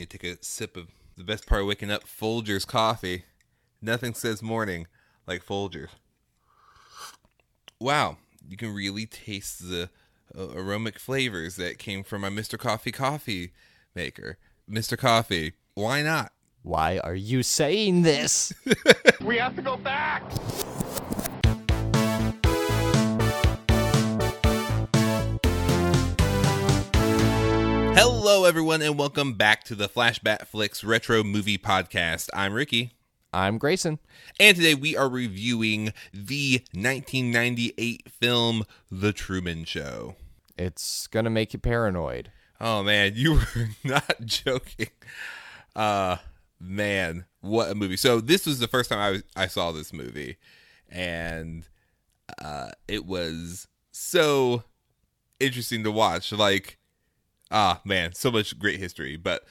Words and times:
You 0.00 0.06
take 0.06 0.24
a 0.24 0.42
sip 0.42 0.78
of 0.78 0.86
the 1.18 1.24
best 1.24 1.46
part 1.46 1.60
of 1.60 1.66
waking 1.66 1.90
up, 1.90 2.04
Folgers 2.04 2.66
coffee. 2.66 3.24
Nothing 3.82 4.14
says 4.14 4.42
morning 4.42 4.86
like 5.26 5.44
Folgers. 5.44 5.90
Wow, 7.78 8.16
you 8.48 8.56
can 8.56 8.72
really 8.72 9.04
taste 9.04 9.68
the 9.68 9.90
uh, 10.34 10.52
aromatic 10.54 10.98
flavors 10.98 11.56
that 11.56 11.78
came 11.78 12.02
from 12.02 12.22
my 12.22 12.30
Mr. 12.30 12.58
Coffee 12.58 12.92
coffee 12.92 13.52
maker. 13.94 14.38
Mr. 14.70 14.96
Coffee, 14.96 15.52
why 15.74 16.00
not? 16.00 16.32
Why 16.62 16.98
are 17.00 17.14
you 17.14 17.42
saying 17.42 18.00
this? 18.00 18.54
We 19.20 19.36
have 19.36 19.54
to 19.56 19.62
go 19.62 19.76
back! 19.76 20.22
Hello, 27.92 28.44
everyone, 28.44 28.80
and 28.82 28.98
welcome 28.98 29.34
back 29.34 29.64
to 29.64 29.74
the 29.74 29.88
Flashback 29.88 30.46
Flicks 30.46 30.82
Retro 30.84 31.22
Movie 31.22 31.58
Podcast. 31.58 32.28
I'm 32.32 32.52
Ricky, 32.54 32.92
I'm 33.32 33.58
Grayson. 33.58 33.98
and 34.38 34.56
today 34.56 34.74
we 34.74 34.96
are 34.96 35.08
reviewing 35.08 35.92
the 36.12 36.62
1998 36.72 38.10
film 38.10 38.64
The 38.90 39.12
Truman 39.12 39.64
Show. 39.64 40.14
It's 40.56 41.06
gonna 41.08 41.30
make 41.30 41.52
you 41.52 41.58
paranoid. 41.58 42.30
Oh 42.60 42.82
man, 42.82 43.12
you 43.16 43.34
were 43.56 43.68
not 43.84 44.20
joking. 44.24 44.90
Uh 45.74 46.16
man, 46.60 47.26
what 47.40 47.70
a 47.70 47.74
movie. 47.74 47.96
So 47.96 48.20
this 48.20 48.46
was 48.46 48.58
the 48.60 48.68
first 48.68 48.88
time 48.90 48.98
I 49.00 49.10
was, 49.10 49.22
I 49.36 49.46
saw 49.48 49.72
this 49.72 49.92
movie 49.92 50.36
and 50.88 51.68
uh 52.40 52.70
it 52.88 53.04
was 53.04 53.66
so 53.90 54.62
interesting 55.40 55.82
to 55.84 55.90
watch. 55.90 56.32
Like 56.32 56.78
ah 57.50 57.80
man, 57.84 58.12
so 58.14 58.30
much 58.30 58.58
great 58.58 58.78
history, 58.78 59.16
but 59.16 59.44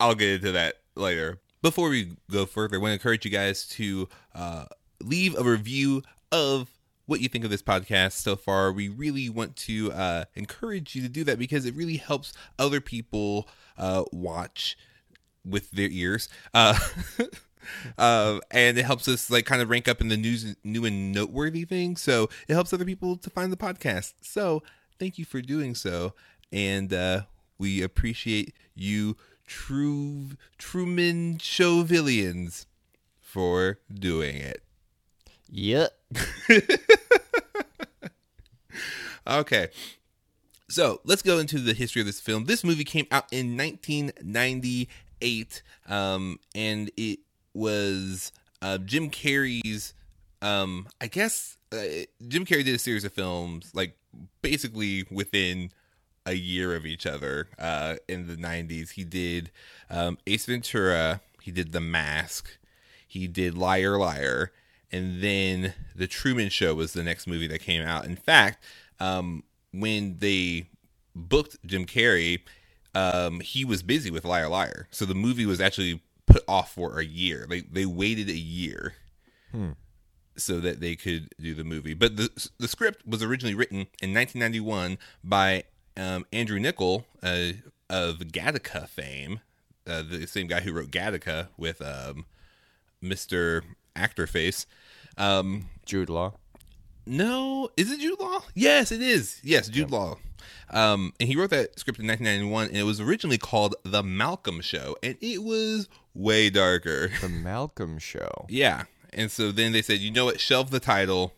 I'll 0.00 0.14
get 0.14 0.30
into 0.30 0.52
that 0.52 0.76
later. 0.94 1.40
Before 1.62 1.88
we 1.88 2.16
go 2.30 2.46
further, 2.46 2.76
I 2.76 2.78
want 2.78 2.90
to 2.90 2.94
encourage 2.94 3.24
you 3.24 3.30
guys 3.30 3.66
to 3.70 4.08
uh, 4.34 4.66
leave 5.00 5.36
a 5.36 5.42
review 5.42 6.02
of 6.30 6.70
what 7.06 7.20
you 7.20 7.28
think 7.28 7.44
of 7.44 7.50
this 7.50 7.62
podcast 7.62 8.12
so 8.12 8.36
far. 8.36 8.72
We 8.72 8.88
really 8.88 9.28
want 9.30 9.56
to 9.56 9.92
uh, 9.92 10.24
encourage 10.34 10.94
you 10.94 11.02
to 11.02 11.08
do 11.08 11.24
that 11.24 11.38
because 11.38 11.64
it 11.64 11.74
really 11.74 11.96
helps 11.96 12.32
other 12.58 12.80
people 12.80 13.48
uh, 13.78 14.04
watch 14.12 14.76
with 15.44 15.70
their 15.70 15.88
ears. 15.88 16.28
Uh, 16.52 16.78
uh, 17.96 18.40
and 18.50 18.76
it 18.76 18.84
helps 18.84 19.08
us 19.08 19.30
like 19.30 19.46
kind 19.46 19.62
of 19.62 19.70
rank 19.70 19.88
up 19.88 20.00
in 20.00 20.08
the 20.08 20.16
news, 20.16 20.56
new 20.64 20.84
and 20.84 21.12
noteworthy 21.12 21.64
things. 21.64 22.02
So 22.02 22.28
it 22.48 22.54
helps 22.54 22.72
other 22.72 22.84
people 22.84 23.16
to 23.16 23.30
find 23.30 23.52
the 23.52 23.56
podcast. 23.56 24.14
So 24.20 24.62
thank 24.98 25.18
you 25.18 25.24
for 25.24 25.40
doing 25.40 25.74
so, 25.74 26.14
and 26.52 26.92
uh, 26.92 27.22
we 27.58 27.82
appreciate 27.82 28.54
you, 28.74 29.16
true 29.46 30.30
Truman 30.58 31.38
Showvillians, 31.38 32.66
for 33.20 33.78
doing 33.92 34.36
it. 34.36 34.62
Yep. 35.48 35.92
Okay. 39.26 39.68
So 40.68 41.00
let's 41.04 41.22
go 41.22 41.38
into 41.38 41.58
the 41.58 41.74
history 41.74 42.00
of 42.00 42.06
this 42.06 42.20
film. 42.20 42.46
This 42.46 42.64
movie 42.64 42.84
came 42.84 43.06
out 43.10 43.26
in 43.32 43.56
1998, 43.56 45.62
um, 45.88 46.38
and 46.54 46.90
it 46.96 47.20
was 47.54 48.32
uh, 48.62 48.78
Jim 48.78 49.10
Carrey's. 49.10 49.94
Um, 50.42 50.86
I 51.00 51.06
guess 51.06 51.56
uh, 51.72 52.04
Jim 52.28 52.44
Carrey 52.44 52.64
did 52.64 52.74
a 52.74 52.78
series 52.78 53.04
of 53.04 53.12
films, 53.12 53.70
like 53.74 53.96
basically 54.42 55.06
within 55.10 55.70
a 56.26 56.34
year 56.34 56.74
of 56.74 56.84
each 56.84 57.06
other. 57.06 57.48
Uh, 57.58 57.96
in 58.08 58.26
the 58.26 58.36
90s, 58.36 58.90
he 58.90 59.04
did 59.04 59.50
um, 59.88 60.18
Ace 60.26 60.46
Ventura. 60.46 61.20
He 61.40 61.50
did 61.50 61.72
The 61.72 61.80
Mask. 61.80 62.58
He 63.06 63.26
did 63.26 63.56
Liar 63.56 63.96
Liar, 63.96 64.52
and 64.92 65.22
then 65.22 65.72
The 65.94 66.06
Truman 66.06 66.48
Show 66.50 66.74
was 66.74 66.92
the 66.92 67.04
next 67.04 67.26
movie 67.26 67.46
that 67.46 67.60
came 67.60 67.82
out. 67.82 68.04
In 68.04 68.16
fact, 68.16 68.62
um, 69.00 69.44
when 69.72 70.16
they 70.18 70.68
booked 71.14 71.64
Jim 71.64 71.86
Carrey, 71.86 72.40
um, 72.94 73.40
he 73.40 73.64
was 73.64 73.82
busy 73.82 74.10
with 74.10 74.24
Liar 74.24 74.48
Liar, 74.48 74.88
so 74.90 75.04
the 75.04 75.14
movie 75.14 75.46
was 75.46 75.60
actually 75.60 76.02
put 76.26 76.42
off 76.48 76.72
for 76.74 76.98
a 76.98 77.04
year. 77.04 77.46
They 77.48 77.60
they 77.60 77.86
waited 77.86 78.28
a 78.28 78.36
year 78.36 78.94
so 80.36 80.60
that 80.60 80.80
they 80.80 80.96
could 80.96 81.28
do 81.40 81.54
the 81.54 81.64
movie. 81.64 81.94
But 81.94 82.16
the 82.16 82.48
the 82.58 82.68
script 82.68 83.06
was 83.06 83.22
originally 83.22 83.54
written 83.54 83.86
in 84.02 84.12
1991 84.12 84.98
by 85.22 85.64
um, 85.96 86.26
Andrew 86.32 86.58
Niccol 86.58 87.04
uh, 87.22 87.52
of 87.88 88.18
Gattaca 88.18 88.88
fame, 88.88 89.40
uh, 89.86 90.02
the 90.02 90.26
same 90.26 90.46
guy 90.46 90.60
who 90.60 90.72
wrote 90.72 90.90
Gattaca 90.90 91.48
with 91.56 91.80
um, 91.82 92.26
Mr. 93.02 93.62
Actor 93.94 94.26
Face. 94.26 94.66
Um, 95.18 95.68
Jude 95.84 96.10
Law. 96.10 96.34
no, 97.06 97.70
is 97.76 97.90
it 97.90 98.00
Jude 98.00 98.20
Law? 98.20 98.40
Yes, 98.54 98.90
it 98.92 99.00
is. 99.00 99.40
Yes, 99.42 99.68
Jude 99.68 99.90
Law. 99.90 100.18
Um, 100.70 101.12
and 101.20 101.28
he 101.28 101.36
wrote 101.36 101.50
that 101.50 101.78
script 101.78 101.98
in 102.00 102.06
1991, 102.06 102.68
and 102.68 102.76
it 102.76 102.82
was 102.82 103.00
originally 103.00 103.38
called 103.38 103.76
The 103.84 104.02
Malcolm 104.02 104.60
Show, 104.60 104.96
and 105.02 105.16
it 105.20 105.42
was 105.42 105.88
way 106.14 106.50
darker. 106.50 107.10
The 107.20 107.28
Malcolm 107.30 107.98
Show. 107.98 108.46
yeah, 108.48 108.84
and 109.12 109.30
so 109.30 109.52
then 109.52 109.72
they 109.72 109.82
said, 109.82 110.00
you 110.00 110.10
know 110.10 110.24
what? 110.26 110.40
Shelve 110.40 110.70
the 110.70 110.80
title. 110.80 111.32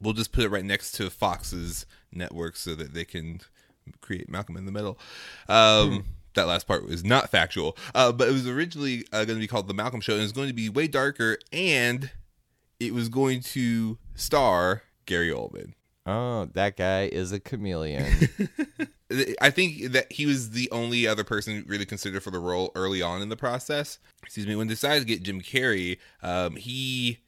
We'll 0.00 0.14
just 0.14 0.32
put 0.32 0.44
it 0.44 0.48
right 0.48 0.64
next 0.64 0.92
to 0.92 1.10
Fox's 1.10 1.84
network 2.12 2.56
so 2.56 2.74
that 2.74 2.94
they 2.94 3.04
can 3.04 3.40
create 4.00 4.28
Malcolm 4.28 4.56
in 4.56 4.66
the 4.66 4.72
Middle. 4.72 4.98
Um, 5.48 6.04
That 6.34 6.46
last 6.46 6.68
part 6.68 6.86
was 6.86 7.04
not 7.04 7.30
factual, 7.30 7.76
uh, 7.94 8.12
but 8.12 8.28
it 8.28 8.32
was 8.32 8.46
originally 8.46 9.04
uh, 9.12 9.24
going 9.24 9.38
to 9.38 9.40
be 9.40 9.48
called 9.48 9.66
The 9.66 9.74
Malcolm 9.74 10.00
Show, 10.00 10.12
and 10.12 10.20
it 10.20 10.24
was 10.24 10.32
going 10.32 10.48
to 10.48 10.54
be 10.54 10.68
way 10.68 10.86
darker, 10.86 11.38
and 11.52 12.10
it 12.78 12.94
was 12.94 13.08
going 13.08 13.40
to 13.40 13.98
star 14.14 14.82
Gary 15.06 15.30
Oldman. 15.30 15.72
Oh, 16.06 16.46
that 16.54 16.76
guy 16.76 17.04
is 17.06 17.32
a 17.32 17.40
chameleon. 17.40 18.06
I 19.40 19.50
think 19.50 19.92
that 19.92 20.12
he 20.12 20.26
was 20.26 20.50
the 20.50 20.70
only 20.70 21.06
other 21.06 21.24
person 21.24 21.64
really 21.66 21.84
considered 21.86 22.22
for 22.22 22.30
the 22.30 22.38
role 22.38 22.70
early 22.74 23.02
on 23.02 23.20
in 23.20 23.30
the 23.30 23.36
process. 23.36 23.98
Excuse 24.22 24.46
me. 24.46 24.54
When 24.54 24.68
they 24.68 24.74
decided 24.74 25.00
to 25.00 25.06
get 25.06 25.22
Jim 25.22 25.40
Carrey, 25.40 25.98
um, 26.22 26.56
he 26.56 27.18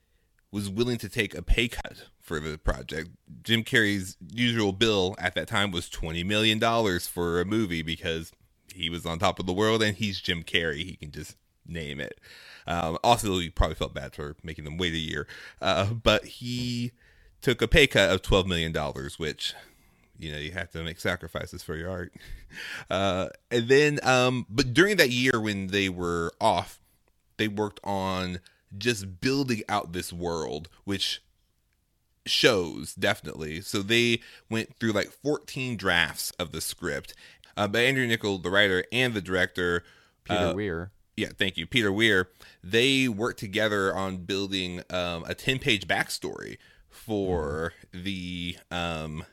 was 0.52 0.68
willing 0.70 0.98
to 0.98 1.08
take 1.08 1.34
a 1.34 1.42
pay 1.42 1.68
cut 1.68 2.06
for 2.30 2.38
the 2.38 2.56
project. 2.58 3.10
Jim 3.42 3.64
Carrey's 3.64 4.16
usual 4.32 4.70
bill 4.70 5.16
at 5.18 5.34
that 5.34 5.48
time 5.48 5.72
was 5.72 5.88
twenty 5.88 6.22
million 6.22 6.60
dollars 6.60 7.08
for 7.08 7.40
a 7.40 7.44
movie 7.44 7.82
because 7.82 8.30
he 8.72 8.88
was 8.88 9.04
on 9.04 9.18
top 9.18 9.40
of 9.40 9.46
the 9.46 9.52
world 9.52 9.82
and 9.82 9.96
he's 9.96 10.20
Jim 10.20 10.44
Carrey. 10.44 10.84
He 10.84 10.94
can 10.94 11.10
just 11.10 11.34
name 11.66 11.98
it. 11.98 12.20
Um, 12.68 12.98
also, 13.02 13.36
he 13.40 13.50
probably 13.50 13.74
felt 13.74 13.94
bad 13.94 14.14
for 14.14 14.36
making 14.44 14.64
them 14.64 14.78
wait 14.78 14.92
a 14.92 14.98
year, 14.98 15.26
uh, 15.60 15.86
but 15.86 16.24
he 16.24 16.92
took 17.42 17.60
a 17.60 17.66
pay 17.66 17.88
cut 17.88 18.10
of 18.10 18.22
twelve 18.22 18.46
million 18.46 18.70
dollars, 18.70 19.18
which 19.18 19.54
you 20.16 20.30
know 20.30 20.38
you 20.38 20.52
have 20.52 20.70
to 20.70 20.84
make 20.84 21.00
sacrifices 21.00 21.64
for 21.64 21.74
your 21.74 21.90
art. 21.90 22.12
Uh, 22.90 23.28
and 23.52 23.68
then, 23.68 24.00
um, 24.02 24.44
but 24.50 24.74
during 24.74 24.96
that 24.96 25.10
year 25.10 25.40
when 25.40 25.68
they 25.68 25.88
were 25.88 26.32
off, 26.40 26.80
they 27.36 27.46
worked 27.46 27.78
on 27.84 28.40
just 28.76 29.20
building 29.20 29.62
out 29.68 29.92
this 29.92 30.12
world, 30.12 30.68
which 30.82 31.22
shows 32.30 32.94
definitely. 32.94 33.60
So 33.60 33.82
they 33.82 34.20
went 34.48 34.76
through 34.76 34.92
like 34.92 35.10
14 35.10 35.76
drafts 35.76 36.30
of 36.38 36.52
the 36.52 36.60
script. 36.60 37.14
Uh, 37.56 37.68
by 37.68 37.80
Andrew 37.80 38.06
Niccol, 38.06 38.42
the 38.42 38.50
writer 38.50 38.84
and 38.92 39.12
the 39.12 39.20
director, 39.20 39.82
Peter 40.24 40.46
uh, 40.46 40.54
Weir. 40.54 40.90
yeah, 41.16 41.28
thank 41.36 41.56
you, 41.58 41.66
Peter 41.66 41.92
Weir. 41.92 42.28
They 42.64 43.08
worked 43.08 43.38
together 43.40 43.94
on 43.94 44.18
building 44.18 44.82
um, 44.90 45.24
a 45.26 45.34
ten 45.34 45.58
page 45.58 45.86
backstory 45.86 46.56
for 46.88 47.72
the 47.92 48.56
um, 48.70 49.24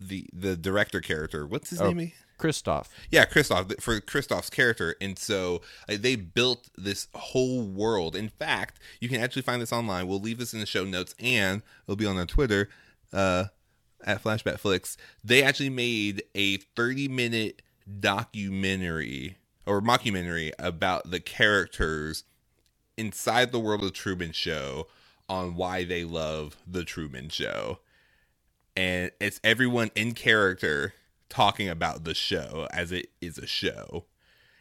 the 0.00 0.26
the 0.32 0.56
director 0.56 1.00
character. 1.00 1.46
What's 1.46 1.70
his 1.70 1.80
Oh. 1.80 1.92
name? 1.92 2.12
Christof. 2.42 2.88
Yeah, 3.10 3.24
Christof 3.24 3.80
for 3.80 4.00
Christof's 4.00 4.50
character, 4.50 4.96
and 5.00 5.16
so 5.16 5.62
uh, 5.88 5.96
they 5.98 6.16
built 6.16 6.68
this 6.76 7.06
whole 7.14 7.62
world. 7.62 8.16
In 8.16 8.28
fact, 8.28 8.80
you 9.00 9.08
can 9.08 9.20
actually 9.20 9.42
find 9.42 9.62
this 9.62 9.72
online. 9.72 10.08
We'll 10.08 10.20
leave 10.20 10.38
this 10.38 10.52
in 10.52 10.58
the 10.58 10.66
show 10.66 10.84
notes, 10.84 11.14
and 11.20 11.62
it'll 11.84 11.94
be 11.96 12.06
on 12.06 12.18
our 12.18 12.26
Twitter 12.26 12.68
uh, 13.12 13.44
at 14.04 14.24
Flashback 14.24 14.58
Flicks. 14.58 14.96
They 15.22 15.42
actually 15.44 15.70
made 15.70 16.24
a 16.34 16.56
thirty-minute 16.56 17.62
documentary 18.00 19.36
or 19.64 19.80
mockumentary 19.80 20.50
about 20.58 21.10
the 21.10 21.20
characters 21.20 22.24
inside 22.96 23.52
the 23.52 23.60
world 23.60 23.80
of 23.80 23.86
the 23.86 23.92
Truman 23.92 24.32
Show 24.32 24.88
on 25.28 25.54
why 25.54 25.84
they 25.84 26.04
love 26.04 26.56
the 26.66 26.84
Truman 26.84 27.28
Show, 27.28 27.78
and 28.76 29.12
it's 29.20 29.40
everyone 29.44 29.92
in 29.94 30.12
character 30.14 30.94
talking 31.32 31.68
about 31.68 32.04
the 32.04 32.14
show 32.14 32.68
as 32.72 32.92
it 32.92 33.06
is 33.20 33.38
a 33.38 33.46
show. 33.46 34.04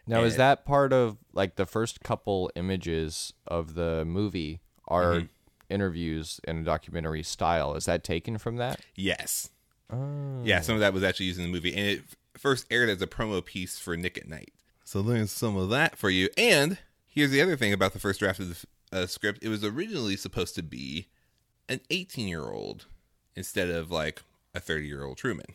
Now, 0.07 0.23
is 0.23 0.35
that 0.38 0.65
part 0.65 0.94
of 0.94 1.18
like 1.33 1.56
the 1.57 1.65
first 1.65 2.01
couple 2.01 2.50
images 2.56 3.33
of 3.47 3.75
the 3.75 4.03
movie 4.06 4.62
are 4.88 5.13
Mm-hmm. 5.15 5.25
interviews 5.69 6.39
in 6.45 6.59
a 6.59 6.63
documentary 6.63 7.23
style? 7.23 7.75
Is 7.75 7.85
that 7.85 8.03
taken 8.03 8.38
from 8.38 8.56
that? 8.57 8.79
Yes. 8.95 9.50
Oh. 9.91 10.41
Yeah, 10.44 10.62
some 10.62 10.75
of 10.75 10.81
that 10.81 10.94
was 10.94 11.03
actually 11.03 11.27
used 11.27 11.39
in 11.39 11.45
the 11.45 11.51
movie, 11.51 11.73
and 11.75 11.85
it 11.88 12.03
first 12.38 12.65
aired 12.71 12.89
as 12.89 13.01
a 13.01 13.07
promo 13.07 13.44
piece 13.44 13.77
for 13.77 13.95
Nick 13.95 14.17
at 14.17 14.27
Night. 14.27 14.53
So 14.83 15.01
there's 15.01 15.31
some 15.31 15.56
of 15.57 15.69
that 15.69 15.97
for 15.97 16.09
you. 16.09 16.29
And 16.38 16.77
here's 17.06 17.31
the 17.31 17.41
other 17.41 17.56
thing 17.57 17.71
about 17.74 17.94
the 17.94 18.00
first 18.00 18.19
draft 18.19 18.39
of 18.39 18.50
the 18.91 18.97
uh, 19.03 19.06
script: 19.07 19.39
it 19.44 19.50
was 19.50 19.63
originally 19.63 20.15
supposed 20.17 20.56
to 20.56 20.63
be 20.63 21.07
an 21.69 21.79
18 21.89 22.27
year 22.27 22.50
old 22.51 22.88
instead 23.35 23.69
of 23.69 23.91
like 23.91 24.24
a 24.56 24.59
30 24.59 24.88
year 24.88 25.03
old 25.06 25.17
Truman. 25.17 25.45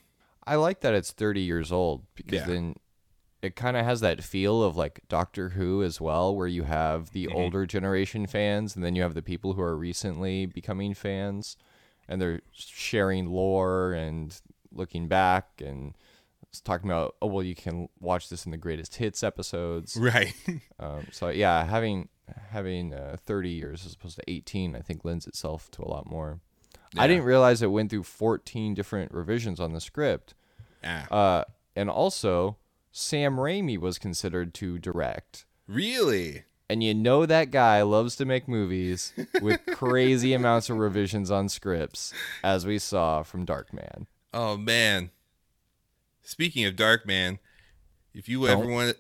I 0.47 0.55
like 0.57 0.81
that 0.81 0.95
it's 0.95 1.11
30 1.13 1.41
years 1.41 1.73
old 1.73 2.05
because 2.15 2.41
Yeah. 2.41 2.47
then 2.47 2.77
it 3.43 3.55
kind 3.57 3.77
of 3.77 3.85
has 3.85 4.01
that 4.01 4.23
feel 4.25 4.63
of 4.63 4.77
like 4.77 5.01
Doctor 5.09 5.51
Who 5.51 5.83
as 5.83 6.01
well, 6.01 6.35
where 6.35 6.47
you 6.47 6.63
have 6.65 7.13
the 7.13 7.27
Mm-hmm. 7.27 7.37
older 7.37 7.67
generation 7.67 8.27
fans 8.27 8.75
and 8.75 8.85
then 8.85 8.95
you 8.97 9.03
have 9.03 9.15
the 9.15 9.23
people 9.23 9.53
who 9.55 9.61
are 9.63 9.77
recently 9.77 10.47
becoming 10.47 10.95
fans 10.95 11.57
and 12.09 12.21
they're 12.21 12.41
sharing 12.53 13.27
lore 13.27 13.93
and 13.93 14.41
looking 14.73 15.09
back 15.09 15.61
and 15.65 15.95
talking 16.65 16.89
about, 16.89 17.17
oh, 17.21 17.27
well, 17.27 17.43
you 17.43 17.55
can 17.55 17.89
watch 18.01 18.29
this 18.31 18.47
in 18.47 18.51
the 18.53 18.57
greatest 18.57 18.97
hits 18.97 19.23
episodes. 19.23 19.97
Right. 19.97 20.33
Um, 20.79 21.07
so 21.11 21.29
yeah, 21.31 21.65
having 21.65 22.09
having 22.51 22.93
uh, 22.93 23.17
30 23.25 23.49
years 23.49 23.87
as 23.87 23.95
opposed 23.95 24.17
to 24.17 24.23
18, 24.31 24.77
I 24.77 24.81
think 24.81 25.05
lends 25.07 25.27
itself 25.27 25.71
to 25.73 25.83
a 25.83 25.89
lot 25.89 26.07
more. 26.07 26.41
I 26.97 27.07
didn't 27.07 27.25
realize 27.25 27.63
it 27.63 27.71
went 27.71 27.91
through 27.91 28.03
14 28.05 28.75
different 28.75 29.13
revisions 29.13 29.61
on 29.61 29.73
the 29.73 29.81
script. 29.81 30.35
ah, 30.85 31.07
Uh, 31.11 31.45
and 31.75 31.91
also, 31.91 32.57
Sam 32.93 33.37
Raimi 33.37 33.79
was 33.79 33.99
considered 33.99 34.55
to 34.55 34.79
direct. 34.79 35.45
really? 35.67 36.45
And 36.69 36.83
you 36.83 36.95
know 36.95 37.27
that 37.27 37.53
guy 37.53 37.83
loves 37.83 38.17
to 38.17 38.25
make 38.25 38.49
movies 38.49 39.13
with 39.41 39.61
crazy 39.73 40.33
amounts 40.35 40.69
of 40.69 40.79
revisions 40.79 41.31
on 41.31 41.49
scripts, 41.49 42.13
as 42.43 42.67
we 42.67 42.79
saw 42.81 43.23
from 43.23 43.47
Darkman. 43.47 44.07
Oh 44.35 44.57
man. 44.57 45.11
Speaking 46.23 46.65
of 46.65 46.75
Darkman, 46.75 47.39
if 48.13 48.29
you 48.29 48.47
Don't. 48.47 48.61
ever 48.63 48.69
want 48.69 48.97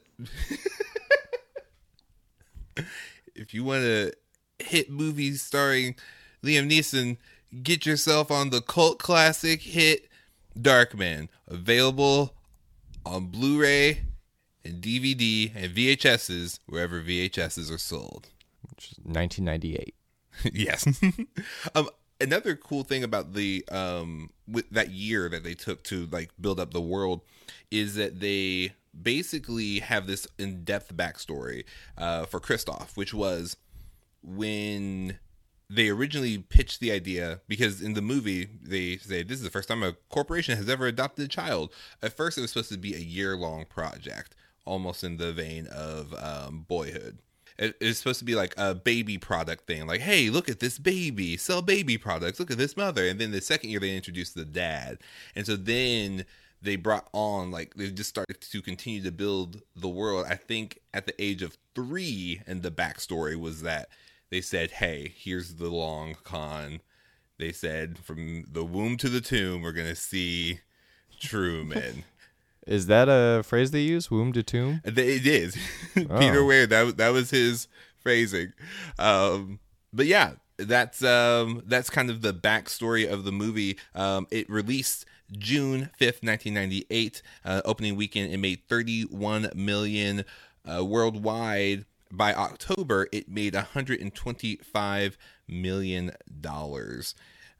if 3.34 3.52
you 3.52 3.64
want 3.64 3.82
to 3.82 4.12
hit 4.58 4.90
movies 4.90 5.42
starring 5.42 5.96
Liam 6.44 6.70
Neeson, 6.70 7.16
get 7.62 7.87
yourself 7.87 8.31
on 8.31 8.50
the 8.50 8.60
cult 8.60 8.98
classic 8.98 9.62
hit 9.62 10.08
Darkman, 10.58 11.28
available 11.46 12.34
on 13.04 13.26
Blu-ray 13.26 14.02
and 14.64 14.82
DVD 14.82 15.52
and 15.54 15.75
VHSs 15.75 16.58
wherever 16.66 17.00
VHSs 17.00 17.70
are 17.70 17.78
sold. 17.78 18.31
Which 18.70 18.93
is 18.93 18.98
1998. 19.04 19.94
yes. 20.52 20.87
um, 21.75 21.88
another 22.20 22.56
cool 22.56 22.82
thing 22.82 23.04
about 23.04 23.34
the 23.34 23.64
um 23.70 24.31
with 24.48 24.69
that 24.70 24.90
year 24.90 25.28
that 25.28 25.44
they 25.44 25.54
took 25.54 25.82
to 25.84 26.06
like 26.06 26.31
build 26.40 26.58
up 26.58 26.72
the 26.72 26.81
world 26.81 27.20
is 27.70 27.94
that 27.94 28.20
they 28.20 28.72
basically 29.02 29.81
have 29.81 30.06
this 30.06 30.26
in-depth 30.38 30.96
backstory 30.96 31.64
uh, 31.98 32.25
for 32.25 32.40
Christof, 32.40 32.96
which 32.96 33.12
was 33.12 33.56
when 34.22 35.19
they 35.68 35.88
originally 35.88 36.38
pitched 36.38 36.80
the 36.80 36.92
idea 36.92 37.40
because 37.48 37.82
in 37.82 37.94
the 37.94 38.02
movie 38.02 38.48
they 38.62 38.96
say 38.98 39.22
this 39.22 39.38
is 39.38 39.42
the 39.44 39.50
first 39.50 39.68
time 39.68 39.82
a 39.82 39.94
corporation 40.10 40.56
has 40.56 40.68
ever 40.68 40.86
adopted 40.86 41.24
a 41.24 41.28
child. 41.28 41.72
At 42.02 42.16
first, 42.16 42.38
it 42.38 42.42
was 42.42 42.50
supposed 42.50 42.70
to 42.72 42.78
be 42.78 42.94
a 42.94 42.98
year-long 42.98 43.64
project, 43.66 44.34
almost 44.64 45.02
in 45.02 45.16
the 45.16 45.32
vein 45.32 45.66
of 45.66 46.14
um, 46.14 46.64
Boyhood. 46.68 47.18
It- 47.58 47.76
It's 47.80 47.98
supposed 47.98 48.18
to 48.20 48.24
be 48.24 48.34
like 48.36 48.54
a 48.56 48.74
baby 48.74 49.18
product 49.18 49.66
thing, 49.66 49.86
like, 49.86 50.02
hey, 50.02 50.30
look 50.30 50.48
at 50.48 50.60
this 50.60 50.78
baby, 50.78 51.36
sell 51.36 51.62
baby 51.62 51.98
products, 51.98 52.38
look 52.38 52.50
at 52.50 52.58
this 52.58 52.76
mother. 52.76 53.06
And 53.08 53.20
then 53.20 53.32
the 53.32 53.40
second 53.40 53.70
year, 53.70 53.80
they 53.80 53.96
introduced 53.96 54.34
the 54.34 54.44
dad. 54.44 54.98
And 55.34 55.46
so 55.46 55.56
then 55.56 56.26
they 56.62 56.76
brought 56.76 57.08
on, 57.12 57.50
like, 57.50 57.74
they 57.74 57.90
just 57.90 58.10
started 58.10 58.40
to 58.40 58.62
continue 58.62 59.02
to 59.02 59.10
build 59.10 59.62
the 59.74 59.88
world. 59.88 60.26
I 60.28 60.36
think 60.36 60.78
at 60.94 61.06
the 61.06 61.14
age 61.22 61.42
of 61.42 61.56
three, 61.74 62.40
and 62.46 62.62
the 62.62 62.70
backstory 62.70 63.36
was 63.38 63.62
that 63.62 63.88
they 64.31 64.40
said, 64.40 64.73
hey, 64.73 65.12
here's 65.17 65.55
the 65.55 65.69
long 65.69 66.17
con. 66.25 66.81
They 67.38 67.52
said, 67.52 67.99
from 67.99 68.44
the 68.50 68.64
womb 68.64 68.96
to 68.99 69.08
the 69.08 69.20
tomb, 69.20 69.62
we're 69.62 69.73
going 69.73 69.88
to 69.88 69.94
see 69.96 70.61
Truman. 71.20 72.05
Is 72.67 72.87
that 72.88 73.08
a 73.08 73.43
phrase 73.44 73.70
they 73.70 73.81
use? 73.82 74.11
Womb 74.11 74.32
to 74.32 74.43
tomb? 74.43 74.81
It 74.84 74.99
is. 74.99 75.56
Peter 75.94 76.40
Oh. 76.40 76.46
Weir. 76.46 76.67
That 76.67 76.82
was- 76.82 76.94
that 76.96 77.11
was 77.11 77.31
his 77.31 77.69
phrasing. 78.00 78.52
Um, 78.99 79.61
but 79.93 80.06
yeah, 80.06 80.32
that's 80.56 81.05
um, 81.05 81.62
that's 81.67 81.90
kind 81.90 82.11
of 82.11 82.22
the 82.22 82.34
backstory 82.34 83.08
of 83.08 83.22
the 83.25 83.31
movie. 83.31 83.79
Um, 83.94 84.26
it 84.32 84.50
released 84.50 85.05
June 85.38 85.90
fifth, 85.96 86.25
nineteen 86.25 86.55
ninety 86.55 86.87
eight. 86.90 87.22
Uh, 87.44 87.62
opening 87.64 87.94
weekend, 87.94 88.32
it 88.32 88.38
made 88.38 88.61
thirty 88.69 89.02
one 89.02 89.49
million 89.55 90.25
uh, 90.69 90.84
worldwide. 90.84 91.84
By 92.16 92.32
October, 92.32 93.08
it 93.12 93.28
made 93.28 93.54
one 93.54 93.64
hundred 93.64 94.00
and 94.00 94.14
twenty 94.14 94.56
five 94.56 95.18
million 95.46 96.12
dollars. 96.40 97.14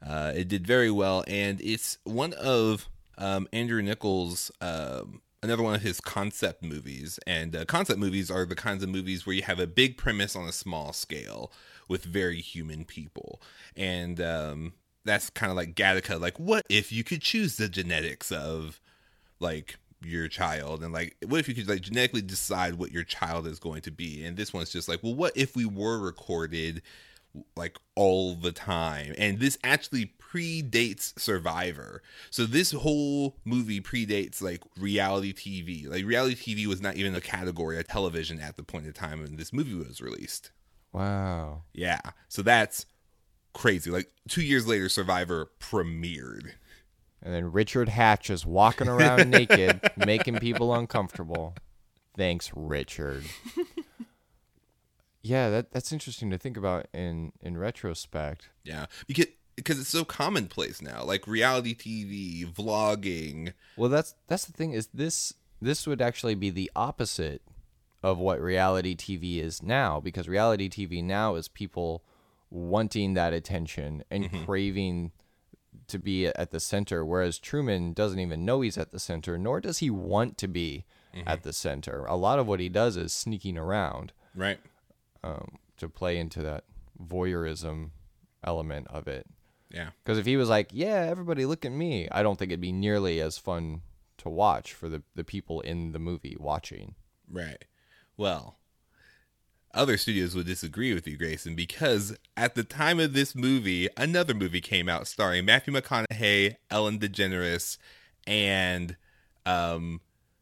Uh, 0.05 0.31
it 0.35 0.47
did 0.47 0.65
very 0.65 0.89
well, 0.89 1.23
and 1.27 1.61
it's 1.61 1.99
one 2.05 2.33
of 2.33 2.89
um, 3.19 3.47
Andrew 3.53 3.81
Niccol's 3.83 4.51
um, 4.59 5.21
another 5.43 5.61
one 5.61 5.75
of 5.75 5.81
his 5.81 6.01
concept 6.01 6.63
movies. 6.63 7.19
And 7.27 7.55
uh, 7.55 7.65
concept 7.65 7.99
movies 7.99 8.31
are 8.31 8.45
the 8.45 8.55
kinds 8.55 8.81
of 8.81 8.89
movies 8.89 9.25
where 9.25 9.35
you 9.35 9.43
have 9.43 9.59
a 9.59 9.67
big 9.67 9.95
premise 9.95 10.35
on 10.35 10.47
a 10.47 10.51
small 10.51 10.91
scale 10.91 11.51
with 11.87 12.03
very 12.03 12.41
human 12.41 12.83
people, 12.83 13.39
and 13.75 14.19
um, 14.19 14.73
that's 15.05 15.29
kind 15.29 15.51
of 15.51 15.55
like 15.55 15.75
Gattaca. 15.75 16.19
Like, 16.19 16.39
what 16.39 16.65
if 16.67 16.91
you 16.91 17.03
could 17.03 17.21
choose 17.21 17.57
the 17.57 17.69
genetics 17.69 18.31
of 18.31 18.81
like 19.39 19.77
your 20.01 20.27
child 20.27 20.83
and 20.83 20.93
like 20.93 21.15
what 21.25 21.39
if 21.39 21.47
you 21.47 21.55
could 21.55 21.67
like 21.67 21.81
genetically 21.81 22.21
decide 22.21 22.75
what 22.75 22.91
your 22.91 23.03
child 23.03 23.47
is 23.47 23.59
going 23.59 23.81
to 23.81 23.91
be? 23.91 24.23
And 24.23 24.37
this 24.37 24.53
one's 24.53 24.71
just 24.71 24.87
like 24.87 25.01
well 25.03 25.15
what 25.15 25.35
if 25.35 25.55
we 25.55 25.65
were 25.65 25.99
recorded 25.99 26.81
like 27.55 27.77
all 27.95 28.35
the 28.35 28.51
time? 28.51 29.13
And 29.17 29.39
this 29.39 29.57
actually 29.63 30.13
predates 30.19 31.17
survivor. 31.19 32.01
So 32.29 32.45
this 32.45 32.71
whole 32.71 33.37
movie 33.45 33.81
predates 33.81 34.41
like 34.41 34.61
reality 34.77 35.33
tv 35.33 35.89
like 35.89 36.05
reality 36.05 36.35
tv 36.35 36.67
was 36.67 36.81
not 36.81 36.95
even 36.95 37.15
a 37.15 37.21
category 37.21 37.79
of 37.79 37.87
television 37.87 38.39
at 38.39 38.57
the 38.57 38.63
point 38.63 38.85
in 38.85 38.93
time 38.93 39.21
when 39.21 39.35
this 39.35 39.53
movie 39.53 39.75
was 39.75 40.01
released. 40.01 40.51
Wow. 40.93 41.63
yeah. 41.73 41.99
So 42.27 42.41
that's 42.41 42.85
crazy. 43.53 43.91
Like 43.91 44.09
two 44.27 44.41
years 44.41 44.67
later 44.67 44.89
survivor 44.89 45.49
premiered 45.59 46.51
And 47.21 47.33
then 47.33 47.51
Richard 47.51 47.89
Hatch 47.89 48.29
is 48.29 48.45
walking 48.45 48.87
around 48.87 49.29
naked, 49.31 49.81
making 49.97 50.39
people 50.39 50.73
uncomfortable. 50.73 51.55
Thanks, 52.15 52.51
Richard. 52.55 53.23
yeah, 55.21 55.49
that 55.49 55.71
that's 55.71 55.91
interesting 55.91 56.29
to 56.31 56.37
think 56.37 56.57
about 56.57 56.87
in 56.93 57.31
in 57.41 57.57
retrospect. 57.57 58.49
Yeah, 58.63 58.85
because 59.07 59.27
because 59.55 59.79
it's 59.79 59.89
so 59.89 60.05
commonplace 60.05 60.81
now, 60.81 61.03
like 61.03 61.27
reality 61.27 61.75
TV, 61.75 62.45
vlogging. 62.51 63.53
Well, 63.75 63.89
that's 63.89 64.15
that's 64.27 64.45
the 64.45 64.53
thing 64.53 64.73
is 64.73 64.87
this 64.93 65.33
this 65.61 65.85
would 65.87 66.01
actually 66.01 66.35
be 66.35 66.49
the 66.49 66.71
opposite 66.75 67.41
of 68.03 68.19
what 68.19 68.39
reality 68.39 68.95
TV 68.95 69.41
is 69.43 69.63
now 69.63 69.99
because 69.99 70.27
reality 70.27 70.69
TV 70.69 71.03
now 71.03 71.35
is 71.35 71.47
people 71.47 72.03
wanting 72.49 73.15
that 73.15 73.33
attention 73.33 74.03
and 74.09 74.25
mm-hmm. 74.25 74.45
craving 74.45 75.11
to 75.87 75.97
be 75.99 76.27
at 76.27 76.51
the 76.51 76.59
center 76.59 77.05
whereas 77.05 77.39
Truman 77.39 77.93
doesn't 77.93 78.19
even 78.19 78.45
know 78.45 78.61
he's 78.61 78.77
at 78.77 78.91
the 78.91 78.99
center 78.99 79.37
nor 79.37 79.59
does 79.61 79.79
he 79.79 79.89
want 79.89 80.37
to 80.39 80.47
be 80.47 80.85
at 81.25 81.41
the 81.41 81.53
center. 81.53 82.05
A 82.05 82.15
lot 82.15 82.37
of 82.37 82.45
what 82.47 82.59
he 82.59 82.69
does 82.69 82.95
is 82.95 83.11
sneaking 83.11 83.57
around 83.57 84.13
Right. 84.35 84.59
um, 85.23 85.57
to 85.77 85.89
play 85.89 86.17
into 86.19 86.43
that 86.43 86.63
voyeurism 87.11 87.89
element 88.43 88.87
of 88.89 89.07
it. 89.07 89.25
Yeah. 89.71 89.89
Because 90.03 90.17
if 90.19 90.25
he 90.25 90.37
was 90.37 90.47
like, 90.49 90.69
"Yeah, 90.71 91.07
everybody 91.09 91.45
look 91.45 91.65
at 91.65 91.71
me," 91.71 92.07
I 92.11 92.21
don't 92.23 92.37
think 92.37 92.51
it'd 92.51 92.61
be 92.61 92.71
nearly 92.71 93.19
as 93.19 93.37
fun 93.37 93.81
to 94.19 94.29
watch 94.29 94.73
for 94.73 94.89
the 94.89 95.01
the 95.15 95.23
people 95.23 95.61
in 95.61 95.91
the 95.91 95.99
movie 95.99 96.37
watching. 96.39 96.95
Right. 97.29 97.65
Well, 98.15 98.56
other 99.77 99.97
studios 99.97 100.35
would 100.35 100.45
disagree 100.47 100.93
with 100.93 101.07
you, 101.07 101.17
Grayson, 101.17 101.55
because 101.55 102.17
at 102.35 102.55
the 102.55 102.63
time 102.63 102.99
of 102.99 103.13
this 103.13 103.35
movie, 103.35 103.87
another 103.95 104.33
movie 104.33 104.61
came 104.61 104.89
out 104.89 105.07
starring 105.07 105.45
Matthew 105.45 105.73
McConaughey, 105.73 106.55
Ellen 106.69 106.99
DeGeneres, 106.99 107.77
and 108.25 108.97
um, 109.45 110.01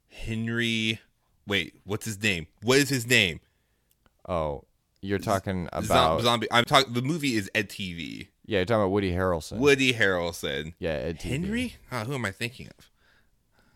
Henry. 0.10 1.00
Wait, 1.48 1.76
what's 1.84 2.06
his 2.06 2.22
name? 2.22 2.48
What 2.64 2.80
is 2.80 2.90
his 2.90 3.06
name? 3.06 3.40
Oh, 4.28 4.64
you're 5.02 5.20
talking 5.20 5.70
about 5.72 6.22
zombie. 6.22 6.48
I'm 6.52 6.66
talking. 6.66 6.94
The 6.94 7.02
movie 7.04 7.36
is 7.36 7.52
Ed 7.54 7.70
TV. 7.70 8.30
yeah, 8.46 8.60
you're 8.60 8.66
talking 8.66 8.82
about 8.82 8.92
Woody 8.92 9.12
Harrelson. 9.12 9.58
Woody 9.58 9.94
Harrelson. 9.94 10.74
yeah, 10.80 10.94
Ed 10.94 11.20
TV. 11.20 11.30
Henry? 11.30 11.76
Oh, 11.92 12.00
who 12.00 12.14
am 12.16 12.26
I 12.26 12.32
thinking 12.32 12.70
of? 12.80 12.90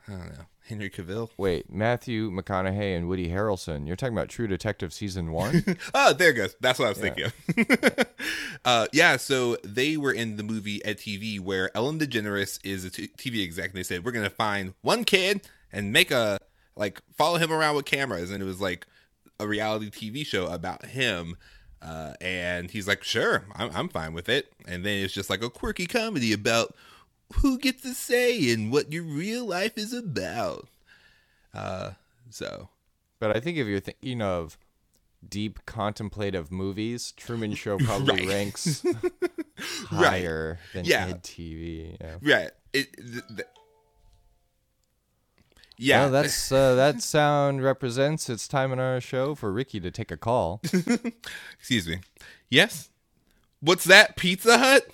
I 0.08 0.12
don't 0.18 0.26
know. 0.30 0.46
Henry 0.70 0.90
Cavill. 0.90 1.30
Wait, 1.38 1.72
Matthew 1.72 2.32
McConaughey 2.32 2.96
and 2.96 3.08
Woody 3.08 3.30
Harrelson. 3.30 3.88
You're 3.88 3.96
talking 3.96 4.16
about 4.16 4.30
True 4.30 4.48
Detective 4.48 4.94
season 4.94 5.32
one. 5.32 5.64
Oh, 5.94 6.14
there 6.14 6.30
it 6.30 6.34
goes. 6.34 6.56
That's 6.62 6.78
what 6.78 6.86
I 6.86 6.90
was 6.90 6.98
thinking 6.98 7.26
of. 7.26 8.06
uh, 8.66 8.88
yeah, 8.94 9.18
so 9.18 9.58
they 9.64 9.98
were 9.98 10.12
in 10.12 10.36
the 10.38 10.44
movie 10.44 10.84
Ed 10.86 10.98
TV 10.98 11.40
where 11.40 11.76
Ellen 11.76 12.00
DeGeneres 12.00 12.60
is 12.64 12.86
a 12.86 12.90
t- 12.90 13.10
TV 13.18 13.44
exec, 13.44 13.70
and 13.70 13.74
they 13.76 13.84
said 13.84 14.06
we're 14.06 14.12
gonna 14.12 14.30
find 14.30 14.74
one 14.82 15.04
kid 15.04 15.48
and 15.72 15.92
make 15.92 16.12
a 16.12 16.40
like 16.76 17.02
follow 17.18 17.38
him 17.38 17.52
around 17.52 17.76
with 17.76 17.86
cameras, 17.86 18.30
and 18.32 18.42
it 18.42 18.46
was 18.46 18.62
like 18.62 18.86
a 19.40 19.48
reality 19.48 19.90
TV 19.90 20.26
show 20.26 20.48
about 20.48 20.86
him. 20.86 21.38
Uh, 21.82 22.14
and 22.20 22.70
he's 22.72 22.88
like, 22.88 23.04
sure, 23.04 23.46
I'm, 23.56 23.72
I'm 23.74 23.90
fine 23.90 24.14
with 24.14 24.28
it. 24.28 24.52
And 24.68 24.86
then 24.86 25.04
it's 25.04 25.14
just 25.14 25.30
like 25.30 25.44
a 25.44 25.50
quirky 25.50 25.86
comedy 25.86 26.34
about 26.34 26.76
who 27.36 27.58
gets 27.58 27.84
to 27.84 27.94
say 27.94 28.52
and 28.52 28.72
what 28.72 28.92
your 28.92 29.04
real 29.04 29.46
life 29.46 29.78
is 29.78 29.94
about. 29.94 30.68
Uh, 31.54 31.92
so 32.30 32.70
But 33.20 33.36
I 33.36 33.40
think 33.40 33.58
if 33.58 33.68
you're 33.68 33.80
thinking 33.80 34.22
of 34.22 34.58
deep 35.28 35.60
contemplative 35.66 36.52
movies, 36.52 37.12
Truman 37.18 37.54
Show 37.56 37.78
probably 37.80 38.26
Right. 38.26 38.28
ranks 38.28 38.84
higher 39.88 40.60
than 40.74 40.86
Yeah. 40.86 41.08
Ed 41.08 41.24
TV. 41.24 41.98
Yeah. 42.00 42.16
yeah, 42.22 42.50
it. 42.74 42.94
Th- 42.98 43.24
th- 43.28 43.48
yeah, 45.82 46.02
Well, 46.04 46.12
that's 46.12 46.52
uh, 46.52 46.76
that 46.76 47.02
sound 47.02 47.64
represents 47.64 48.30
it's 48.30 48.50
time 48.50 48.74
in 48.74 48.80
our 48.80 49.00
show 49.00 49.34
for 49.34 49.50
Ricky 49.52 49.80
to 49.80 49.90
take 49.92 50.12
a 50.12 50.18
call. 50.18 50.60
Excuse 51.58 51.88
me. 51.88 52.00
Yes? 52.50 52.90
What's 53.62 53.86
that, 53.86 54.18
Pizza 54.18 54.58
Hut? 54.58 54.90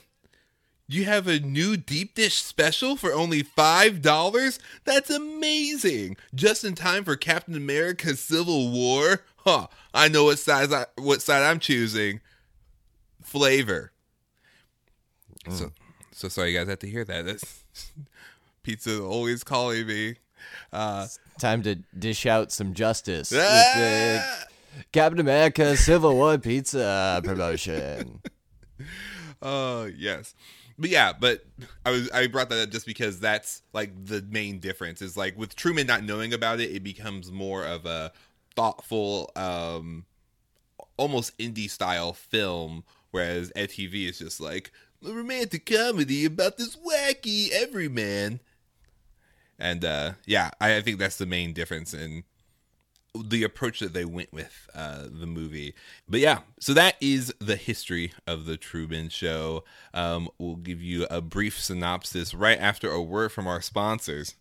You 0.87 1.05
have 1.05 1.27
a 1.27 1.39
new 1.39 1.77
deep 1.77 2.13
dish 2.13 2.35
special 2.35 2.95
for 2.95 3.11
only 3.11 3.43
$5? 3.43 4.59
That's 4.83 5.09
amazing. 5.09 6.17
Just 6.33 6.63
in 6.63 6.75
time 6.75 7.03
for 7.03 7.15
Captain 7.15 7.55
America's 7.55 8.19
Civil 8.19 8.71
War? 8.71 9.21
Huh. 9.37 9.67
I 9.93 10.09
know 10.09 10.25
what 10.25 10.37
size 10.37 10.71
I, 10.71 10.85
what 10.97 11.21
side 11.21 11.41
I'm 11.41 11.59
choosing. 11.59 12.21
Flavor. 13.23 13.91
So 15.49 15.71
so 16.11 16.27
sorry 16.27 16.51
you 16.51 16.59
guys 16.59 16.67
had 16.67 16.79
to 16.79 16.87
hear 16.87 17.03
that. 17.05 17.25
That's 17.25 17.63
pizza 18.63 19.03
always 19.03 19.43
calling 19.43 19.85
me. 19.87 20.15
Uh 20.71 21.07
Time 21.39 21.61
to 21.63 21.75
dish 21.97 22.25
out 22.25 22.51
some 22.51 22.73
justice 22.73 23.29
with 23.31 23.39
the 23.39 24.21
ah! 24.23 24.43
Captain 24.91 25.19
America 25.19 25.75
Civil 25.77 26.15
War 26.15 26.37
Pizza 26.37 27.21
promotion. 27.23 28.21
Oh 29.41 29.85
yes, 29.85 30.33
but 30.77 30.89
yeah, 30.89 31.13
but 31.17 31.45
I 31.85 31.91
was 31.91 32.09
I 32.11 32.27
brought 32.27 32.49
that 32.49 32.61
up 32.61 32.69
just 32.69 32.85
because 32.85 33.19
that's 33.19 33.61
like 33.73 33.91
the 34.05 34.21
main 34.29 34.59
difference 34.59 35.01
is 35.01 35.15
like 35.15 35.37
with 35.37 35.55
Truman 35.55 35.87
not 35.87 36.03
knowing 36.03 36.33
about 36.33 36.59
it, 36.59 36.71
it 36.71 36.83
becomes 36.83 37.31
more 37.31 37.65
of 37.65 37.85
a 37.85 38.11
thoughtful, 38.55 39.31
um, 39.35 40.05
almost 40.97 41.37
indie 41.37 41.69
style 41.69 42.13
film, 42.13 42.83
whereas 43.11 43.51
Ed 43.55 43.69
TV 43.69 44.09
is 44.09 44.19
just 44.19 44.41
like 44.41 44.71
a 45.05 45.11
romantic 45.11 45.65
comedy 45.65 46.25
about 46.25 46.57
this 46.57 46.75
wacky 46.75 47.51
everyman. 47.51 48.41
And 49.57 49.85
uh, 49.85 50.13
yeah, 50.25 50.51
I, 50.59 50.77
I 50.77 50.81
think 50.81 50.99
that's 50.99 51.17
the 51.17 51.25
main 51.25 51.53
difference 51.53 51.93
in 51.93 52.23
the 53.23 53.43
approach 53.43 53.79
that 53.79 53.93
they 53.93 54.05
went 54.05 54.33
with 54.33 54.69
uh, 54.73 55.03
the 55.09 55.25
movie. 55.27 55.73
But 56.07 56.19
yeah, 56.19 56.39
so 56.59 56.73
that 56.73 56.95
is 56.99 57.33
the 57.39 57.55
history 57.55 58.13
of 58.27 58.45
the 58.45 58.57
Truman 58.57 59.09
Show. 59.09 59.63
Um, 59.93 60.29
we'll 60.37 60.55
give 60.55 60.81
you 60.81 61.05
a 61.09 61.21
brief 61.21 61.59
synopsis 61.59 62.33
right 62.33 62.59
after 62.59 62.91
a 62.91 63.01
word 63.01 63.31
from 63.31 63.47
our 63.47 63.61
sponsors. 63.61 64.35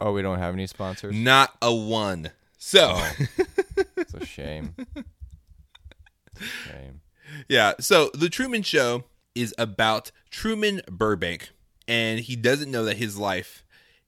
Oh, 0.00 0.12
we 0.12 0.22
don't 0.22 0.38
have 0.38 0.54
any 0.54 0.66
sponsors? 0.66 1.14
Not 1.14 1.56
a 1.62 1.72
one. 1.74 2.30
So 2.58 3.00
It's 3.96 4.14
a 4.14 4.24
shame. 4.24 4.74
Shame. 6.66 7.00
yeah, 7.48 7.74
so 7.80 8.10
the 8.12 8.28
Truman 8.28 8.62
Show 8.62 9.04
is 9.34 9.54
about 9.56 10.10
Truman 10.30 10.82
Burbank, 10.90 11.50
and 11.86 12.20
he 12.20 12.36
doesn't 12.36 12.70
know 12.70 12.84
that 12.84 12.96
his 12.96 13.18
life 13.18 13.63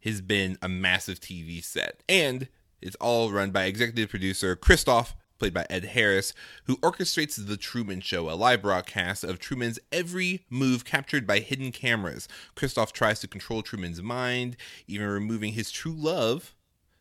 has 0.06 0.20
been 0.20 0.56
a 0.62 0.68
massive 0.68 1.20
TV 1.20 1.62
set, 1.62 2.02
and 2.08 2.48
it's 2.80 2.96
all 2.96 3.30
run 3.30 3.50
by 3.50 3.64
executive 3.64 4.08
producer 4.10 4.54
Christof, 4.56 5.14
played 5.38 5.52
by 5.52 5.66
Ed 5.68 5.84
Harris, 5.86 6.32
who 6.64 6.76
orchestrates 6.78 7.44
the 7.46 7.56
Truman 7.58 8.00
Show, 8.00 8.30
a 8.30 8.32
live 8.34 8.62
broadcast 8.62 9.22
of 9.24 9.38
Truman's 9.38 9.78
every 9.92 10.44
move 10.48 10.84
captured 10.84 11.26
by 11.26 11.40
hidden 11.40 11.72
cameras. 11.72 12.26
Christof 12.54 12.92
tries 12.92 13.20
to 13.20 13.28
control 13.28 13.62
Truman's 13.62 14.00
mind, 14.00 14.56
even 14.86 15.06
removing 15.06 15.52
his 15.52 15.70
true 15.70 15.92
love, 15.94 16.54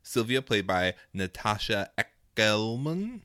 Sylvia, 0.04 0.42
played 0.42 0.68
by 0.68 0.96
Natascha 1.16 1.88
McElhone. 2.38 3.22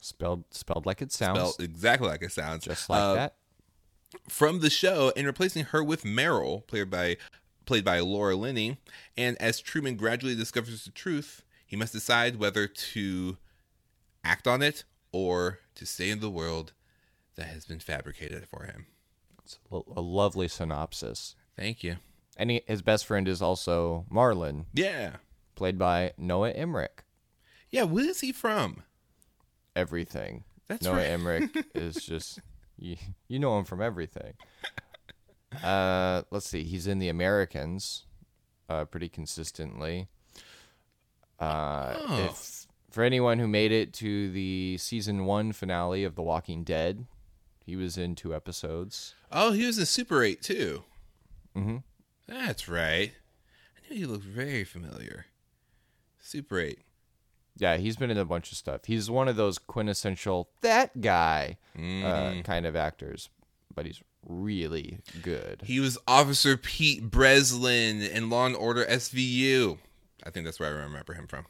Spelled 0.00 0.44
spelled 0.50 0.84
like 0.86 1.00
it 1.00 1.10
sounds. 1.10 1.38
Spelled 1.38 1.60
exactly 1.60 2.08
like 2.08 2.22
it 2.22 2.32
sounds. 2.32 2.64
just 2.64 2.88
like 2.90 3.00
Uh, 3.00 3.14
that. 3.14 3.34
from 4.28 4.60
the 4.60 4.68
show 4.70 5.12
and 5.16 5.26
replacing 5.26 5.64
her 5.66 5.82
with 5.82 6.02
Meryl, 6.02 6.66
played 6.66 6.90
by 6.90 7.16
played 7.70 7.84
by 7.84 8.00
Laura 8.00 8.34
Linney. 8.34 8.78
And 9.16 9.40
as 9.40 9.60
Truman 9.60 9.94
gradually 9.94 10.34
discovers 10.34 10.84
the 10.84 10.90
truth, 10.90 11.44
he 11.64 11.76
must 11.76 11.92
decide 11.92 12.34
whether 12.34 12.66
to 12.66 13.36
act 14.24 14.48
on 14.48 14.60
it 14.60 14.82
or 15.12 15.60
to 15.76 15.86
stay 15.86 16.10
in 16.10 16.18
the 16.18 16.28
world 16.30 16.72
that 17.36 17.46
has 17.46 17.66
been 17.66 17.78
fabricated 17.78 18.48
for 18.48 18.64
him. 18.64 18.86
It's 19.44 19.60
a, 19.70 20.00
lovely 20.00 20.48
synopsis. 20.48 21.36
Thank 21.56 21.84
you. 21.84 21.98
And 22.36 22.50
he, 22.50 22.62
his 22.66 22.82
best 22.82 23.06
friend 23.06 23.28
is 23.28 23.40
also 23.40 24.04
Marlon, 24.12 24.64
Yeah. 24.74 25.18
played 25.54 25.78
by 25.78 26.12
Noah 26.18 26.50
Emmerich. 26.50 27.04
Yeah, 27.70 27.84
where 27.84 28.10
is 28.10 28.18
he 28.20 28.32
from? 28.32 28.82
Everything. 29.76 30.42
That's 30.66 30.82
Noah 30.82 30.96
right. 30.96 31.06
Emmerich 31.06 31.66
is 31.76 32.04
just 32.04 32.40
you, 32.76 32.96
you 33.28 33.38
know 33.38 33.56
him 33.56 33.64
from 33.64 33.80
everything. 33.80 34.32
Uh, 35.62 36.22
let's 36.30 36.48
see. 36.48 36.62
He's 36.64 36.86
in 36.86 36.98
The 36.98 37.08
Americans, 37.08 38.04
uh, 38.68 38.84
pretty 38.84 39.08
consistently. 39.08 40.08
Uh, 41.38 41.94
Oh. 42.08 42.24
if 42.30 42.66
for 42.90 43.02
anyone 43.02 43.38
who 43.38 43.48
made 43.48 43.72
it 43.72 43.92
to 43.94 44.30
the 44.30 44.76
season 44.78 45.24
one 45.24 45.52
finale 45.52 46.04
of 46.04 46.14
The 46.14 46.22
Walking 46.22 46.64
Dead, 46.64 47.06
he 47.64 47.76
was 47.76 47.96
in 47.96 48.14
two 48.14 48.34
episodes. 48.34 49.14
Oh, 49.30 49.52
he 49.52 49.64
was 49.66 49.78
in 49.78 49.86
Super 49.86 50.22
8 50.22 50.42
too. 50.42 50.84
Mm-hmm. 51.56 51.78
That's 52.26 52.68
right. 52.68 53.12
I 53.76 53.92
knew 53.92 53.98
he 54.00 54.06
looked 54.06 54.24
very 54.24 54.64
familiar. 54.64 55.26
Super 56.18 56.58
8. 56.60 56.78
Yeah, 57.56 57.76
he's 57.76 57.96
been 57.96 58.10
in 58.10 58.18
a 58.18 58.24
bunch 58.24 58.52
of 58.52 58.58
stuff. 58.58 58.84
He's 58.86 59.10
one 59.10 59.28
of 59.28 59.36
those 59.36 59.58
quintessential 59.58 60.50
that 60.60 61.00
guy 61.00 61.58
Mm. 61.76 62.04
uh, 62.40 62.42
kind 62.42 62.66
of 62.66 62.74
actors, 62.76 63.28
but 63.74 63.86
he's 63.86 64.02
really 64.26 65.00
good. 65.22 65.62
He 65.64 65.80
was 65.80 65.98
Officer 66.06 66.56
Pete 66.56 67.10
Breslin 67.10 68.02
in 68.02 68.30
Law 68.30 68.46
and 68.46 68.56
Order 68.56 68.84
SVU. 68.84 69.78
I 70.24 70.30
think 70.30 70.44
that's 70.44 70.60
where 70.60 70.68
I 70.68 70.72
remember 70.72 71.14
him 71.14 71.26
from. 71.26 71.46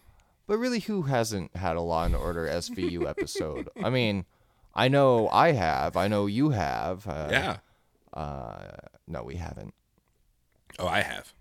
But 0.46 0.58
really, 0.58 0.80
who 0.80 1.02
hasn't 1.02 1.54
had 1.56 1.76
a 1.76 1.80
Law 1.80 2.04
and 2.04 2.14
Order 2.16 2.46
SVU 2.46 3.06
episode? 3.08 3.68
I 3.82 3.90
mean, 3.90 4.24
I 4.74 4.88
know 4.88 5.28
I 5.28 5.52
have. 5.52 5.96
I 5.96 6.08
know 6.08 6.26
you 6.26 6.50
have. 6.50 7.06
Uh, 7.06 7.28
yeah. 7.30 7.56
Uh, 8.12 8.76
no, 9.06 9.22
we 9.22 9.36
haven't. 9.36 9.74
Oh, 10.78 10.86
I 10.88 11.00
have. 11.02 11.32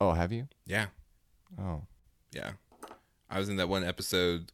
Oh, 0.00 0.12
have 0.12 0.32
you? 0.32 0.48
Yeah. 0.66 0.86
Oh, 1.60 1.82
Yeah. 2.32 2.52
I 3.30 3.38
was 3.38 3.48
in 3.48 3.56
that 3.56 3.68
one 3.68 3.84
episode 3.84 4.52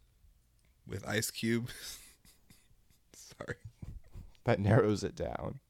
with 0.86 1.06
Ice 1.06 1.30
Cube. 1.30 1.68
Sorry. 3.14 3.56
that 4.44 4.58
narrows 4.58 5.04
it 5.04 5.14
down. 5.14 5.60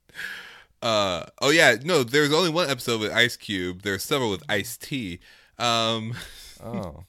Uh 0.82 1.24
oh 1.40 1.50
yeah, 1.50 1.76
no, 1.82 2.02
there's 2.02 2.32
only 2.32 2.50
one 2.50 2.68
episode 2.68 3.00
with 3.00 3.12
Ice 3.12 3.36
Cube. 3.36 3.82
There's 3.82 4.02
several 4.02 4.30
with 4.30 4.42
Ice 4.48 4.76
T. 4.76 5.20
Um 5.58 6.14
Oh. 6.62 7.04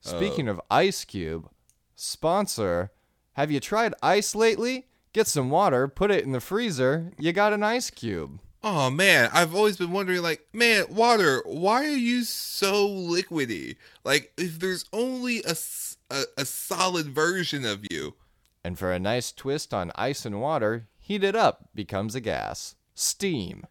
Speaking 0.00 0.48
of 0.48 0.60
Ice 0.70 1.04
Cube, 1.04 1.48
sponsor, 1.94 2.92
have 3.34 3.50
you 3.50 3.60
tried 3.60 3.94
ice 4.02 4.34
lately? 4.34 4.86
Get 5.12 5.26
some 5.26 5.50
water, 5.50 5.88
put 5.88 6.10
it 6.10 6.24
in 6.24 6.32
the 6.32 6.40
freezer. 6.40 7.12
You 7.18 7.32
got 7.32 7.52
an 7.52 7.62
ice 7.62 7.90
cube. 7.90 8.40
Oh 8.62 8.90
man, 8.90 9.30
I've 9.32 9.54
always 9.54 9.76
been 9.76 9.92
wondering 9.92 10.22
like, 10.22 10.46
man, 10.52 10.86
water, 10.90 11.42
why 11.46 11.84
are 11.84 11.96
you 11.96 12.24
so 12.24 12.88
liquidy? 12.88 13.76
Like 14.04 14.32
if 14.36 14.58
there's 14.58 14.84
only 14.92 15.42
a 15.44 15.54
a 16.36 16.44
solid 16.44 17.06
version 17.06 17.64
of 17.64 17.84
you. 17.90 18.14
And 18.64 18.78
for 18.78 18.92
a 18.92 18.98
nice 18.98 19.32
twist 19.32 19.72
on 19.74 19.92
ice 19.94 20.24
and 20.24 20.40
water, 20.40 20.88
heat 21.06 21.22
it 21.22 21.36
up, 21.36 21.68
becomes 21.72 22.16
a 22.16 22.20
gas. 22.20 22.74
Steam. 22.92 23.64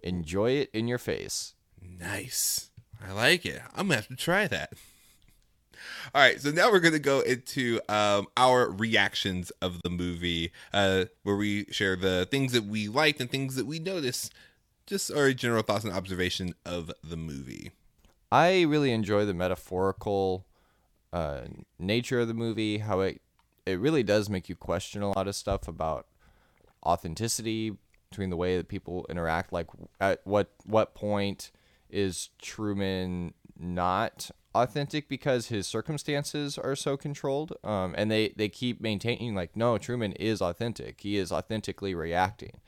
Enjoy 0.00 0.50
it 0.50 0.70
in 0.74 0.88
your 0.88 0.98
face. 0.98 1.54
Nice. 1.80 2.68
I 3.02 3.12
like 3.12 3.46
it. 3.46 3.62
I'm 3.74 3.86
gonna 3.86 3.96
have 3.96 4.08
to 4.08 4.16
try 4.16 4.46
that. 4.46 4.74
All 6.14 6.20
right, 6.20 6.38
so 6.38 6.50
now 6.50 6.70
we're 6.70 6.80
gonna 6.80 6.98
go 6.98 7.20
into 7.20 7.80
um, 7.88 8.26
our 8.36 8.70
reactions 8.70 9.50
of 9.62 9.80
the 9.82 9.88
movie, 9.88 10.52
uh, 10.74 11.06
where 11.22 11.36
we 11.36 11.64
share 11.70 11.96
the 11.96 12.28
things 12.30 12.52
that 12.52 12.64
we 12.64 12.88
liked 12.88 13.20
and 13.20 13.30
things 13.30 13.56
that 13.56 13.66
we 13.66 13.78
noticed, 13.78 14.34
just 14.86 15.10
our 15.10 15.32
general 15.32 15.62
thoughts 15.62 15.84
and 15.84 15.94
observation 15.94 16.54
of 16.66 16.92
the 17.02 17.16
movie. 17.16 17.72
I 18.30 18.62
really 18.62 18.92
enjoy 18.92 19.24
the 19.24 19.34
metaphorical 19.34 20.44
uh, 21.10 21.42
nature 21.78 22.20
of 22.20 22.28
the 22.28 22.34
movie. 22.34 22.78
How 22.78 23.00
it 23.00 23.22
it 23.64 23.78
really 23.78 24.02
does 24.02 24.28
make 24.28 24.50
you 24.50 24.56
question 24.56 25.00
a 25.00 25.10
lot 25.12 25.26
of 25.26 25.34
stuff 25.34 25.66
about 25.66 26.06
authenticity 26.84 27.76
between 28.10 28.30
the 28.30 28.36
way 28.36 28.56
that 28.56 28.68
people 28.68 29.06
interact. 29.08 29.52
Like 29.52 29.68
at 30.00 30.20
what 30.24 30.50
what 30.64 30.94
point 30.94 31.50
is 31.90 32.30
Truman 32.40 33.34
not 33.58 34.30
authentic 34.54 35.08
because 35.08 35.48
his 35.48 35.66
circumstances 35.66 36.58
are 36.58 36.76
so 36.76 36.96
controlled? 36.96 37.54
Um, 37.64 37.94
and 37.96 38.10
they 38.10 38.34
they 38.36 38.48
keep 38.48 38.80
maintaining 38.80 39.34
like 39.34 39.56
no, 39.56 39.78
Truman 39.78 40.12
is 40.12 40.40
authentic. 40.42 41.00
He 41.00 41.16
is 41.16 41.32
authentically 41.32 41.94
reacting. 41.94 42.60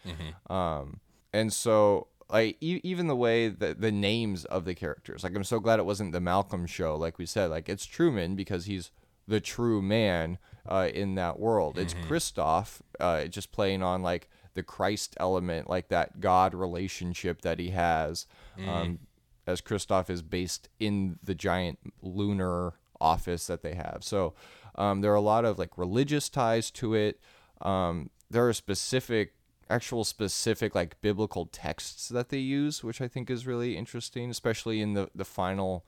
Um, 0.49 1.01
and 1.33 1.53
so 1.53 2.09
like 2.31 2.57
e- 2.61 2.81
even 2.83 3.07
the 3.07 3.17
way 3.17 3.49
that 3.49 3.81
the 3.81 3.93
names 3.93 4.45
of 4.47 4.65
the 4.65 4.75
characters 4.75 5.23
like 5.23 5.35
i'm 5.37 5.45
so 5.45 5.61
glad 5.61 5.79
it 5.79 5.85
wasn't 5.85 6.11
the 6.11 6.21
malcolm 6.21 6.65
show 6.67 6.97
like 6.97 7.19
we 7.19 7.27
said 7.27 7.51
like 7.51 7.69
it's 7.69 7.85
truman 7.85 8.35
because 8.35 8.65
he's 8.65 8.91
the 9.29 9.41
true 9.41 9.83
man 9.83 10.39
uh, 10.69 10.89
in 10.93 11.15
that 11.17 11.39
world. 11.39 11.79
It's 11.79 11.95
christof 12.09 12.81
uh, 13.01 13.25
just 13.27 13.53
playing 13.53 13.83
on 13.83 14.03
like 14.03 14.29
the 14.55 14.63
christ 14.63 15.17
element 15.19 15.69
like 15.69 15.89
that 15.89 16.21
god 16.21 16.55
relationship 16.55 17.43
that 17.43 17.59
he 17.59 17.71
has 17.71 18.27
um, 18.69 19.01
as 19.47 19.61
christof 19.61 20.09
is 20.09 20.23
based 20.23 20.69
in 20.79 21.19
the 21.23 21.35
giant 21.35 21.79
lunar 22.01 22.75
office 23.01 23.47
that 23.47 23.63
they 23.63 23.75
have. 23.75 23.99
So 24.01 24.35
um, 24.77 25.01
there 25.01 25.13
are 25.13 25.17
a 25.17 25.21
lot 25.21 25.45
of 25.45 25.59
like 25.59 25.77
religious 25.77 26.29
ties 26.29 26.71
to 26.73 26.95
it. 26.95 27.21
Um, 27.61 28.11
there 28.31 28.49
are 28.49 28.53
specific 28.53 29.35
actual 29.71 30.05
specific 30.05 30.75
like 30.75 31.01
biblical 31.01 31.47
texts 31.47 32.09
that 32.09 32.29
they 32.29 32.39
use, 32.39 32.85
which 32.85 33.01
I 33.01 33.09
think 33.09 33.31
is 33.31 33.47
really 33.47 33.77
interesting, 33.77 34.31
especially 34.31 34.81
in 34.81 34.95
the 34.95 35.09
the 35.15 35.25
final 35.25 35.85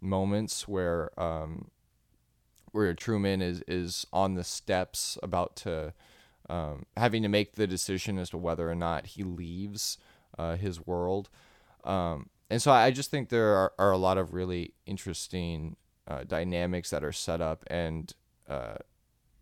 moments 0.00 0.66
where 0.66 1.10
um, 1.20 1.70
where 2.72 2.94
Truman 2.94 3.42
is 3.42 3.62
is 3.68 4.06
on 4.12 4.34
the 4.34 4.44
steps 4.44 5.18
about 5.22 5.56
to 5.56 5.92
um, 6.48 6.86
having 6.96 7.22
to 7.22 7.28
make 7.28 7.54
the 7.54 7.66
decision 7.66 8.18
as 8.18 8.30
to 8.30 8.38
whether 8.38 8.70
or 8.70 8.74
not 8.74 9.06
he 9.06 9.22
leaves 9.22 9.98
uh, 10.38 10.56
his 10.56 10.84
world. 10.84 11.28
Um, 11.84 12.28
and 12.50 12.60
so 12.60 12.72
I 12.72 12.90
just 12.90 13.10
think 13.10 13.28
there 13.28 13.54
are, 13.54 13.72
are 13.78 13.92
a 13.92 13.96
lot 13.96 14.18
of 14.18 14.34
really 14.34 14.74
interesting 14.84 15.76
uh, 16.08 16.24
dynamics 16.24 16.90
that 16.90 17.04
are 17.04 17.12
set 17.12 17.40
up 17.40 17.64
and 17.68 18.12
uh, 18.48 18.78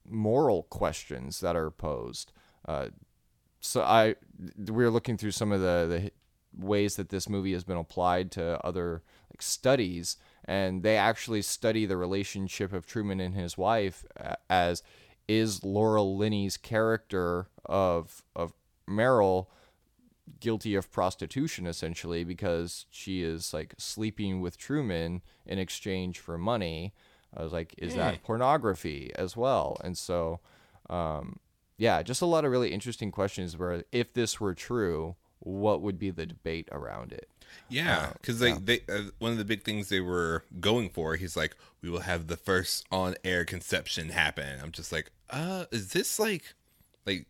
moral 0.06 0.64
questions 0.64 1.40
that 1.40 1.56
are 1.56 1.70
posed. 1.70 2.32
Uh, 2.66 2.88
so 3.60 3.82
I 3.82 4.16
we 4.70 4.84
are 4.84 4.90
looking 4.90 5.16
through 5.16 5.30
some 5.32 5.50
of 5.50 5.60
the, 5.60 5.86
the 5.88 6.12
ways 6.64 6.96
that 6.96 7.08
this 7.08 7.28
movie 7.28 7.52
has 7.52 7.64
been 7.64 7.76
applied 7.76 8.30
to 8.32 8.64
other 8.64 9.02
like 9.32 9.42
studies 9.42 10.16
and 10.48 10.82
they 10.82 10.96
actually 10.96 11.42
study 11.42 11.84
the 11.84 11.98
relationship 11.98 12.72
of 12.72 12.86
Truman 12.86 13.20
and 13.20 13.34
his 13.34 13.58
wife 13.58 14.04
as 14.48 14.82
is 15.28 15.62
Laura 15.62 16.02
Linney's 16.02 16.56
character 16.56 17.48
of 17.66 18.24
of 18.34 18.54
Meryl 18.88 19.46
guilty 20.40 20.74
of 20.74 20.90
prostitution 20.90 21.66
essentially 21.66 22.24
because 22.24 22.86
she 22.90 23.22
is 23.22 23.52
like 23.52 23.74
sleeping 23.76 24.40
with 24.40 24.56
Truman 24.56 25.22
in 25.46 25.58
exchange 25.58 26.18
for 26.18 26.38
money. 26.38 26.94
I 27.36 27.42
was 27.42 27.52
like, 27.52 27.74
is 27.76 27.94
that 27.94 28.22
pornography 28.22 29.12
as 29.14 29.36
well? 29.36 29.76
And 29.84 29.98
so, 29.98 30.40
um, 30.88 31.40
yeah, 31.76 32.02
just 32.02 32.22
a 32.22 32.26
lot 32.26 32.46
of 32.46 32.50
really 32.50 32.72
interesting 32.72 33.10
questions 33.10 33.56
where 33.56 33.84
if 33.92 34.14
this 34.14 34.40
were 34.40 34.54
true, 34.54 35.16
what 35.40 35.82
would 35.82 35.98
be 35.98 36.10
the 36.10 36.24
debate 36.24 36.68
around 36.72 37.12
it? 37.12 37.28
Yeah, 37.68 38.12
because 38.14 38.38
they, 38.40 38.52
they 38.52 38.80
uh, 38.88 39.10
one 39.18 39.32
of 39.32 39.38
the 39.38 39.44
big 39.44 39.62
things 39.62 39.88
they 39.88 40.00
were 40.00 40.44
going 40.60 40.88
for. 40.88 41.16
He's 41.16 41.36
like, 41.36 41.56
we 41.82 41.90
will 41.90 42.00
have 42.00 42.26
the 42.26 42.36
first 42.36 42.86
on 42.90 43.14
air 43.24 43.44
conception 43.44 44.10
happen. 44.10 44.58
I'm 44.62 44.72
just 44.72 44.92
like, 44.92 45.10
uh, 45.30 45.66
is 45.70 45.92
this 45.92 46.18
like, 46.18 46.54
like, 47.06 47.26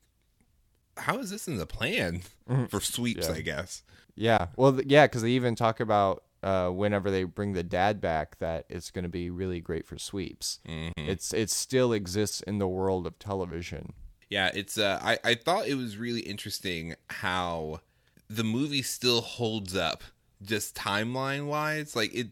how 0.97 1.19
is 1.19 1.31
this 1.31 1.49
in 1.49 1.59
the 1.59 1.67
plan 1.67 2.23
for 2.69 2.81
sweeps? 2.81 3.29
I 3.29 3.41
guess. 3.41 3.83
Yeah, 4.15 4.47
well, 4.57 4.73
th- 4.73 4.87
yeah, 4.89 5.07
because 5.07 5.23
they 5.23 5.31
even 5.31 5.55
talk 5.55 5.79
about 5.81 6.25
uh, 6.43 6.71
whenever 6.71 7.11
they 7.11 7.25
bring 7.25 7.53
the 7.53 7.63
dad 7.63 8.01
back 8.01 8.39
that 8.39 8.65
it's 8.69 8.91
going 8.91 9.05
to 9.05 9.09
be 9.09 9.31
really 9.31 9.61
great 9.61 9.87
for 9.87 9.99
sweeps. 9.99 10.61
It's 10.97 11.33
it 11.33 11.51
still 11.51 11.93
exists 11.93 12.41
in 12.43 12.59
the 12.59 12.69
world 12.69 13.07
of 13.07 13.19
television. 13.19 13.93
Yeah, 14.31 14.51
it's. 14.55 14.77
Uh, 14.77 14.99
I 15.03 15.19
I 15.25 15.35
thought 15.35 15.67
it 15.69 15.77
was 15.77 15.97
really 15.97 16.21
interesting 16.21 16.95
how 17.09 17.81
the 18.29 18.45
movie 18.45 18.83
still 18.83 19.21
holds 19.21 19.77
up, 19.77 20.03
just 20.43 20.75
timeline 20.75 21.47
wise. 21.47 21.97
Like 21.97 22.15
it, 22.15 22.29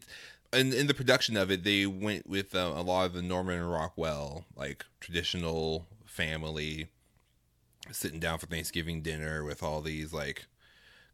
in 0.53 0.73
in 0.73 0.87
the 0.87 0.93
production 0.93 1.35
of 1.37 1.51
it, 1.51 1.63
they 1.63 1.85
went 1.85 2.27
with 2.27 2.55
uh, 2.55 2.73
a 2.75 2.81
lot 2.81 3.05
of 3.05 3.13
the 3.13 3.21
Norman 3.21 3.63
Rockwell 3.63 4.45
like 4.55 4.85
traditional 4.99 5.87
family 6.05 6.87
sitting 7.91 8.19
down 8.19 8.37
for 8.37 8.47
Thanksgiving 8.47 9.01
dinner 9.01 9.43
with 9.43 9.63
all 9.63 9.81
these 9.81 10.13
like 10.13 10.45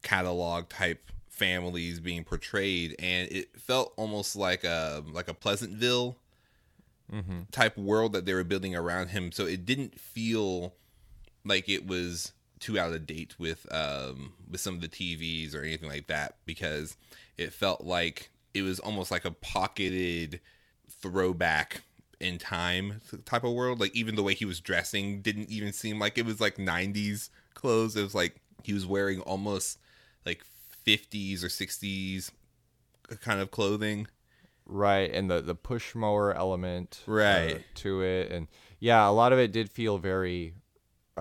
catalog 0.01 0.69
type 0.69 1.11
families 1.29 1.99
being 1.99 2.23
portrayed, 2.23 2.95
and 2.99 3.31
it 3.31 3.59
felt 3.59 3.93
almost 3.97 4.35
like 4.35 4.63
a 4.63 5.03
like 5.11 5.27
a 5.27 5.33
Pleasantville 5.33 6.17
type 7.51 7.77
world 7.77 8.13
that 8.13 8.25
they 8.25 8.33
were 8.33 8.43
building 8.43 8.75
around 8.75 9.09
him. 9.09 9.31
So 9.31 9.45
it 9.45 9.65
didn't 9.65 9.99
feel 9.99 10.73
like 11.45 11.69
it 11.69 11.85
was 11.85 12.31
too 12.63 12.79
out 12.79 12.93
of 12.93 13.05
date 13.05 13.35
with 13.37 13.67
um 13.73 14.33
with 14.49 14.61
some 14.61 14.75
of 14.75 14.81
the 14.81 14.87
TVs 14.87 15.53
or 15.53 15.61
anything 15.63 15.89
like 15.89 16.07
that 16.07 16.35
because 16.45 16.95
it 17.37 17.51
felt 17.51 17.83
like 17.83 18.29
it 18.53 18.61
was 18.61 18.79
almost 18.79 19.11
like 19.11 19.25
a 19.25 19.31
pocketed 19.31 20.39
throwback 20.89 21.81
in 22.19 22.37
time 22.37 23.01
type 23.25 23.43
of 23.43 23.51
world. 23.53 23.79
Like 23.79 23.93
even 23.95 24.15
the 24.15 24.23
way 24.23 24.33
he 24.33 24.45
was 24.45 24.59
dressing 24.61 25.21
didn't 25.21 25.49
even 25.49 25.73
seem 25.73 25.99
like 25.99 26.17
it 26.17 26.25
was 26.25 26.39
like 26.39 26.57
90s 26.57 27.29
clothes. 27.53 27.95
It 27.97 28.03
was 28.03 28.15
like 28.15 28.37
he 28.63 28.73
was 28.73 28.85
wearing 28.85 29.19
almost 29.21 29.77
like 30.25 30.43
50s 30.85 31.43
or 31.43 31.47
60s 31.49 32.31
kind 33.21 33.41
of 33.41 33.51
clothing. 33.51 34.07
Right, 34.65 35.11
and 35.13 35.29
the 35.29 35.41
the 35.41 35.55
push 35.55 35.93
mower 35.93 36.33
element 36.33 37.01
uh, 37.05 37.11
Right. 37.11 37.65
to 37.75 38.01
it, 38.01 38.31
and 38.31 38.47
yeah, 38.79 39.05
a 39.07 39.11
lot 39.11 39.33
of 39.33 39.39
it 39.39 39.51
did 39.51 39.69
feel 39.69 39.97
very 39.97 40.53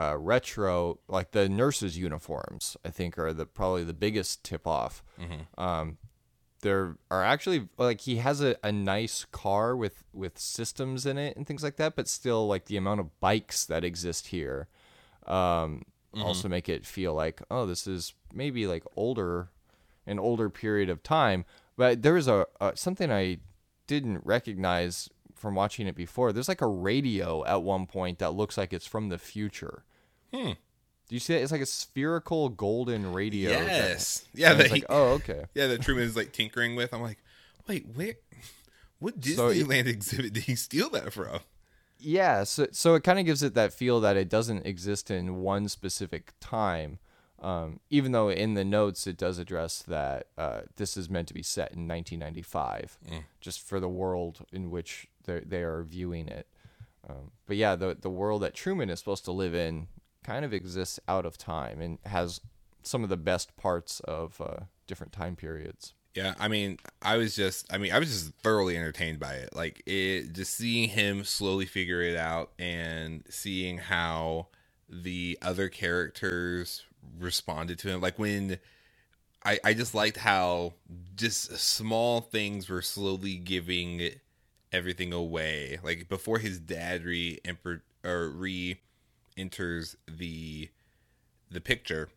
uh, 0.01 0.17
retro. 0.19 0.99
Like 1.09 1.33
the 1.33 1.49
nurses' 1.49 1.99
uniforms, 1.99 2.77
I 2.85 2.91
think, 2.91 3.19
are 3.19 3.33
the 3.33 3.47
probably 3.47 3.85
the 3.85 3.93
biggest 3.93 4.45
tip 4.45 4.67
off. 4.67 5.03
Um, 5.59 5.99
there 6.63 6.97
are 7.11 7.25
actually 7.25 7.69
like 7.77 8.03
he 8.03 8.17
has 8.17 8.41
a, 8.41 8.57
a 8.63 8.71
nice 8.71 9.27
car 9.33 9.77
with 9.77 10.05
with 10.13 10.39
systems 10.39 11.07
in 11.07 11.19
it 11.19 11.37
and 11.37 11.47
things 11.47 11.63
like 11.63 11.77
that, 11.77 11.97
but 11.97 12.07
still 12.09 12.47
like 12.47 12.67
the 12.67 12.77
amount 12.77 13.01
of 13.01 13.21
bikes 13.21 13.67
that 13.67 13.83
exist 13.85 14.29
here 14.29 14.69
um, 15.27 15.83
also 16.15 16.49
make 16.49 16.69
it 16.69 16.85
feel 16.85 17.15
like 17.15 17.41
oh 17.51 17.65
this 17.67 17.87
is 17.87 18.15
maybe 18.35 18.67
like 18.67 18.85
older 18.97 19.49
an 20.07 20.19
older 20.19 20.51
period 20.51 20.91
of 20.91 21.03
time 21.03 21.45
but 21.77 22.03
there 22.03 22.15
was 22.15 22.29
a, 22.29 22.45
a 22.61 22.77
something 22.77 23.11
i 23.11 23.39
didn't 23.87 24.21
recognize 24.25 25.09
from 25.43 25.55
watching 25.57 25.87
it 25.87 25.95
before 25.97 26.33
there's 26.33 26.49
like 26.49 26.61
a 26.63 26.67
radio 26.67 27.45
at 27.45 27.63
one 27.63 27.85
point 27.87 28.19
that 28.21 28.31
looks 28.31 28.57
like 28.57 28.73
it's 28.73 28.87
from 28.87 29.09
the 29.11 29.19
future. 29.19 29.85
Hmm. 30.33 30.53
do 31.09 31.17
you 31.17 31.19
see 31.21 31.35
it 31.35 31.43
it's 31.43 31.53
like 31.53 31.61
a 31.61 31.67
spherical 31.67 32.49
golden 32.49 33.13
radio 33.13 33.51
that- 33.51 33.67
yes. 33.67 34.25
Yeah 34.33 34.55
that 34.55 34.67
he- 34.69 34.73
like 34.73 34.85
oh 34.89 35.09
okay. 35.19 35.45
Yeah 35.55 35.67
that 35.67 35.83
Truman 35.83 36.05
is 36.05 36.17
like 36.17 36.33
tinkering 36.33 36.77
with. 36.77 36.95
I'm 36.95 37.03
like 37.03 37.19
wait 37.69 37.87
where 37.95 38.15
what 38.99 39.23
So 39.25 39.51
Disneyland 39.51 39.87
exhibit 39.97 40.33
did 40.33 40.45
he 40.45 40.55
steal 40.55 40.89
that 40.91 41.13
from? 41.13 41.41
Yeah, 41.99 42.43
so 42.45 42.67
so 42.73 42.95
it 42.95 43.05
kind 43.05 43.19
of 43.19 43.27
gives 43.27 43.43
it 43.43 43.55
that 43.55 43.73
feel 43.73 44.01
that 44.01 44.17
it 44.17 44.29
doesn't 44.29 44.67
exist 44.67 45.11
in 45.11 45.37
one 45.43 45.69
specific 45.69 46.33
time. 46.41 46.99
Um, 47.41 47.81
even 47.91 48.13
though 48.13 48.29
in 48.29 48.55
the 48.55 48.65
notes 48.65 49.07
it 49.09 49.17
does 49.17 49.39
address 49.39 49.83
that 49.89 50.29
uh, 50.39 50.61
this 50.77 50.97
is 50.97 51.11
meant 51.11 51.27
to 51.29 51.35
be 51.35 51.43
set 51.43 51.73
in 51.73 51.89
1995, 51.89 52.99
just 53.41 53.61
for 53.61 53.81
the 53.81 53.89
world 53.89 54.47
in 54.53 54.71
which 54.71 55.09
they 55.25 55.41
they 55.41 55.63
are 55.63 55.83
viewing 55.83 56.29
it. 56.29 56.47
Um, 57.09 57.33
but 57.47 57.57
yeah, 57.57 57.77
the 57.77 57.97
the 58.01 58.11
world 58.11 58.43
that 58.43 58.55
Truman 58.55 58.91
is 58.91 58.99
supposed 58.99 59.25
to 59.27 59.33
live 59.33 59.55
in 59.55 59.89
kind 60.25 60.45
of 60.45 60.53
exists 60.53 61.01
out 61.09 61.27
of 61.27 61.37
time 61.37 61.81
and 61.81 61.99
has 62.05 62.41
some 62.83 63.03
of 63.03 63.09
the 63.09 63.17
best 63.17 63.57
parts 63.57 64.01
of 64.01 64.41
uh, 64.41 64.65
different 64.87 65.13
time 65.13 65.37
periods. 65.37 65.95
Yeah, 66.15 66.35
I 66.39 66.49
mean, 66.49 66.79
I 67.01 67.17
was 67.17 67.35
just, 67.35 67.73
I 67.73 67.79
mean, 67.79 67.93
I 67.93 67.99
was 67.99 68.09
just 68.09 68.35
thoroughly 68.43 68.77
entertained 68.77 69.19
by 69.19 69.35
it. 69.35 69.57
Like 69.57 69.83
it, 69.87 70.35
just 70.35 70.55
seeing 70.55 70.91
him 70.91 71.25
slowly 71.25 71.65
figure 71.65 72.03
it 72.03 72.17
out 72.17 72.51
and 72.59 73.25
seeing 73.31 73.79
how 73.79 74.49
the 74.91 75.39
other 75.41 75.71
characters 75.71 76.85
responded 77.19 77.79
to 77.81 77.89
him. 77.89 78.03
Like 78.03 78.19
when 78.19 78.59
I, 79.45 79.59
I 79.65 79.75
just 79.75 79.95
liked 79.95 80.19
how 80.19 80.75
just 81.17 81.57
small 81.59 82.21
things 82.21 82.69
were 82.69 82.83
slowly 82.83 83.37
giving 83.37 84.11
everything 84.73 85.13
away. 85.13 85.79
Like 85.83 86.09
before 86.09 86.39
his 86.39 86.59
dad 86.59 87.05
re 87.05 87.41
or 88.05 88.29
re 88.31 88.81
enters 89.37 89.97
the 90.11 90.69
the 91.51 91.61
picture 91.61 92.09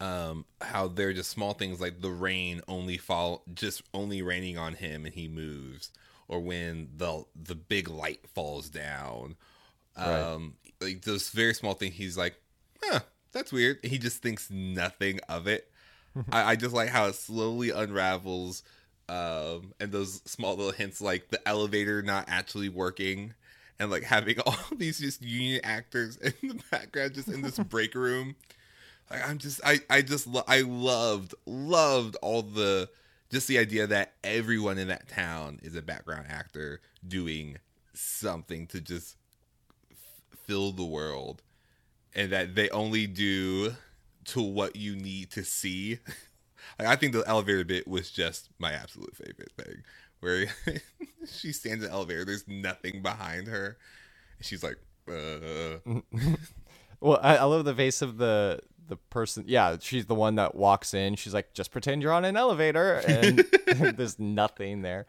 um 0.00 0.44
how 0.60 0.88
they're 0.88 1.12
just 1.12 1.30
small 1.30 1.52
things 1.54 1.80
like 1.80 2.00
the 2.00 2.10
rain 2.10 2.60
only 2.68 2.96
fall 2.96 3.42
just 3.54 3.82
only 3.92 4.22
raining 4.22 4.58
on 4.58 4.74
him 4.74 5.04
and 5.04 5.14
he 5.14 5.28
moves 5.28 5.90
or 6.28 6.40
when 6.40 6.88
the 6.96 7.24
the 7.40 7.54
big 7.54 7.88
light 7.88 8.20
falls 8.34 8.68
down. 8.68 9.36
Um 9.96 10.54
like 10.80 11.02
those 11.02 11.30
very 11.30 11.54
small 11.54 11.74
things 11.74 11.94
he's 11.94 12.16
like 12.16 12.36
huh 12.82 13.00
that's 13.32 13.52
weird. 13.52 13.78
He 13.82 13.98
just 13.98 14.22
thinks 14.22 14.50
nothing 14.50 15.20
of 15.28 15.46
it. 15.46 15.70
I, 16.32 16.52
I 16.52 16.56
just 16.56 16.74
like 16.74 16.88
how 16.88 17.06
it 17.06 17.16
slowly 17.16 17.70
unravels, 17.70 18.62
um, 19.08 19.72
and 19.80 19.92
those 19.92 20.22
small 20.24 20.56
little 20.56 20.72
hints 20.72 21.00
like 21.00 21.28
the 21.28 21.46
elevator 21.48 22.02
not 22.02 22.24
actually 22.28 22.68
working, 22.68 23.34
and 23.78 23.90
like 23.90 24.04
having 24.04 24.38
all 24.46 24.56
these 24.76 24.98
just 24.98 25.22
union 25.22 25.60
actors 25.64 26.16
in 26.16 26.32
the 26.42 26.62
background, 26.70 27.14
just 27.14 27.28
in 27.28 27.42
this 27.42 27.58
break 27.58 27.94
room. 27.94 28.36
Like 29.10 29.28
I'm 29.28 29.38
just, 29.38 29.60
I, 29.64 29.80
I 29.90 30.02
just, 30.02 30.26
lo- 30.26 30.44
I 30.48 30.62
loved, 30.62 31.34
loved 31.46 32.16
all 32.22 32.42
the, 32.42 32.88
just 33.30 33.48
the 33.48 33.58
idea 33.58 33.86
that 33.86 34.14
everyone 34.24 34.78
in 34.78 34.88
that 34.88 35.08
town 35.08 35.60
is 35.62 35.76
a 35.76 35.82
background 35.82 36.26
actor 36.30 36.80
doing 37.06 37.58
something 37.92 38.66
to 38.68 38.80
just 38.80 39.16
f- 39.90 40.38
fill 40.46 40.72
the 40.72 40.84
world, 40.84 41.42
and 42.14 42.32
that 42.32 42.54
they 42.54 42.70
only 42.70 43.06
do 43.06 43.74
to 44.26 44.40
what 44.40 44.76
you 44.76 44.96
need 44.96 45.30
to 45.32 45.44
see. 45.44 45.98
Like, 46.78 46.88
I 46.88 46.96
think 46.96 47.12
the 47.12 47.24
elevator 47.26 47.64
bit 47.64 47.88
was 47.88 48.10
just 48.10 48.50
my 48.58 48.72
absolute 48.72 49.16
favorite 49.16 49.52
thing, 49.56 49.82
where 50.20 50.46
she 51.26 51.52
stands 51.52 51.84
in 51.84 51.90
the 51.90 51.90
elevator, 51.90 52.24
there's 52.24 52.48
nothing 52.48 53.02
behind 53.02 53.46
her, 53.48 53.76
and 54.38 54.46
she's 54.46 54.62
like, 54.62 54.78
uh, 55.08 56.00
Well, 57.00 57.20
I, 57.22 57.36
I 57.36 57.44
love 57.44 57.66
the 57.66 57.74
face 57.74 58.00
of 58.00 58.16
the 58.16 58.60
the 58.88 58.96
person. 58.96 59.44
Yeah, 59.46 59.76
she's 59.80 60.06
the 60.06 60.14
one 60.14 60.36
that 60.36 60.54
walks 60.54 60.94
in. 60.94 61.16
She's 61.16 61.34
like, 61.34 61.52
just 61.52 61.70
pretend 61.70 62.02
you're 62.02 62.12
on 62.12 62.24
an 62.24 62.36
elevator, 62.36 62.94
and 63.06 63.38
there's 63.96 64.18
nothing 64.18 64.80
there. 64.82 65.06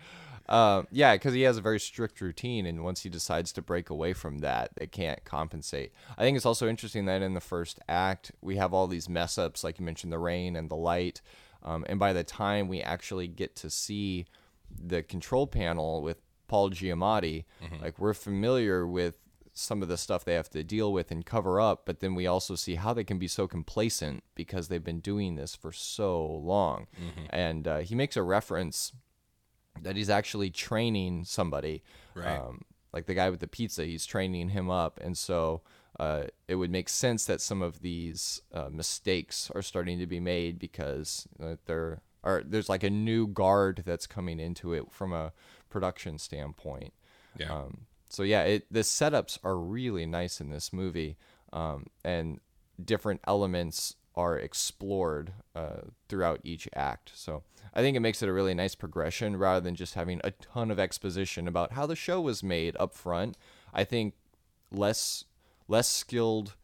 Um, 0.48 0.88
yeah, 0.91 1.15
because 1.15 1.34
he 1.34 1.41
has 1.41 1.58
a 1.58 1.62
very 1.62 1.80
strict 1.80 2.22
routine, 2.22 2.65
and 2.65 2.84
once 2.84 3.02
he 3.04 3.10
decides 3.10 3.52
to 3.54 3.62
break 3.62 3.89
away 3.89 4.12
from 4.13 4.39
that, 4.39 4.72
they 4.76 4.88
can't 4.88 5.24
compensate. 5.24 5.91
I 6.18 6.22
think 6.24 6.36
it's 6.36 6.46
also 6.46 6.68
interesting 6.68 7.06
that 7.06 7.22
in 7.22 7.34
the 7.34 7.41
first 7.41 7.80
act 7.88 8.32
we 8.41 8.58
have 8.58 8.74
all 8.74 8.88
these 8.88 9.10
mess 9.10 9.38
ups, 9.38 9.63
like 9.63 9.80
you 9.80 9.86
mentioned, 9.86 10.12
the 10.12 10.20
rain 10.20 10.56
and 10.56 10.70
the 10.70 10.76
light, 10.76 11.22
um, 11.65 11.86
and 11.89 11.99
by 11.99 12.13
the 12.13 12.23
time 12.23 12.67
we 12.69 12.82
actually 12.82 13.28
get 13.28 13.56
to 13.58 13.69
see 13.69 14.25
the 14.69 15.04
control 15.04 15.45
panel 15.47 16.01
with 16.01 16.17
Paul 16.47 16.69
Giamatti, 16.69 17.43
like 17.82 17.99
we're 17.99 18.13
familiar 18.13 18.86
with 18.88 19.17
some 19.58 19.82
of 19.82 19.88
the 19.88 19.97
stuff 19.97 20.25
they 20.25 20.34
have 20.34 20.49
to 20.49 20.63
deal 20.63 20.91
with 20.93 21.12
and 21.12 21.25
cover 21.25 21.60
up, 21.62 21.86
but 21.86 22.01
then 22.01 22.13
we 22.13 22.28
also 22.28 22.56
see 22.56 22.75
how 22.75 22.93
they 22.93 23.04
can 23.06 23.17
be 23.17 23.28
so 23.28 23.47
complacent 23.47 24.21
because 24.36 24.67
they've 24.67 24.84
been 24.84 24.99
doing 24.99 25.36
this 25.36 25.56
for 25.56 25.71
so 25.71 26.25
long. 26.25 26.88
And 27.30 27.67
uh, 27.67 27.78
he 27.80 27.95
makes 27.95 28.17
a 28.17 28.21
reference 28.23 28.91
that 29.82 29.95
he's 29.95 30.10
actually 30.10 30.49
training 30.51 31.23
somebody, 31.25 31.84
Right. 32.13 32.38
um, 32.38 32.62
like 32.93 33.06
the 33.06 33.13
guy 33.13 33.30
with 33.30 33.39
the 33.39 33.47
pizza. 33.47 33.86
He's 33.86 34.06
training 34.06 34.49
him 34.49 34.69
up, 34.69 34.99
and 35.01 35.17
so 35.17 35.62
uh, 36.00 36.24
it 36.48 36.56
would 36.56 36.72
make 36.72 36.90
sense 36.90 37.26
that 37.26 37.42
some 37.42 37.62
of 37.62 37.82
these 37.82 38.42
uh, 38.54 38.70
mistakes 38.72 39.52
are 39.56 39.62
starting 39.62 40.00
to 40.00 40.08
be 40.08 40.20
made 40.20 40.60
because 40.60 41.28
uh, 41.42 41.56
there 41.66 42.02
are 42.24 42.44
there's 42.46 42.70
like 42.70 42.84
a 42.84 42.90
new 42.90 43.28
guard 43.28 43.84
that's 43.86 44.08
coming 44.08 44.40
into 44.40 44.74
it 44.74 44.92
from 44.92 45.14
a 45.14 45.32
production 45.70 46.18
standpoint. 46.18 46.94
yeah. 47.38 47.54
Um, 47.54 47.86
so 48.10 48.24
yeah, 48.24 48.44
it 48.44 48.66
the 48.72 48.82
setups 48.82 49.38
are 49.44 49.58
really 49.58 50.06
nice 50.06 50.42
in 50.42 50.50
this 50.50 50.72
movie, 50.72 51.18
um, 51.54 51.88
and 52.04 52.40
different 52.84 53.22
elements 53.28 53.96
are 54.16 54.38
explored 54.38 55.34
uh, 55.56 55.82
throughout 56.08 56.40
each 56.44 56.70
act. 56.74 57.12
So 57.16 57.44
I 57.74 57.82
think 57.82 57.98
it 57.98 58.02
makes 58.02 58.22
it 58.24 58.30
a 58.30 58.34
really 58.34 58.54
nice 58.54 58.76
progression 58.76 59.36
rather 59.36 59.60
than 59.60 59.76
just 59.76 59.96
having 59.96 60.22
a 60.24 60.32
ton 60.32 60.72
of 60.72 60.80
exposition 60.80 61.48
about 61.48 61.74
how 61.74 61.86
the 61.86 61.96
show 61.96 62.22
was 62.22 62.42
made 62.42 62.78
up 62.80 62.94
front. 62.94 63.38
I 63.74 63.84
think 63.84 64.14
less 64.72 65.26
less 65.67 65.88
skilled 65.88 66.56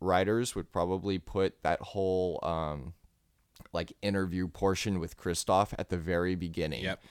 writers 0.00 0.54
would 0.54 0.72
probably 0.72 1.18
put 1.18 1.62
that 1.62 1.80
whole 1.80 2.38
um, 2.42 2.94
like 3.72 3.92
interview 4.02 4.48
portion 4.48 4.98
with 4.98 5.16
Christof 5.16 5.72
at 5.78 5.88
the 5.90 5.98
very 5.98 6.34
beginning 6.34 6.84
Yep. 6.84 7.02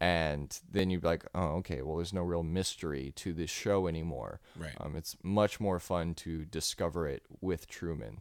and 0.00 0.60
then 0.70 0.90
you'd 0.90 1.00
be 1.00 1.08
like, 1.08 1.24
oh, 1.34 1.56
okay, 1.58 1.80
well, 1.82 1.96
there's 1.96 2.12
no 2.12 2.22
real 2.22 2.42
mystery 2.42 3.12
to 3.16 3.32
this 3.32 3.50
show 3.50 3.86
anymore. 3.86 4.40
Right. 4.56 4.74
Um, 4.80 4.96
it's 4.96 5.16
much 5.22 5.58
more 5.60 5.80
fun 5.80 6.14
to 6.16 6.44
discover 6.44 7.08
it 7.08 7.22
with 7.40 7.66
Truman. 7.66 8.20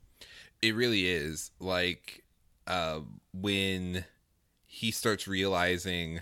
It 0.62 0.74
really 0.76 1.06
is 1.08 1.52
like 1.60 2.24
uh, 2.66 3.02
when 3.34 4.06
he 4.66 4.92
starts 4.92 5.28
realizing 5.28 6.22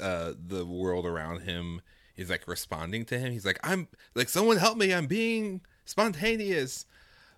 uh, 0.00 0.32
the 0.38 0.64
world 0.66 1.06
around 1.06 1.40
him 1.40 1.80
is 2.16 2.30
like 2.30 2.46
responding 2.46 3.04
to 3.06 3.18
him. 3.18 3.32
He's 3.32 3.46
like, 3.46 3.60
"I'm 3.62 3.88
like, 4.14 4.28
someone 4.28 4.56
help 4.56 4.78
me! 4.78 4.92
I'm 4.92 5.06
being 5.06 5.60
spontaneous." 5.84 6.86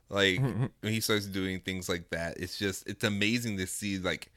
Like 0.08 0.40
when 0.80 0.92
he 0.92 1.00
starts 1.00 1.26
doing 1.26 1.60
things 1.60 1.88
like 1.88 2.10
that, 2.10 2.38
it's 2.38 2.58
just 2.58 2.88
it's 2.88 3.04
amazing 3.04 3.56
to 3.58 3.66
see 3.66 3.98
like 3.98 4.30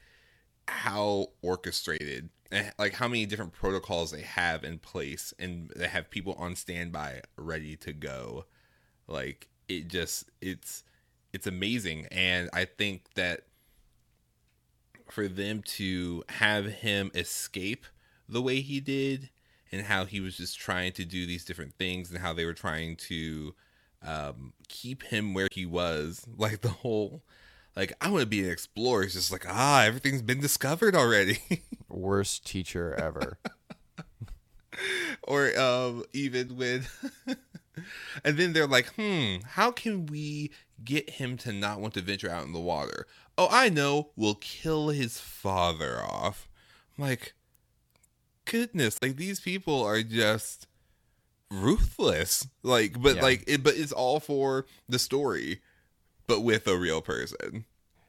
how 0.68 1.28
orchestrated 1.42 2.30
and 2.50 2.72
like 2.78 2.94
how 2.94 3.08
many 3.08 3.26
different 3.26 3.52
protocols 3.52 4.10
they 4.10 4.22
have 4.22 4.64
in 4.64 4.78
place 4.78 5.32
and 5.38 5.70
they 5.76 5.88
have 5.88 6.10
people 6.10 6.34
on 6.34 6.54
standby 6.56 7.20
ready 7.36 7.76
to 7.76 7.92
go 7.92 8.44
like 9.06 9.48
it 9.68 9.88
just 9.88 10.30
it's 10.40 10.84
it's 11.32 11.46
amazing 11.46 12.06
and 12.10 12.48
i 12.52 12.64
think 12.64 13.04
that 13.14 13.42
for 15.08 15.28
them 15.28 15.62
to 15.62 16.22
have 16.28 16.66
him 16.66 17.10
escape 17.14 17.84
the 18.28 18.42
way 18.42 18.60
he 18.60 18.80
did 18.80 19.28
and 19.72 19.86
how 19.86 20.04
he 20.04 20.20
was 20.20 20.36
just 20.36 20.58
trying 20.58 20.92
to 20.92 21.04
do 21.04 21.26
these 21.26 21.44
different 21.44 21.74
things 21.74 22.10
and 22.10 22.20
how 22.20 22.32
they 22.32 22.44
were 22.44 22.54
trying 22.54 22.96
to 22.96 23.54
um, 24.02 24.52
keep 24.68 25.02
him 25.04 25.34
where 25.34 25.48
he 25.52 25.66
was. 25.66 26.26
Like 26.36 26.60
the 26.62 26.68
whole 26.68 27.22
like 27.76 27.92
i 28.00 28.10
want 28.10 28.22
to 28.22 28.26
be 28.26 28.42
an 28.44 28.50
explorer. 28.50 29.04
It's 29.04 29.14
just 29.14 29.30
like 29.30 29.46
ah 29.48 29.82
everything's 29.84 30.22
been 30.22 30.40
discovered 30.40 30.94
already. 30.96 31.38
Worst 31.88 32.46
teacher 32.46 32.94
ever. 32.94 33.38
or 35.22 35.56
um 35.58 36.04
even 36.12 36.56
when 36.56 36.86
and 38.24 38.36
then 38.36 38.52
they're 38.52 38.66
like 38.66 38.92
hmm 38.94 39.36
how 39.50 39.70
can 39.70 40.06
we 40.06 40.50
get 40.82 41.10
him 41.10 41.36
to 41.36 41.52
not 41.52 41.80
want 41.80 41.94
to 41.94 42.00
venture 42.00 42.30
out 42.30 42.44
in 42.44 42.52
the 42.52 42.60
water? 42.60 43.06
Oh 43.38 43.48
i 43.50 43.68
know. 43.68 44.10
We'll 44.16 44.34
kill 44.36 44.88
his 44.88 45.20
father 45.20 46.00
off. 46.02 46.48
I'm 46.98 47.04
like 47.04 47.34
goodness 48.44 48.98
like 49.02 49.16
these 49.16 49.40
people 49.40 49.82
are 49.82 50.02
just 50.02 50.66
ruthless. 51.50 52.46
Like 52.62 53.00
but 53.00 53.16
Yeah. 53.16 53.22
like 53.22 53.44
it 53.46 53.62
but 53.62 53.76
it's 53.76 53.92
all 53.92 54.20
for 54.20 54.66
the 54.88 54.98
story 54.98 55.60
but 56.26 56.40
with 56.40 56.66
a 56.68 56.78
real 56.78 57.00
person. 57.02 57.64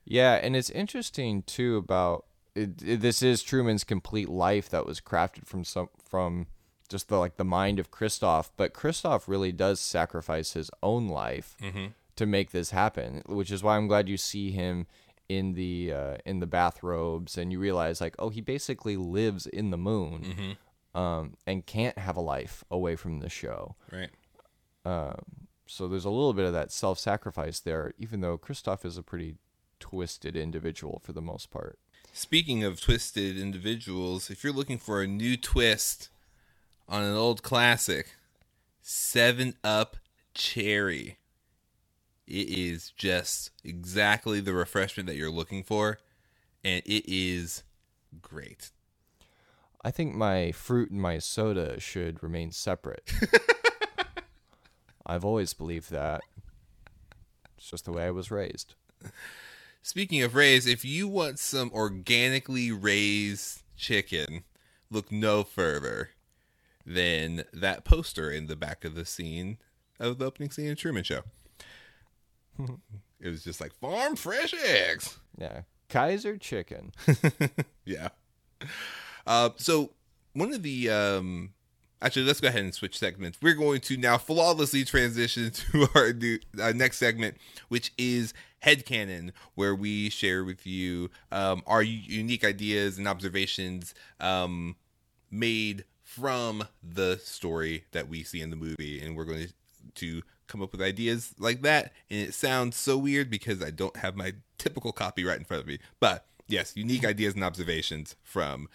Yeah, 0.06 0.34
and 0.34 0.56
it's 0.56 0.70
interesting 0.70 1.44
too 1.44 1.78
about 1.78 2.26
it, 2.56 2.82
it- 2.84 3.02
this 3.02 3.22
is 3.22 3.44
Truman's 3.44 3.84
complete 3.84 4.30
life 4.30 4.70
that 4.70 4.86
was 4.86 5.02
crafted 5.02 5.46
from 5.48 5.64
some 5.64 5.90
from 6.04 6.48
just 6.90 7.08
the 7.08 7.18
like 7.18 7.38
the 7.38 7.46
mind 7.46 7.80
of 7.80 7.90
Christof, 7.92 8.50
but 8.58 8.74
Christof 8.74 9.28
really 9.28 9.52
does 9.52 9.80
sacrifice 9.80 10.54
his 10.54 10.70
own 10.84 11.08
life 11.08 11.56
mm-hmm. 11.62 11.88
to 12.18 12.26
make 12.26 12.52
this 12.52 12.72
happen, 12.72 13.24
which 13.26 13.50
is 13.52 13.64
why 13.64 13.78
I'm 13.78 13.88
glad 13.88 14.10
you 14.10 14.18
see 14.18 14.52
him 14.52 14.88
in 15.38 15.54
the 15.54 15.94
uh, 15.94 16.18
in 16.26 16.40
the 16.40 16.48
bathrobes 16.48 17.38
and 17.38 17.52
you 17.52 17.60
realize 17.60 18.02
like 18.02 18.16
oh 18.20 18.30
he 18.30 18.42
basically 18.42 18.98
lives 18.98 19.46
in 19.48 19.72
the 19.72 19.78
moon 19.78 20.58
um, 20.94 21.36
and 21.48 21.66
can't 21.66 21.98
have 21.98 22.18
a 22.18 22.22
life 22.22 22.64
away 22.70 22.96
from 22.96 23.20
the 23.20 23.30
show. 23.30 23.76
right 23.92 24.10
So 25.68 25.88
there's 25.88 26.06
a 26.06 26.10
little 26.10 26.34
bit 26.34 26.46
of 26.46 26.52
that 26.52 26.70
self-sacrifice 26.72 27.62
there, 27.62 27.94
even 27.98 28.20
though 28.20 28.38
Christof 28.38 28.84
is 28.84 28.98
a 28.98 29.04
pretty 29.04 29.38
twisted 29.80 30.36
individual 30.36 31.00
for 31.02 31.14
the 31.14 31.22
most 31.22 31.50
part. 31.50 31.80
Speaking 32.12 32.62
of 32.66 32.82
twisted 32.82 33.38
individuals, 33.40 34.30
if 34.30 34.44
you're 34.44 34.52
looking 34.52 34.78
for 34.78 35.02
a 35.02 35.08
new 35.08 35.38
twist 35.38 36.10
on 36.90 37.04
an 37.04 37.16
old 37.16 37.42
classic, 37.42 38.16
7 38.82 39.54
Up 39.64 39.96
Cherry. 40.34 41.20
It 42.32 42.48
is 42.48 42.94
just 42.96 43.52
exactly 43.62 44.40
the 44.40 44.54
refreshment 44.54 45.06
that 45.08 45.18
you're 45.18 45.30
looking 45.30 45.64
for, 45.66 46.00
and 46.64 46.82
it 46.86 47.04
is 47.06 47.64
great. 48.22 48.72
I 49.84 49.92
think 49.92 50.16
my 50.16 50.54
fruit 50.54 50.92
and 50.92 51.02
my 51.02 51.20
soda 51.20 51.78
should 51.82 52.24
remain 52.24 52.54
separate. 52.54 53.12
I've 55.06 55.26
always 55.26 55.54
believed 55.54 55.92
that. 55.92 56.22
It's 57.58 57.70
just 57.70 57.84
the 57.84 57.92
way 57.92 58.06
I 58.06 58.12
was 58.12 58.32
raised. 58.32 58.76
Speaking 59.82 60.22
of 60.22 60.34
raised, 60.34 60.70
if 60.70 60.86
you 60.86 61.10
want 61.10 61.38
some 61.38 61.70
organically 61.74 62.72
raised 62.72 63.62
chicken, 63.76 64.46
look 64.90 65.12
no 65.12 65.44
further 65.44 66.12
than 66.86 67.44
that 67.52 67.84
poster 67.84 68.32
in 68.32 68.48
the 68.48 68.56
back 68.56 68.86
of 68.86 68.96
the 68.96 69.06
scene 69.06 69.58
of 70.00 70.18
the 70.18 70.28
opening 70.28 70.50
scene 70.50 70.72
of 70.72 70.78
Truman 70.78 71.04
Show. 71.04 71.24
it 73.20 73.30
was 73.30 73.44
just 73.44 73.62
like 73.62 73.74
farm 73.74 74.16
fresh 74.16 74.54
eggs. 74.54 75.18
Yeah. 75.38 75.62
Kaiser 75.90 76.38
chicken. 76.38 76.92
Yeah. 77.84 78.10
Uh, 79.26 79.50
so 79.58 79.92
one 80.34 80.54
of 80.54 80.64
the 80.64 80.90
um, 80.90 81.50
actually, 82.02 82.26
let's 82.26 82.40
go 82.40 82.48
ahead 82.48 82.62
and 82.64 82.74
switch 82.74 82.98
segments. 82.98 83.40
We're 83.42 83.56
going 83.56 83.82
to 83.82 83.98
now 83.98 84.18
flawlessly 84.18 84.86
transition 84.86 85.52
to 85.72 85.88
our 85.96 86.14
new 86.14 86.40
uh, 86.62 86.72
next 86.74 86.98
segment, 86.98 87.38
which 87.70 87.92
is 87.98 88.34
headcanon, 88.64 89.32
where 89.56 89.76
we 89.76 90.10
share 90.10 90.44
with 90.44 90.66
you 90.66 91.10
um, 91.32 91.64
our 91.66 91.82
unique 91.82 92.46
ideas 92.46 92.98
and 92.98 93.08
observations 93.08 93.94
um, 94.20 94.76
made 95.30 95.86
from 96.04 96.64
the 96.84 97.18
story 97.18 97.86
that 97.92 98.08
we 98.08 98.24
see 98.24 98.42
in 98.42 98.50
the 98.50 98.56
movie, 98.56 99.02
and 99.02 99.16
we're 99.16 99.26
going 99.26 99.48
to 99.96 100.22
come 100.52 100.62
up 100.62 100.72
with 100.72 100.82
ideas 100.82 101.34
like 101.40 101.62
that. 101.62 101.94
And 102.10 102.20
it 102.20 102.34
sounds 102.34 102.76
so 102.76 102.98
weird 102.98 103.30
because 103.30 103.64
I 103.64 103.70
don't 103.72 103.96
have 103.98 104.16
my 104.16 104.34
typical 104.58 104.92
copy 104.92 105.24
right 105.24 105.38
in 105.38 105.46
front 105.46 105.62
of 105.62 105.68
me, 105.68 105.80
but 106.00 106.26
yes, 106.48 106.76
unique 106.76 107.02
mm-hmm. 107.02 107.10
ideas 107.10 107.34
and 107.34 107.44
observations 107.44 108.16
from 108.24 108.68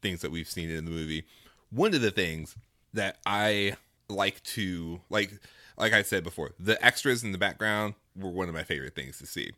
things 0.00 0.20
that 0.20 0.30
we've 0.30 0.48
seen 0.48 0.70
in 0.70 0.84
the 0.84 0.90
movie. 0.90 1.24
One 1.70 1.94
of 1.94 2.00
the 2.00 2.10
things 2.10 2.54
that 2.92 3.18
I 3.26 3.76
like 4.08 4.42
to 4.42 5.00
like 5.10 5.32
like 5.76 5.92
I 5.92 6.02
said 6.02 6.22
before, 6.22 6.52
the 6.58 6.82
extras 6.84 7.24
in 7.24 7.32
the 7.32 7.38
background 7.38 7.94
were 8.14 8.30
one 8.30 8.48
of 8.48 8.54
my 8.54 8.62
favorite 8.62 8.94
things 8.94 9.18
to 9.18 9.26
see. 9.26 9.50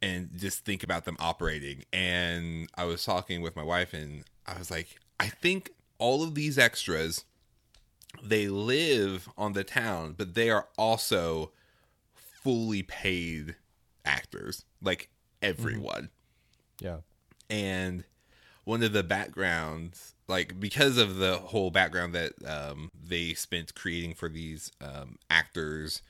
And 0.00 0.30
just 0.36 0.64
think 0.64 0.84
about 0.84 1.06
them 1.06 1.16
operating. 1.18 1.84
And 1.92 2.68
I 2.76 2.84
was 2.84 3.04
talking 3.04 3.42
with 3.42 3.56
my 3.56 3.64
wife 3.64 3.94
and 3.94 4.24
I 4.46 4.56
was 4.58 4.70
like, 4.70 5.00
I 5.18 5.26
think 5.28 5.70
all 5.98 6.22
of 6.22 6.34
these 6.34 6.58
extras 6.58 7.24
they 8.22 8.48
live 8.48 9.28
on 9.36 9.52
the 9.52 9.64
town, 9.64 10.14
but 10.16 10.34
they 10.34 10.50
are 10.50 10.68
also 10.78 11.52
fully 12.14 12.82
paid 12.82 13.56
actors, 14.04 14.64
like 14.82 15.08
everyone 15.42 16.10
Yeah. 16.80 16.98
and 17.50 18.04
one 18.64 18.82
of 18.82 18.92
the 18.94 19.02
backgrounds 19.02 20.14
like 20.26 20.58
because 20.58 20.96
of 20.96 21.16
the 21.16 21.36
whole 21.36 21.70
background 21.70 22.14
that 22.14 22.32
um, 22.46 22.90
they 22.98 23.34
spent 23.34 23.74
creating 23.74 24.14
for 24.14 24.28
these 24.30 24.72
um, 24.80 25.18
actors 25.28 26.00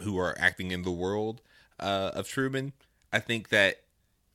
who 0.00 0.18
are 0.18 0.34
acting 0.36 0.72
in 0.72 0.82
the 0.82 0.90
world 0.90 1.40
uh, 1.78 2.10
of 2.14 2.26
truman 2.26 2.72
i 3.12 3.20
think 3.20 3.50
that 3.50 3.82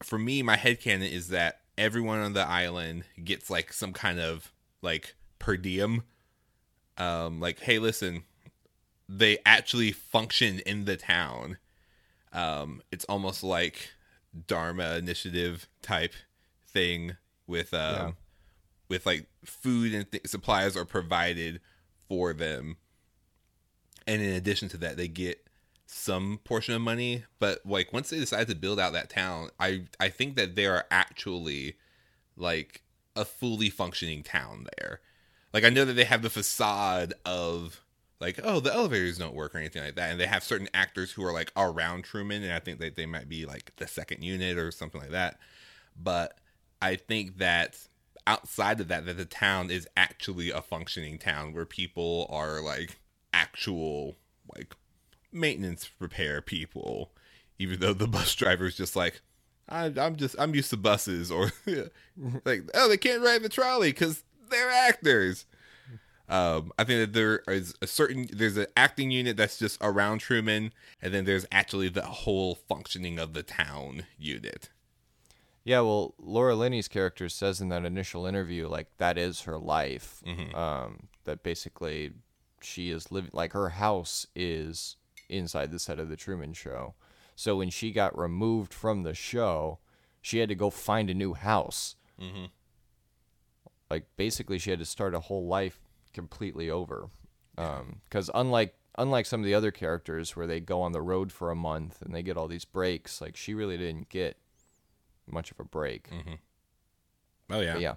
for 0.02 0.18
me 0.18 0.42
my 0.42 0.56
head 0.56 0.80
headcanon 0.80 1.12
is 1.12 1.28
that 1.28 1.60
everyone 1.78 2.20
on 2.20 2.32
the 2.32 2.48
island 2.48 3.04
gets 3.22 3.50
like 3.50 3.74
some 3.74 3.92
kind 3.92 4.18
of 4.20 4.54
like 4.82 5.16
per 5.40 5.58
diem 5.58 6.04
um, 7.00 7.40
like 7.40 7.60
hey 7.62 7.80
listen 7.80 8.24
they 9.12 9.40
actually 9.44 9.92
function 9.92 10.60
in 10.68 10.86
the 10.86 10.96
town. 10.96 11.58
Um, 12.32 12.84
it's 12.92 13.06
almost 13.06 13.44
like 13.44 13.94
dharma 14.46 14.98
initiative 14.98 15.68
type 15.82 16.14
thing 16.68 17.18
with 17.48 17.74
um 17.74 17.80
Yeah. 17.96 18.12
with 18.88 19.06
like 19.08 19.26
food 19.44 19.96
and 19.96 20.12
th- 20.12 20.28
supplies 20.28 20.78
are 20.78 20.86
provided 20.86 21.60
for 22.08 22.34
them. 22.34 22.78
And 24.06 24.22
in 24.22 24.30
addition 24.34 24.70
to 24.70 24.78
that 24.78 24.96
they 24.98 25.08
get 25.08 25.44
some 25.88 26.40
portion 26.44 26.76
of 26.76 26.82
money 26.82 27.24
but 27.40 27.66
like 27.66 27.92
once 27.92 28.12
they 28.12 28.20
decide 28.20 28.48
to 28.48 28.54
build 28.54 28.80
out 28.80 28.94
that 28.94 29.10
town 29.10 29.50
i 29.60 29.82
i 30.00 30.08
think 30.08 30.36
that 30.36 30.56
they 30.56 30.68
are 30.68 30.86
actually 30.92 31.76
like 32.38 32.84
a 33.16 33.26
fully 33.26 33.72
functioning 33.72 34.22
town 34.22 34.68
there 34.78 35.02
like 35.54 35.64
i 35.64 35.70
know 35.70 35.86
that 35.86 35.94
they 35.94 36.04
have 36.04 36.22
the 36.22 36.30
facade 36.30 37.14
of 37.26 37.82
like 38.20 38.40
oh 38.44 38.60
the 38.60 38.74
elevators 38.74 39.18
don't 39.18 39.34
work 39.34 39.56
or 39.56 39.60
anything 39.60 39.84
like 39.84 39.96
that. 39.96 40.12
And 40.12 40.20
they 40.20 40.28
have 40.28 40.44
certain 40.44 40.70
actors 40.74 41.12
who 41.12 41.24
are 41.24 41.32
like 41.34 41.52
around 41.56 42.04
truman 42.04 42.44
and 42.44 42.54
i 42.54 42.60
think 42.60 42.80
that 42.80 42.96
they 42.96 43.06
might 43.06 43.30
be 43.30 43.46
like 43.46 43.72
the 43.78 43.88
second 43.88 44.24
unit 44.24 44.58
or 44.58 44.72
something 44.72 45.02
like 45.02 45.12
that. 45.12 45.40
But 46.02 46.38
i 46.82 46.96
think 46.96 47.38
that 47.38 47.78
outside 48.28 48.80
of 48.80 48.88
that 48.90 49.06
that 49.06 49.18
the 49.18 49.26
town 49.26 49.72
is 49.72 49.88
actually 49.96 50.52
a 50.52 50.62
functioning 50.62 51.18
town 51.18 51.54
where 51.54 51.66
people 51.66 52.28
are 52.30 52.62
like 52.62 52.98
actual 53.34 54.16
like 54.56 54.76
maintenance 55.32 55.90
repair 56.00 56.42
people 56.42 57.12
even 57.58 57.80
though 57.80 57.94
the 57.94 58.08
bus 58.08 58.36
driver 58.36 58.66
is 58.66 58.76
just 58.76 58.96
like 58.96 59.22
I, 59.68 59.86
i'm 59.98 60.16
just 60.16 60.36
i'm 60.40 60.54
used 60.56 60.72
to 60.72 60.78
buses 60.78 61.32
or 61.32 61.52
like 62.46 62.70
oh 62.74 62.90
they 62.90 62.98
can't 62.98 63.24
ride 63.24 63.44
the 63.44 63.50
trolley 63.50 63.92
because 63.92 64.24
they're 64.50 64.70
actors 64.70 65.46
um, 66.30 66.72
I 66.78 66.84
think 66.84 67.00
that 67.00 67.14
there 67.14 67.40
is 67.48 67.74
a 67.82 67.88
certain 67.88 68.28
there's 68.32 68.56
an 68.56 68.68
acting 68.78 69.10
unit 69.10 69.36
that's 69.36 69.58
just 69.58 69.80
around 69.82 70.20
Truman, 70.20 70.72
and 71.02 71.12
then 71.12 71.26
there's 71.26 71.48
actually 71.52 71.90
the 71.90 72.04
whole 72.04 72.54
functioning 72.54 73.18
of 73.18 73.34
the 73.34 73.42
town 73.42 74.04
unit. 74.18 74.70
Yeah, 75.64 75.82
well, 75.82 76.14
Laura 76.20 76.56
Linney's 76.56 76.88
character 76.88 77.30
says 77.30 77.62
in 77.62 77.70
that 77.70 77.84
initial 77.84 78.28
interview, 78.28 78.68
like 78.68 78.88
that 78.98 79.18
is 79.18 79.42
her 79.42 79.58
life. 79.58 80.22
Um, 80.56 81.08
that 81.24 81.42
basically 81.42 82.12
she 82.62 82.92
is 82.92 83.12
living 83.12 83.32
like 83.34 83.54
her 83.54 83.70
house 83.70 84.28
is 84.36 84.98
inside 85.30 85.72
the 85.72 85.80
set 85.80 86.00
of 86.00 86.10
the 86.10 86.16
Truman 86.16 86.54
Show. 86.54 86.94
So 87.36 87.58
when 87.58 87.72
she 87.72 87.92
got 87.92 88.18
removed 88.18 88.74
from 88.74 89.02
the 89.02 89.16
show, 89.16 89.80
she 90.22 90.38
had 90.40 90.50
to 90.50 90.56
go 90.56 90.70
find 90.70 91.10
a 91.10 91.16
new 91.16 91.34
house. 91.34 91.96
Mm-hmm. 92.22 92.46
Like 93.90 94.06
basically, 94.18 94.60
she 94.60 94.70
had 94.70 94.80
to 94.80 94.86
start 94.86 95.16
a 95.16 95.20
whole 95.20 95.46
life 95.48 95.80
completely 96.14 96.70
over. 96.70 97.10
Because 97.56 98.30
unlike 98.34 98.76
unlike 98.98 99.26
some 99.26 99.40
of 99.42 99.46
the 99.46 99.54
other 99.54 99.72
characters 99.72 100.36
where 100.36 100.48
they 100.48 100.60
go 100.60 100.82
on 100.82 100.92
the 100.92 101.02
road 101.02 101.32
for 101.32 101.52
a 101.52 101.56
month 101.56 102.02
and 102.02 102.14
they 102.14 102.22
get 102.24 102.38
all 102.38 102.48
these 102.48 102.66
breaks, 102.66 103.22
like 103.22 103.36
she 103.36 103.54
really 103.54 103.78
didn't 103.78 104.10
get 104.10 104.38
much 105.28 105.52
of 105.52 105.60
a 105.60 105.64
break. 105.64 106.10
Oh 107.50 107.60
yeah, 107.62 107.74
But 107.74 107.82
yeah. 107.82 107.96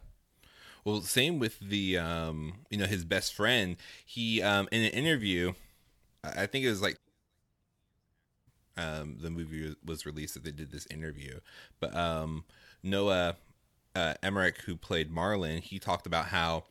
Well, 0.84 1.00
same 1.02 1.38
with 1.38 1.60
the 1.60 1.98
um, 1.98 2.64
you 2.70 2.78
know, 2.78 2.86
his 2.86 3.04
best 3.04 3.34
friend. 3.34 3.76
He 4.04 4.42
um, 4.42 4.68
in 4.72 4.82
an 4.82 4.90
interview, 4.90 5.52
I 6.24 6.42
I 6.42 6.46
think 6.46 6.64
it 6.64 6.70
was 6.70 6.82
like 6.82 6.98
um, 8.76 9.18
the 9.20 9.30
movie 9.30 9.74
was 9.84 10.06
released 10.06 10.34
that 10.34 10.44
they 10.44 10.50
did 10.50 10.70
this 10.72 10.86
interview, 10.86 11.40
but 11.78 11.94
um, 11.94 12.44
Noah 12.82 13.36
uh, 13.94 14.14
Emmerich, 14.22 14.62
who 14.62 14.76
played 14.76 15.10
Marlon, 15.10 15.60
he 15.60 15.78
talked 15.78 16.06
about 16.06 16.26
how 16.26 16.64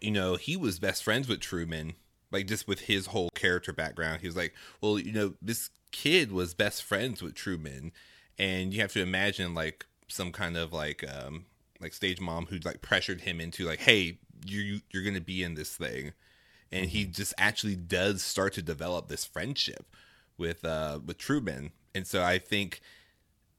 you 0.00 0.10
know 0.10 0.36
he 0.36 0.56
was 0.56 0.78
best 0.78 1.02
friends 1.04 1.28
with 1.28 1.40
Truman, 1.40 1.94
like 2.30 2.46
just 2.46 2.66
with 2.66 2.80
his 2.80 3.06
whole 3.06 3.30
character 3.34 3.72
background. 3.72 4.20
He 4.20 4.26
was 4.26 4.36
like, 4.36 4.54
well, 4.80 4.98
you 4.98 5.12
know, 5.12 5.34
this 5.40 5.70
kid 5.92 6.32
was 6.32 6.54
best 6.54 6.82
friends 6.82 7.22
with 7.22 7.34
Truman, 7.34 7.92
and 8.38 8.72
you 8.74 8.80
have 8.80 8.92
to 8.92 9.02
imagine 9.02 9.54
like 9.54 9.86
some 10.08 10.32
kind 10.32 10.56
of 10.56 10.72
like 10.72 11.04
um 11.08 11.46
like 11.80 11.92
stage 11.92 12.20
mom 12.20 12.46
who 12.46 12.58
like 12.58 12.80
pressured 12.80 13.22
him 13.22 13.40
into 13.40 13.64
like, 13.64 13.80
hey, 13.80 14.18
you 14.46 14.80
you're 14.90 15.04
gonna 15.04 15.20
be 15.20 15.42
in 15.42 15.54
this 15.54 15.76
thing, 15.76 16.12
and 16.72 16.86
he 16.86 17.04
just 17.04 17.34
actually 17.38 17.76
does 17.76 18.22
start 18.22 18.52
to 18.54 18.62
develop 18.62 19.08
this 19.08 19.24
friendship 19.24 19.86
with 20.38 20.64
uh 20.64 21.00
with 21.04 21.18
Truman, 21.18 21.72
and 21.94 22.06
so 22.06 22.22
I 22.22 22.38
think 22.38 22.80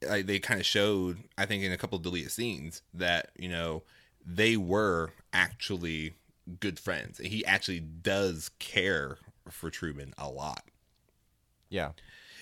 like 0.07 0.25
they 0.25 0.39
kind 0.39 0.59
of 0.59 0.65
showed 0.65 1.19
I 1.37 1.45
think 1.45 1.63
in 1.63 1.71
a 1.71 1.77
couple 1.77 1.97
of 1.97 2.03
deleted 2.03 2.31
scenes 2.31 2.81
that 2.93 3.31
you 3.37 3.49
know 3.49 3.83
they 4.25 4.57
were 4.57 5.11
actually 5.33 6.13
good 6.59 6.79
friends, 6.79 7.19
and 7.19 7.27
he 7.29 7.45
actually 7.45 7.79
does 7.79 8.49
care 8.59 9.17
for 9.49 9.69
Truman 9.69 10.13
a 10.17 10.27
lot 10.29 10.63
Yeah. 11.69 11.91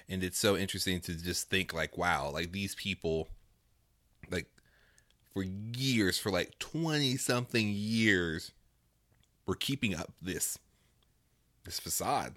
and 0.10 0.24
it's 0.24 0.38
so 0.38 0.56
interesting 0.58 1.00
to 1.02 1.14
just 1.16 1.50
think 1.50 1.74
like 1.74 1.98
wow 1.98 2.30
like 2.32 2.52
these 2.54 2.76
people 2.76 3.28
like 4.32 4.48
for 5.34 5.44
years 5.44 6.18
for 6.18 6.32
like 6.32 6.58
20 6.60 7.18
something 7.18 7.70
years 7.70 8.52
were 9.46 9.56
keeping 9.56 9.94
up 9.96 10.14
this 10.22 10.58
this 11.66 11.80
facade 11.80 12.36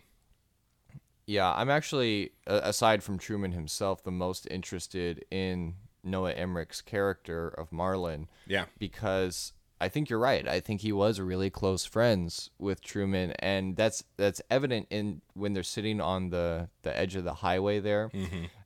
Yeah, 1.27 1.53
I'm 1.53 1.71
actually, 1.71 2.31
aside 2.47 3.03
from 3.03 3.19
Truman 3.19 3.53
himself, 3.53 4.05
the 4.05 4.11
most 4.11 4.47
interested 4.51 5.25
in 5.31 5.75
Noah 6.05 6.33
Emmerich's 6.35 6.81
character 6.81 7.49
of 7.49 7.71
Marlon 7.71 8.29
yeah 8.47 8.67
because 8.79 9.53
I 9.81 9.89
think 9.89 10.09
you're 10.09 10.19
right. 10.21 10.47
I 10.49 10.61
think 10.61 10.81
he 10.81 10.93
was 10.93 11.21
really 11.21 11.51
close 11.51 11.85
friends 11.85 12.51
with 12.59 12.81
Truman, 12.81 13.33
and 13.41 13.77
that's 13.77 14.05
that's 14.17 14.41
evident 14.51 14.87
in 14.89 15.21
when 15.35 15.53
they're 15.53 15.63
sitting 15.63 16.01
on 16.01 16.31
the 16.31 16.69
the 16.83 16.97
edge 16.97 17.17
of 17.17 17.25
the 17.25 17.35
highway 17.35 17.81
there, 17.81 18.11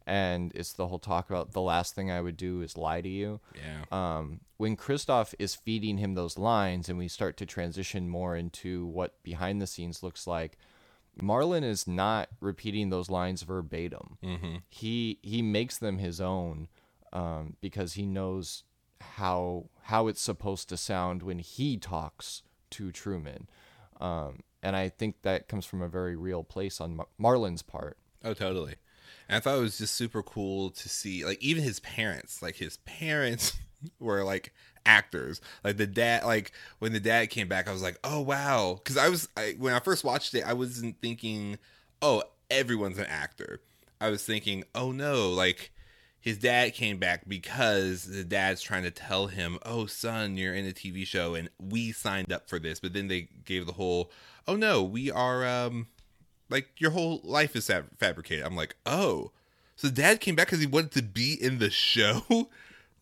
and 0.06 0.52
it's 0.54 0.74
the 0.74 0.86
whole 0.86 0.98
talk 1.00 1.30
about 1.30 1.52
the 1.52 1.60
last 1.62 1.94
thing 1.94 2.10
I 2.10 2.20
would 2.20 2.36
do 2.36 2.60
is 2.62 2.76
lie 2.76 3.00
to 3.00 3.08
you. 3.08 3.40
yeah 3.56 3.84
um, 4.18 4.40
when 4.58 4.76
Christof 4.76 5.34
is 5.38 5.54
feeding 5.54 5.98
him 5.98 6.14
those 6.14 6.36
lines 6.38 6.88
and 6.88 6.98
we 6.98 7.08
start 7.08 7.36
to 7.38 7.46
transition 7.46 8.08
more 8.08 8.36
into 8.36 8.86
what 8.86 9.20
behind 9.22 9.60
the 9.60 9.66
scenes 9.66 10.02
looks 10.02 10.26
like, 10.26 10.58
Marlon 11.22 11.62
is 11.64 11.86
not 11.86 12.28
repeating 12.40 12.90
those 12.90 13.10
lines 13.10 13.42
verbatim. 13.42 14.18
Mm-hmm. 14.24 14.56
He 14.68 15.18
he 15.22 15.42
makes 15.42 15.78
them 15.78 15.98
his 15.98 16.20
own 16.20 16.68
um, 17.12 17.56
because 17.60 17.94
he 17.94 18.06
knows 18.06 18.64
how 19.00 19.66
how 19.84 20.06
it's 20.08 20.20
supposed 20.20 20.68
to 20.68 20.76
sound 20.76 21.22
when 21.22 21.38
he 21.38 21.76
talks 21.76 22.42
to 22.70 22.92
Truman, 22.92 23.48
um, 24.00 24.40
and 24.62 24.76
I 24.76 24.88
think 24.88 25.22
that 25.22 25.48
comes 25.48 25.66
from 25.66 25.82
a 25.82 25.88
very 25.88 26.16
real 26.16 26.44
place 26.44 26.80
on 26.80 26.96
Mar- 26.96 27.08
Marlon's 27.20 27.62
part. 27.62 27.96
oh 28.24 28.34
totally 28.34 28.74
and 29.28 29.36
i 29.36 29.40
thought 29.40 29.56
it 29.56 29.60
was 29.62 29.78
just 29.78 29.94
super 29.96 30.22
cool 30.22 30.70
to 30.70 30.88
see 30.88 31.24
like 31.24 31.42
even 31.42 31.62
his 31.64 31.80
parents 31.80 32.42
like 32.42 32.56
his 32.56 32.76
parents 32.78 33.56
were 33.98 34.22
like 34.22 34.52
actors. 34.86 35.40
Like 35.64 35.76
the 35.76 35.86
dad, 35.86 36.24
like 36.24 36.52
when 36.78 36.92
the 36.92 37.00
dad 37.00 37.30
came 37.30 37.48
back, 37.48 37.68
I 37.68 37.72
was 37.72 37.82
like, 37.82 37.98
oh 38.04 38.20
wow, 38.20 38.78
because 38.82 38.96
I 38.96 39.08
was 39.08 39.28
I, 39.36 39.54
when 39.58 39.74
I 39.74 39.80
first 39.80 40.04
watched 40.04 40.34
it, 40.34 40.44
I 40.44 40.52
wasn't 40.52 41.00
thinking, 41.00 41.58
oh, 42.02 42.22
everyone's 42.50 42.98
an 42.98 43.06
actor. 43.06 43.60
I 44.00 44.10
was 44.10 44.24
thinking, 44.24 44.64
oh 44.74 44.92
no, 44.92 45.30
like 45.30 45.70
his 46.20 46.38
dad 46.38 46.74
came 46.74 46.98
back 46.98 47.26
because 47.26 48.04
the 48.04 48.24
dad's 48.24 48.60
trying 48.60 48.82
to 48.82 48.90
tell 48.90 49.28
him, 49.28 49.58
"Oh, 49.64 49.86
son, 49.86 50.36
you're 50.36 50.54
in 50.54 50.66
a 50.66 50.72
TV 50.72 51.06
show, 51.06 51.34
and 51.34 51.48
we 51.58 51.92
signed 51.92 52.32
up 52.32 52.48
for 52.48 52.58
this." 52.58 52.78
But 52.78 52.92
then 52.92 53.08
they 53.08 53.28
gave 53.44 53.66
the 53.66 53.72
whole, 53.72 54.10
"Oh 54.46 54.56
no, 54.56 54.82
we 54.82 55.10
are 55.10 55.46
um, 55.46 55.88
like 56.50 56.68
your 56.76 56.90
whole 56.90 57.20
life 57.24 57.56
is 57.56 57.66
fab- 57.66 57.98
fabricated." 57.98 58.44
I'm 58.44 58.56
like, 58.56 58.76
"Oh, 58.84 59.32
so 59.76 59.88
dad 59.88 60.20
came 60.20 60.34
back 60.34 60.48
because 60.48 60.60
he 60.60 60.66
wanted 60.66 60.92
to 60.92 61.02
be 61.02 61.38
in 61.40 61.58
the 61.58 61.70
show? 61.70 62.48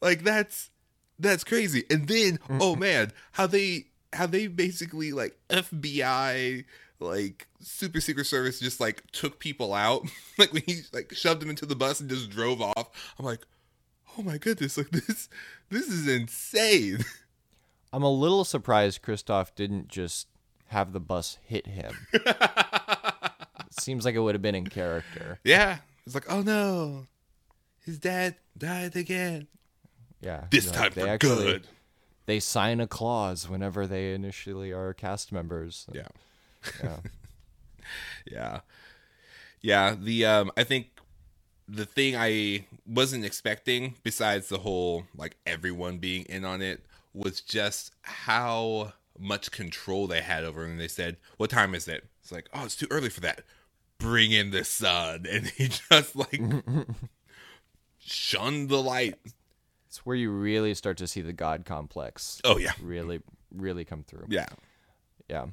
like 0.00 0.22
that's 0.22 0.70
that's 1.18 1.44
crazy." 1.44 1.84
And 1.90 2.08
then, 2.08 2.38
mm. 2.48 2.58
oh 2.60 2.76
man, 2.76 3.12
how 3.32 3.46
they 3.46 3.86
how 4.12 4.26
they 4.26 4.46
basically 4.46 5.12
like 5.12 5.38
FBI 5.50 6.64
like 7.00 7.46
super 7.60 8.00
secret 8.00 8.24
service 8.26 8.58
just 8.58 8.80
like 8.80 9.08
took 9.12 9.38
people 9.38 9.72
out 9.72 10.02
like 10.38 10.52
when 10.52 10.62
he 10.66 10.80
like 10.92 11.12
shoved 11.12 11.40
them 11.40 11.50
into 11.50 11.66
the 11.66 11.76
bus 11.76 12.00
and 12.00 12.10
just 12.10 12.30
drove 12.30 12.60
off 12.60 13.14
i'm 13.18 13.24
like 13.24 13.46
oh 14.16 14.22
my 14.22 14.38
goodness 14.38 14.76
like 14.76 14.90
this 14.90 15.28
this 15.70 15.88
is 15.88 16.08
insane 16.08 17.04
I'm 17.90 18.02
a 18.02 18.10
little 18.10 18.44
surprised 18.44 19.00
Christof 19.00 19.54
didn't 19.54 19.88
just 19.88 20.26
have 20.66 20.92
the 20.92 21.00
bus 21.00 21.38
hit 21.42 21.66
him. 21.66 21.94
Seems 23.70 24.04
like 24.04 24.14
it 24.14 24.18
would 24.18 24.34
have 24.34 24.42
been 24.42 24.54
in 24.54 24.66
character. 24.66 25.40
yeah 25.42 25.78
it's 26.04 26.14
like 26.14 26.30
oh 26.30 26.42
no 26.42 27.06
his 27.86 27.98
dad 27.98 28.34
died 28.58 28.94
again 28.94 29.46
Yeah. 30.20 30.44
this 30.50 30.66
like, 30.68 30.76
time 30.76 30.92
they 30.94 31.02
for 31.02 31.08
actually- 31.08 31.44
good. 31.44 31.66
They 32.26 32.40
sign 32.40 32.78
a 32.80 32.86
clause 32.86 33.48
whenever 33.48 33.86
they 33.86 34.12
initially 34.12 34.70
are 34.70 34.92
cast 34.92 35.32
members. 35.32 35.86
yeah. 35.94 36.08
Yeah. 36.82 36.96
yeah. 38.30 38.60
Yeah 39.62 39.94
the 39.98 40.26
um 40.26 40.50
i 40.56 40.62
think 40.64 40.88
the 41.66 41.86
thing 41.86 42.14
i 42.16 42.64
wasn't 42.86 43.24
expecting 43.24 43.94
besides 44.02 44.48
the 44.48 44.58
whole 44.58 45.04
like 45.16 45.36
everyone 45.46 45.98
being 45.98 46.24
in 46.24 46.44
on 46.44 46.60
it 46.62 46.84
was 47.14 47.40
just 47.40 47.92
how 48.02 48.92
much 49.18 49.50
control 49.50 50.06
they 50.06 50.20
had 50.20 50.44
over 50.44 50.64
him. 50.64 50.76
They 50.78 50.86
said 50.88 51.16
what 51.38 51.50
time 51.50 51.74
is 51.74 51.88
it? 51.88 52.04
It's 52.22 52.30
like 52.30 52.48
oh 52.52 52.64
it's 52.64 52.76
too 52.76 52.86
early 52.90 53.08
for 53.08 53.20
that. 53.20 53.42
Bring 53.98 54.32
in 54.32 54.50
the 54.50 54.64
sun. 54.64 55.26
And 55.30 55.46
he 55.46 55.68
just 55.68 56.14
like 56.14 56.40
shunned 57.98 58.68
the 58.68 58.82
light 58.82 59.16
It's 59.98 60.06
where 60.06 60.14
you 60.14 60.30
really 60.30 60.74
start 60.74 60.98
to 60.98 61.08
see 61.08 61.22
the 61.22 61.32
God 61.32 61.64
complex 61.64 62.40
oh 62.44 62.56
yeah. 62.56 62.70
really, 62.80 63.20
really 63.52 63.84
come 63.84 64.04
through. 64.04 64.26
yeah. 64.28 64.46
Yeah. 65.28 65.46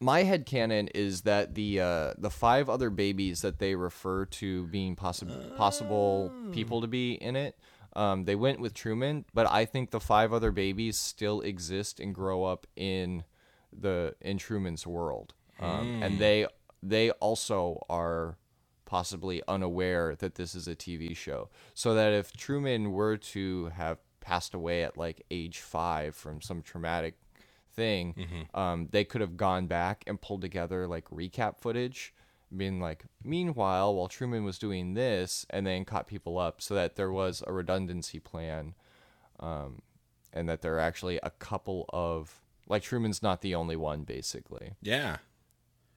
My 0.00 0.24
head 0.24 0.44
canon 0.44 0.88
is 0.88 1.20
that 1.22 1.54
the 1.54 1.80
uh, 1.80 2.14
the 2.18 2.30
five 2.30 2.68
other 2.68 2.90
babies 2.90 3.42
that 3.42 3.60
they 3.60 3.76
refer 3.76 4.24
to 4.26 4.66
being 4.66 4.96
possible 4.96 5.36
possible 5.56 6.32
people 6.50 6.80
to 6.80 6.88
be 6.88 7.12
in 7.12 7.36
it, 7.36 7.56
um, 7.94 8.24
they 8.24 8.34
went 8.34 8.58
with 8.58 8.74
Truman, 8.74 9.24
but 9.34 9.48
I 9.48 9.64
think 9.66 9.92
the 9.92 10.00
five 10.00 10.32
other 10.32 10.50
babies 10.50 10.98
still 10.98 11.40
exist 11.40 12.00
and 12.00 12.12
grow 12.12 12.42
up 12.44 12.66
in 12.74 13.22
the 13.72 14.16
in 14.20 14.38
Truman's 14.38 14.84
world, 14.84 15.32
um, 15.60 16.02
and 16.02 16.18
they 16.18 16.46
they 16.82 17.12
also 17.12 17.84
are 17.88 18.36
possibly 18.88 19.42
unaware 19.46 20.16
that 20.16 20.36
this 20.36 20.54
is 20.54 20.66
a 20.66 20.74
TV 20.74 21.14
show. 21.14 21.50
So 21.74 21.94
that 21.94 22.14
if 22.14 22.32
Truman 22.32 22.90
were 22.90 23.18
to 23.18 23.66
have 23.66 23.98
passed 24.20 24.54
away 24.54 24.82
at 24.82 24.96
like 24.96 25.24
age 25.30 25.58
five 25.60 26.16
from 26.16 26.40
some 26.40 26.62
traumatic 26.62 27.14
thing, 27.74 28.14
um, 28.54 28.88
they 28.90 29.04
could 29.04 29.20
have 29.20 29.36
gone 29.36 29.66
back 29.66 30.04
and 30.06 30.18
pulled 30.18 30.40
together 30.40 30.86
like 30.86 31.04
recap 31.10 31.58
footage, 31.60 32.14
being 32.56 32.80
like, 32.80 33.04
meanwhile, 33.22 33.94
while 33.94 34.08
Truman 34.08 34.42
was 34.42 34.58
doing 34.58 34.94
this, 34.94 35.44
and 35.50 35.66
then 35.66 35.84
caught 35.84 36.06
people 36.06 36.38
up 36.38 36.62
so 36.62 36.74
that 36.74 36.96
there 36.96 37.12
was 37.12 37.42
a 37.46 37.52
redundancy 37.52 38.18
plan, 38.18 38.74
um, 39.38 39.82
and 40.32 40.48
that 40.48 40.62
there 40.62 40.74
are 40.76 40.80
actually 40.80 41.20
a 41.22 41.30
couple 41.30 41.84
of 41.90 42.40
like 42.66 42.82
Truman's 42.82 43.22
not 43.22 43.42
the 43.42 43.54
only 43.54 43.76
one, 43.76 44.04
basically. 44.04 44.72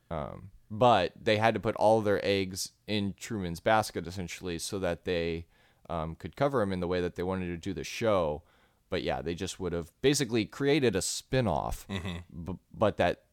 yeah 0.09 0.41
But 0.73 1.11
they 1.21 1.35
had 1.35 1.53
to 1.53 1.59
put 1.59 1.75
all 1.75 1.99
their 1.99 2.25
eggs 2.25 2.71
in 2.87 3.13
Truman's 3.19 3.59
basket 3.59 4.07
essentially 4.07 4.57
so 4.57 4.79
that 4.79 5.03
they 5.03 5.47
um, 5.89 6.15
could 6.15 6.37
cover 6.37 6.61
him 6.61 6.71
in 6.71 6.79
the 6.79 6.87
way 6.87 7.01
that 7.01 7.15
they 7.17 7.23
wanted 7.23 7.47
to 7.47 7.57
do 7.57 7.73
the 7.73 7.83
show. 7.83 8.43
But 8.89 9.03
yeah, 9.03 9.21
they 9.21 9.35
just 9.35 9.59
would 9.59 9.73
have 9.73 9.91
basically 10.01 10.45
created 10.45 10.95
a 10.95 11.01
spin 11.01 11.45
off, 11.45 11.85
b- 11.89 12.57
but 12.73 12.95
that 12.97 13.23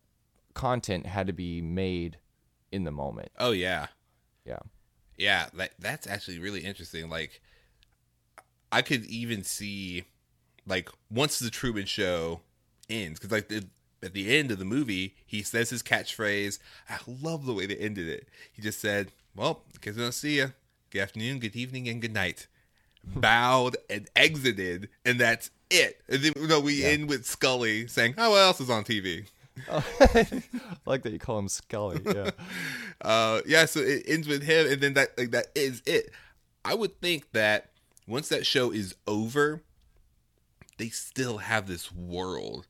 content 0.55 1.07
had 1.07 1.29
to 1.29 1.33
be 1.33 1.63
made 1.63 2.19
in 2.73 2.83
the 2.83 2.91
moment. 2.91 3.31
oh 3.39 3.53
yeah 3.53 3.87
Yeah. 4.45 4.59
Yeah, 5.17 5.47
that 5.55 5.73
that's 5.79 6.07
actually 6.07 6.39
really 6.41 6.61
interesting. 6.61 7.09
Like, 7.09 7.41
I 8.71 8.83
could 8.83 9.05
even 9.07 9.43
see, 9.43 10.05
like, 10.67 10.91
once 11.11 11.39
the 11.39 11.51
Truman 11.51 11.87
Show 11.87 12.41
ends, 12.91 13.19
because 13.19 13.33
like 13.33 13.49
the, 13.49 13.67
at 14.03 14.13
the 14.13 14.37
end 14.37 14.51
of 14.51 14.59
the 14.59 14.65
movie, 14.65 15.17
he 15.27 15.43
says 15.43 15.71
his 15.71 15.83
catchphrase. 15.83 16.59
I 16.89 16.99
love 17.07 17.47
the 17.47 17.53
way 17.53 17.67
they 17.67 17.77
ended 17.77 18.09
it. 18.09 18.29
He 18.53 18.63
just 18.63 18.81
said, 18.81 19.13
"Well, 19.35 19.65
guess 19.81 19.97
don't 19.97 20.13
see 20.13 20.37
you. 20.37 20.53
Good 20.91 21.03
afternoon, 21.03 21.39
good 21.39 21.57
evening, 21.57 21.89
and 21.89 22.01
good 22.01 22.15
night." 22.15 22.47
Bowed 23.05 23.77
and 23.89 24.09
exited, 24.15 24.89
and 25.05 25.19
that's 25.21 25.51
it. 25.71 26.01
And 26.09 26.23
then 26.23 26.33
you 26.37 26.47
know, 26.47 26.61
we 26.61 26.85
end 26.85 27.09
with 27.09 27.27
Scully 27.27 27.87
saying, 27.87 28.15
"Oh, 28.19 28.31
what 28.31 28.39
else 28.43 28.61
is 28.61 28.71
on 28.71 28.85
TV?" 28.85 29.27
I 29.71 30.43
like 30.87 31.03
that 31.03 31.13
you 31.13 31.19
call 31.19 31.39
him 31.39 31.49
Scully. 31.49 32.01
Yeah. 32.05 32.31
uh 33.01 33.41
yeah 33.47 33.65
so 33.65 33.81
it 33.81 34.03
ends 34.07 34.27
with 34.27 34.43
him 34.43 34.71
and 34.71 34.81
then 34.81 34.95
that 34.95 35.17
like 35.17 35.31
that 35.31 35.47
is 35.55 35.83
it 35.87 36.11
i 36.65 36.75
would 36.75 37.01
think 37.01 37.31
that 37.31 37.71
once 38.09 38.29
that 38.29 38.45
show 38.45 38.73
is 38.73 38.95
over 39.07 39.63
they 40.79 40.89
still 40.89 41.39
have 41.39 41.67
this 41.69 41.93
world 41.93 42.67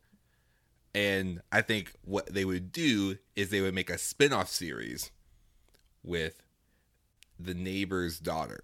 and 0.95 1.41
i 1.53 1.61
think 1.61 1.93
what 2.05 2.33
they 2.33 2.45
would 2.45 2.73
do 2.73 3.17
is 3.37 3.51
they 3.51 3.61
would 3.61 3.75
make 3.75 3.91
a 3.91 3.99
spin-off 3.99 4.49
series 4.49 5.11
with 6.03 6.43
the 7.39 7.55
neighbor's 7.55 8.19
daughter 8.19 8.61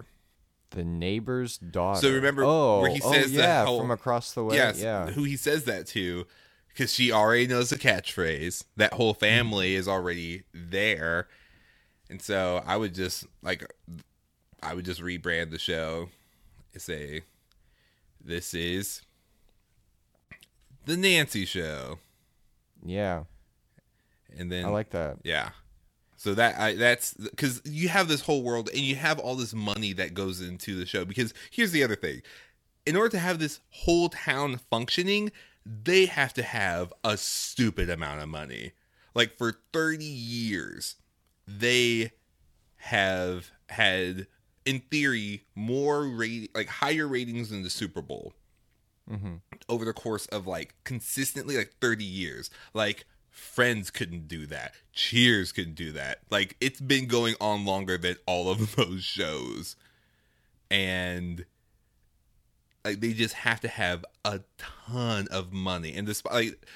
the 0.75 0.85
neighbor's 0.85 1.57
daughter. 1.57 2.01
So 2.01 2.13
remember 2.13 2.43
oh, 2.45 2.81
where 2.81 2.91
he 2.91 3.01
oh, 3.05 3.13
says 3.13 3.33
that 3.33 3.39
yeah, 3.39 3.65
whole- 3.65 3.81
from 3.81 3.91
across 3.91 4.33
the 4.33 4.43
way. 4.45 4.57
yes 4.57 4.81
yeah. 4.81 5.07
who 5.07 5.23
he 5.23 5.37
says 5.37 5.65
that 5.65 5.87
to 5.89 6.27
because 6.69 6.93
she 6.93 7.13
already 7.13 7.47
knows 7.47 7.71
the 7.71 7.77
catchphrase 7.77 8.65
that 8.77 8.95
whole 8.95 9.15
family 9.15 9.75
is 9.77 9.87
already 9.87 10.43
there 10.53 11.29
and 12.11 12.21
so 12.21 12.63
i 12.67 12.77
would 12.77 12.95
just 12.95 13.25
like 13.43 13.73
i 14.63 14.75
would 14.75 14.85
just 14.85 15.01
rebrand 15.01 15.51
the 15.51 15.59
show 15.59 16.09
and 16.73 16.83
say 16.83 17.23
this 18.21 18.53
is 18.55 19.03
the 20.87 20.97
nancy 20.97 21.45
show 21.45 21.99
Yeah. 22.85 23.25
and 24.37 24.51
then 24.51 24.65
I 24.65 24.69
like 24.69 24.91
that. 24.91 25.19
yeah. 25.25 25.51
So 26.17 26.35
that 26.35 26.59
I, 26.59 26.75
that's 26.75 27.15
because 27.15 27.61
you 27.65 27.89
have 27.89 28.09
this 28.09 28.23
whole 28.23 28.43
world 28.43 28.71
and 28.71 28.81
you 28.81 28.95
have 28.97 29.19
all 29.19 29.35
this 29.35 29.53
money 29.53 29.93
that 29.95 30.15
goes 30.15 30.41
into 30.41 30.77
the 30.77 30.87
show. 30.87 31.05
Because 31.05 31.35
here's 31.51 31.73
the 31.73 31.83
other 31.83 31.97
thing: 31.97 32.23
in 32.87 32.97
order 32.97 33.11
to 33.11 33.19
have 33.19 33.39
this 33.39 33.61
whole 33.71 34.09
town 34.09 34.61
functioning, 34.71 35.33
they 35.67 36.07
have 36.07 36.33
to 36.35 36.43
have 36.43 36.93
a 37.03 37.17
stupid 37.17 37.91
amount 37.91 38.21
of 38.21 38.29
money. 38.29 38.73
Like 39.15 39.37
for 39.37 39.55
30 39.73 40.05
years, 40.05 40.97
they 41.47 42.13
have 42.77 43.51
had, 43.69 44.27
in 44.65 44.81
theory, 44.91 45.45
more 45.55 46.07
rate 46.07 46.51
like 46.55 46.69
higher 46.69 47.07
ratings 47.07 47.51
than 47.51 47.63
the 47.63 47.71
Super 47.71 48.03
Bowl 48.03 48.35
over 49.69 49.85
the 49.85 49.93
course 49.93 50.27
of 50.27 50.47
like 50.47 50.75
consistently 50.85 51.57
like 51.57 51.75
30 51.81 52.05
years. 52.05 52.51
Like 52.73 53.05
Friends 53.35 53.91
couldn't 53.91 54.29
do 54.29 54.47
that. 54.47 54.75
Cheers 54.93 55.51
couldn't 55.51 55.75
do 55.75 55.91
that. 55.91 56.21
Like 56.31 56.57
it's 56.61 56.81
been 56.81 57.09
going 57.09 57.35
on 57.41 57.65
longer 57.65 57.99
than 57.99 58.17
all 58.27 58.49
of 58.49 58.77
those 58.77 59.03
shows. 59.03 59.75
And 60.71 61.45
like 62.85 63.01
they 63.01 63.13
just 63.13 63.35
have 63.35 63.61
to 63.63 63.69
have 63.69 64.05
a 64.25 64.41
ton 64.57 65.27
of 65.33 65.53
money. 65.53 65.97
And 65.97 66.07
despite 66.07 66.33
like 66.33 66.67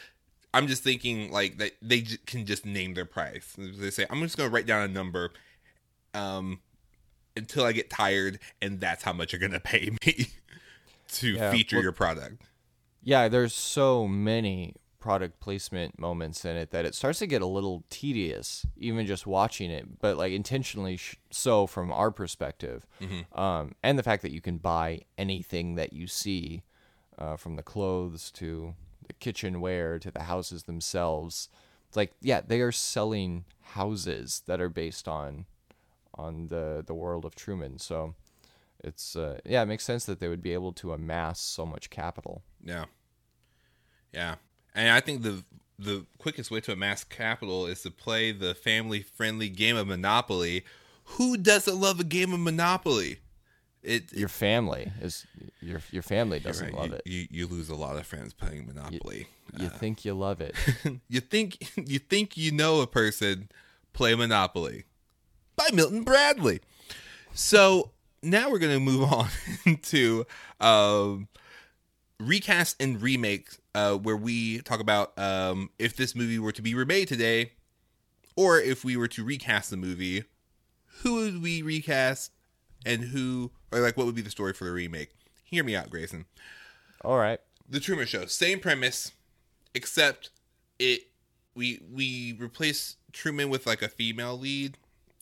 I'm 0.53 0.67
just 0.67 0.83
thinking 0.83 1.31
like 1.31 1.59
that 1.59 1.73
they 1.81 2.01
j- 2.01 2.19
can 2.27 2.45
just 2.45 2.67
name 2.67 2.95
their 2.95 3.05
price. 3.05 3.55
They 3.57 3.91
say 3.91 4.07
I'm 4.11 4.21
just 4.23 4.37
going 4.37 4.51
to 4.51 4.55
write 4.55 4.67
down 4.67 4.83
a 4.83 4.93
number 4.93 5.31
um 6.13 6.59
until 7.37 7.65
I 7.65 7.71
get 7.71 7.89
tired 7.89 8.41
and 8.61 8.81
that's 8.81 9.05
how 9.05 9.13
much 9.13 9.33
you're 9.33 9.39
going 9.39 9.53
to 9.53 9.61
pay 9.61 9.91
me 10.05 10.27
to 11.09 11.33
Yeah, 11.35 11.51
feature 11.51 11.77
well- 11.77 11.83
your 11.83 11.93
product. 11.93 12.43
Yeah, 13.03 13.29
there's 13.29 13.55
so 13.55 14.07
many 14.09 14.75
product 14.99 15.39
placement 15.41 15.99
moments 15.99 16.45
in 16.45 16.57
it 16.57 16.71
that 16.73 16.85
it 16.85 16.95
starts 16.95 17.21
to 17.21 17.27
get 17.27 17.41
a 17.41 17.47
little 17.47 17.85
tedious, 17.89 18.67
even 18.77 19.07
just 19.07 19.27
watching 19.27 19.71
it. 19.71 20.01
But 20.01 20.17
like 20.19 20.33
intentionally 20.33 20.97
sh- 20.97 21.17
so 21.31 21.67
from 21.67 21.93
our 21.93 22.11
perspective, 22.11 22.87
um, 23.33 23.73
and 23.83 23.99
the 23.99 24.03
fact 24.03 24.23
that 24.23 24.33
you 24.33 24.41
can 24.41 24.59
buy 24.59 25.03
anything 25.17 25.77
that 25.77 25.93
you 25.93 26.07
see 26.09 26.65
uh, 27.17 27.37
from 27.37 27.55
the 27.57 27.63
clothes 27.63 28.31
to 28.33 28.75
the 29.07 29.13
kitchenware 29.15 29.99
to 30.01 30.11
the 30.11 30.25
houses 30.25 30.65
themselves. 30.65 31.49
It's 31.87 31.97
like 31.97 32.13
yeah, 32.21 32.41
they 32.47 32.61
are 32.61 32.73
selling 32.73 33.45
houses 33.61 34.43
that 34.47 34.61
are 34.61 34.69
based 34.69 35.07
on 35.09 35.47
on 36.15 36.49
the 36.49 36.83
the 36.87 36.95
world 36.95 37.25
of 37.25 37.35
Truman. 37.37 37.79
So 37.79 38.15
it's 38.83 39.17
uh, 39.17 39.39
yeah, 39.45 39.63
it 39.63 39.67
makes 39.67 39.85
sense 39.85 40.05
that 40.07 40.21
they 40.21 40.29
would 40.29 40.43
be 40.43 40.53
able 40.53 40.73
to 40.75 40.93
amass 40.93 41.41
so 41.41 41.67
much 41.67 41.91
capital. 41.91 42.43
Yeah. 42.65 42.85
Yeah. 44.13 44.37
And 44.75 44.91
I 44.91 45.01
think 45.01 45.23
the 45.23 45.45
the 45.79 46.07
quickest 46.19 46.51
way 46.51 46.61
to 46.61 46.73
amass 46.73 47.05
capital 47.05 47.67
is 47.67 47.83
to 47.83 47.91
play 47.91 48.33
the 48.33 48.55
family 48.55 49.03
friendly 49.03 49.49
game 49.49 49.77
of 49.77 49.87
Monopoly. 49.87 50.65
Who 51.13 51.37
doesn't 51.37 51.81
love 51.81 52.01
a 52.01 52.05
game 52.05 52.33
of 52.33 52.41
Monopoly? 52.41 53.21
It, 53.83 54.13
Your 54.13 54.29
family 54.29 54.93
is 55.01 55.25
your 55.61 55.81
your 55.91 56.03
family 56.03 56.41
doesn't 56.41 56.67
right, 56.67 56.75
love 56.75 56.89
you, 56.89 56.95
it. 56.95 57.03
You, 57.07 57.27
you 57.31 57.47
lose 57.47 57.69
a 57.69 57.77
lot 57.77 57.97
of 57.97 58.07
friends 58.07 58.35
playing 58.35 58.67
Monopoly. 58.67 59.29
You 59.57 59.69
think 59.69 60.05
you 60.05 60.15
love 60.15 60.41
it. 60.41 60.55
you 61.09 61.21
think 61.21 61.71
you 61.77 61.99
think 61.99 62.37
you 62.37 62.51
know 62.51 62.81
a 62.81 62.87
person 62.87 63.49
play 63.93 64.15
Monopoly 64.15 64.85
by 65.57 65.69
Milton 65.73 66.03
Bradley. 66.03 66.61
So 67.35 67.93
now 68.23 68.51
we're 68.51 68.59
gonna 68.59 68.81
move 68.81 69.13
on 69.13 69.29
to 69.83 70.27
um, 70.61 71.29
recast 72.21 72.77
and 72.81 73.01
remake, 73.01 73.49
uh, 73.75 73.95
where 73.95 74.17
we 74.17 74.61
talk 74.61 74.81
about 74.81 75.19
um, 75.19 75.71
if 75.79 75.97
this 75.97 76.15
movie 76.15 76.39
were 76.39 76.53
to 76.53 76.63
be 76.63 76.75
remade 76.75 77.09
today, 77.09 77.53
or 78.37 78.59
if 78.59 78.85
we 78.85 78.97
were 78.97 79.09
to 79.09 79.25
recast 79.25 79.71
the 79.71 79.77
movie, 79.77 80.25
who 81.03 81.15
would 81.15 81.43
we 81.43 81.63
recast, 81.63 82.33
and 82.85 83.05
who, 83.05 83.51
or 83.73 83.81
like 83.81 83.97
what 83.97 84.07
would 84.07 84.15
be 84.15 84.23
the 84.23 84.31
story 84.31 84.53
for 84.53 84.65
the 84.65 84.73
remake? 84.73 85.11
Hear 85.45 85.65
me 85.65 85.75
out, 85.75 85.91
Grayson. 85.91 86.27
All 87.05 87.19
right. 87.19 87.41
The 87.69 87.81
Truman 87.81 88.07
Show, 88.07 88.27
same 88.27 88.61
premise, 88.61 89.13
except 89.75 90.31
it 90.79 91.03
we 91.55 91.81
we 91.93 92.37
replace 92.41 92.97
Truman 93.13 93.51
with 93.51 93.67
like 93.67 93.83
a 93.83 93.89
female 93.89 94.39
lead 94.39 94.79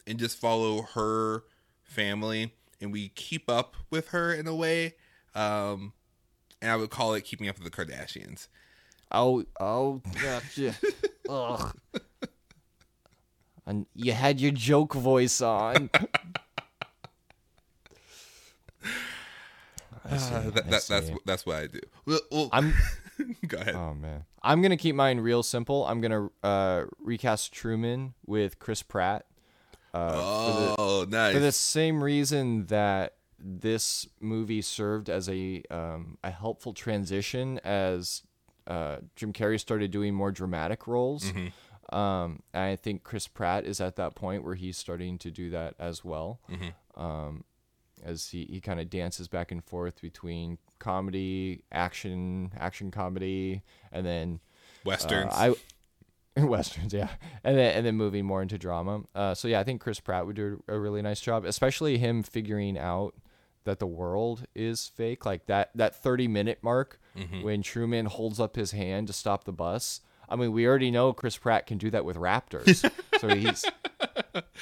and 0.06 0.18
just 0.18 0.38
follow 0.38 0.82
her 0.94 1.44
family 1.82 2.52
and 2.80 2.92
we 2.92 3.08
keep 3.10 3.48
up 3.50 3.76
with 3.90 4.08
her 4.08 4.32
in 4.32 4.46
a 4.46 4.54
way. 4.54 4.94
Um 5.34 5.92
and 6.62 6.70
I 6.70 6.76
would 6.76 6.90
call 6.90 7.14
it 7.14 7.22
keeping 7.22 7.48
up 7.48 7.58
with 7.58 7.70
the 7.70 7.84
Kardashians. 7.84 8.48
Oh, 9.12 9.44
oh, 9.60 10.00
gotcha. 10.22 10.74
Ugh. 11.28 11.76
And 13.66 13.86
you 13.94 14.12
had 14.12 14.40
your 14.40 14.52
joke 14.52 14.94
voice 14.94 15.40
on. 15.40 15.90
I 20.08 20.16
see, 20.18 20.34
Uh, 20.34 20.40
that, 20.50 20.54
that, 20.54 20.84
that's 20.88 21.10
that's 21.24 21.44
what 21.46 21.56
I 21.56 21.66
do. 21.66 21.80
Well, 22.04 22.20
well 22.30 22.48
I'm. 22.52 22.72
go 23.48 23.58
ahead. 23.58 23.74
Oh 23.74 23.94
man, 23.94 24.24
I'm 24.42 24.62
gonna 24.62 24.76
keep 24.76 24.94
mine 24.94 25.18
real 25.18 25.42
simple. 25.42 25.84
I'm 25.86 26.00
gonna 26.00 26.28
uh, 26.44 26.84
recast 27.00 27.52
Truman 27.52 28.14
with 28.24 28.58
Chris 28.60 28.82
Pratt. 28.82 29.26
Oh, 29.96 31.06
nice. 31.08 31.34
for 31.34 31.40
the 31.40 31.52
same 31.52 32.02
reason 32.02 32.66
that 32.66 33.14
this 33.38 34.08
movie 34.20 34.62
served 34.62 35.08
as 35.10 35.28
a 35.28 35.62
um, 35.70 36.18
a 36.24 36.30
helpful 36.30 36.72
transition 36.72 37.58
as 37.64 38.22
uh, 38.66 38.96
Jim 39.14 39.32
Carrey 39.32 39.60
started 39.60 39.90
doing 39.90 40.14
more 40.14 40.32
dramatic 40.32 40.86
roles. 40.86 41.30
Um, 41.92 42.42
and 42.52 42.64
I 42.64 42.76
think 42.76 43.04
Chris 43.04 43.28
Pratt 43.28 43.64
is 43.64 43.80
at 43.80 43.94
that 43.96 44.14
point 44.16 44.42
where 44.42 44.56
he's 44.56 44.76
starting 44.76 45.18
to 45.18 45.30
do 45.30 45.50
that 45.50 45.74
as 45.78 46.04
well. 46.04 46.40
Um, 46.96 47.44
as 48.04 48.28
he, 48.28 48.44
he 48.50 48.60
kind 48.60 48.80
of 48.80 48.90
dances 48.90 49.28
back 49.28 49.52
and 49.52 49.64
forth 49.64 50.00
between 50.00 50.58
comedy, 50.78 51.62
action, 51.72 52.50
action 52.58 52.90
comedy, 52.90 53.62
and 53.92 54.04
then 54.04 54.40
Westerns. 54.84 55.32
uh, 55.32 55.36
I 55.36 55.54
westerns, 56.46 56.92
yeah, 56.92 57.08
and 57.44 57.56
then 57.56 57.74
and 57.76 57.86
then 57.86 57.96
moving 57.96 58.24
more 58.26 58.42
into 58.42 58.58
drama. 58.58 59.02
Uh, 59.14 59.34
so 59.34 59.48
yeah, 59.48 59.60
I 59.60 59.64
think 59.64 59.80
Chris 59.80 60.00
Pratt 60.00 60.26
would 60.26 60.36
do 60.36 60.62
a 60.68 60.78
really 60.78 61.00
nice 61.02 61.20
job, 61.20 61.44
especially 61.44 61.98
him 61.98 62.22
figuring 62.22 62.76
out 62.78 63.14
that 63.64 63.78
the 63.78 63.86
world 63.86 64.46
is 64.54 64.86
fake. 64.86 65.24
Like 65.24 65.46
that 65.46 65.70
that 65.74 65.94
thirty 65.96 66.28
minute 66.28 66.58
mark 66.62 67.00
when 67.42 67.62
Truman 67.62 68.06
holds 68.06 68.38
up 68.38 68.56
his 68.56 68.72
hand 68.72 69.06
to 69.06 69.12
stop 69.14 69.44
the 69.44 69.52
bus. 69.52 70.02
I 70.28 70.36
mean, 70.36 70.52
we 70.52 70.66
already 70.66 70.90
know 70.90 71.12
Chris 71.12 71.36
Pratt 71.38 71.66
can 71.66 71.78
do 71.78 71.88
that 71.90 72.04
with 72.04 72.16
raptors, 72.16 72.90
so 73.20 73.28
he's 73.28 73.64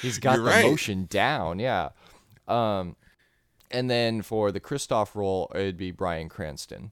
he's 0.01 0.19
got 0.19 0.35
You're 0.35 0.45
the 0.45 0.49
right. 0.51 0.65
motion 0.65 1.07
down. 1.09 1.59
Yeah. 1.59 1.89
Um, 2.47 2.95
and 3.71 3.89
then 3.89 4.21
for 4.21 4.51
the 4.51 4.59
Christof 4.61 5.15
role, 5.15 5.51
it'd 5.55 5.75
be 5.75 5.91
Bryan 5.91 6.29
Cranston. 6.29 6.91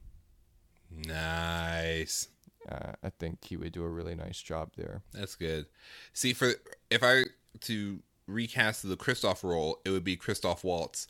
nice. 0.90 2.28
Uh, 2.68 2.92
I 3.02 3.10
think 3.10 3.44
he 3.44 3.56
would 3.56 3.72
do 3.72 3.84
a 3.84 3.88
really 3.88 4.14
nice 4.14 4.40
job 4.40 4.72
there. 4.76 5.02
That's 5.12 5.34
good. 5.34 5.66
See, 6.12 6.32
for 6.32 6.52
if 6.90 7.02
I 7.02 7.24
to 7.62 8.00
recast 8.26 8.88
the 8.88 8.96
Christof 8.96 9.42
role, 9.42 9.80
it 9.84 9.90
would 9.90 10.04
be 10.04 10.16
Christoph 10.16 10.64
Waltz 10.64 11.06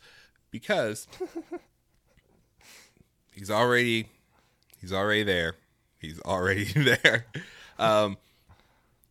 because 0.51 1.07
he's 3.33 3.51
already 3.51 4.09
he's 4.79 4.93
already 4.93 5.23
there. 5.23 5.55
He's 5.99 6.19
already 6.21 6.63
there. 7.03 7.25
Um, 7.79 8.17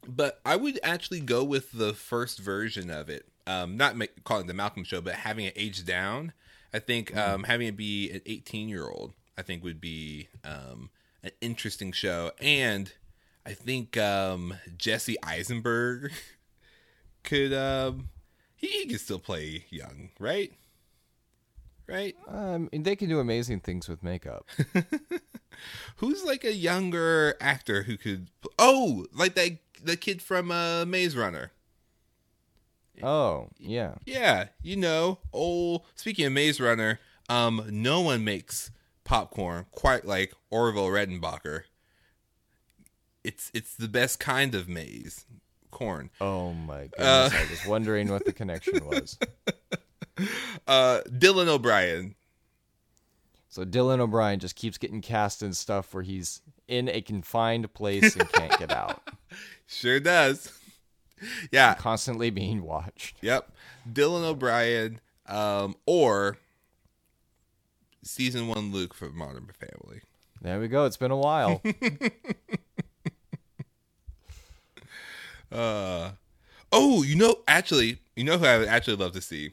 but 0.06 0.40
I 0.44 0.56
would 0.56 0.78
actually 0.82 1.20
go 1.20 1.42
with 1.44 1.72
the 1.72 1.94
first 1.94 2.38
version 2.38 2.90
of 2.90 3.08
it. 3.08 3.26
Um, 3.46 3.76
not 3.76 3.96
make, 3.96 4.24
calling 4.24 4.44
it 4.44 4.48
the 4.48 4.54
Malcolm 4.54 4.84
Show, 4.84 5.00
but 5.00 5.14
having 5.14 5.44
it 5.46 5.54
aged 5.56 5.86
down. 5.86 6.32
I 6.72 6.78
think 6.78 7.16
um, 7.16 7.44
having 7.44 7.68
it 7.68 7.76
be 7.76 8.10
an 8.10 8.20
18 8.26 8.68
year 8.68 8.88
old, 8.88 9.12
I 9.38 9.42
think 9.42 9.62
would 9.62 9.80
be 9.80 10.28
um, 10.44 10.90
an 11.24 11.30
interesting 11.40 11.90
show. 11.90 12.30
And 12.40 12.92
I 13.44 13.54
think 13.54 13.96
um, 13.96 14.54
Jesse 14.76 15.16
Eisenberg 15.22 16.12
could 17.24 17.52
um, 17.52 18.10
he, 18.54 18.68
he 18.68 18.86
could 18.86 19.00
still 19.00 19.18
play 19.18 19.64
young, 19.70 20.10
right? 20.20 20.52
Right? 21.86 22.14
Um, 22.28 22.68
and 22.72 22.84
they 22.84 22.96
can 22.96 23.08
do 23.08 23.18
amazing 23.18 23.60
things 23.60 23.88
with 23.88 24.02
makeup. 24.02 24.46
Who's 25.96 26.24
like 26.24 26.44
a 26.44 26.52
younger 26.52 27.36
actor 27.40 27.82
who 27.82 27.96
could? 27.96 28.28
Oh, 28.58 29.06
like 29.14 29.34
that 29.34 29.58
the 29.82 29.96
kid 29.96 30.22
from 30.22 30.50
uh, 30.50 30.84
Maze 30.84 31.16
Runner. 31.16 31.52
Oh, 33.02 33.48
yeah. 33.58 33.94
Yeah, 34.06 34.48
you 34.62 34.76
know, 34.76 35.18
old. 35.32 35.82
Speaking 35.94 36.26
of 36.26 36.32
Maze 36.32 36.60
Runner, 36.60 37.00
um, 37.28 37.66
no 37.70 38.00
one 38.00 38.24
makes 38.24 38.70
popcorn 39.04 39.66
quite 39.70 40.04
like 40.04 40.32
Orville 40.50 40.88
Redenbacher. 40.88 41.62
It's 43.22 43.50
it's 43.54 43.74
the 43.74 43.88
best 43.88 44.20
kind 44.20 44.54
of 44.54 44.68
maize 44.68 45.24
corn. 45.70 46.10
Oh 46.20 46.52
my 46.52 46.88
goodness. 46.88 47.32
I 47.34 47.46
was 47.50 47.66
wondering 47.66 48.08
what 48.08 48.24
the 48.24 48.32
connection 48.32 48.84
was. 48.86 49.18
Uh, 50.66 51.00
Dylan 51.08 51.48
O'Brien. 51.48 52.14
So 53.48 53.64
Dylan 53.64 54.00
O'Brien 54.00 54.40
just 54.40 54.56
keeps 54.56 54.78
getting 54.78 55.00
cast 55.00 55.42
in 55.42 55.52
stuff 55.52 55.94
where 55.94 56.02
he's 56.02 56.42
in 56.68 56.88
a 56.88 57.00
confined 57.00 57.72
place 57.72 58.16
and 58.16 58.30
can't 58.32 58.58
get 58.58 58.72
out. 58.76 59.02
Sure 59.66 60.00
does. 60.00 60.52
Yeah. 61.50 61.74
Constantly 61.74 62.30
being 62.30 62.62
watched. 62.62 63.16
Yep. 63.22 63.50
Dylan 63.92 64.24
O'Brien, 64.24 65.00
um, 65.26 65.74
or 65.86 66.36
season 68.04 68.48
one 68.48 68.72
Luke 68.72 68.94
from 68.94 69.16
Modern 69.16 69.48
Family. 69.58 70.00
There 70.40 70.60
we 70.60 70.68
go. 70.68 70.84
It's 70.84 70.96
been 70.96 71.10
a 71.10 71.16
while. 71.16 71.62
Uh, 75.52 76.10
oh, 76.72 77.04
you 77.04 77.14
know, 77.14 77.36
actually, 77.46 77.98
you 78.16 78.24
know 78.24 78.38
who 78.38 78.44
I 78.44 78.58
would 78.58 78.66
actually 78.66 78.96
love 78.96 79.12
to 79.12 79.20
see? 79.20 79.52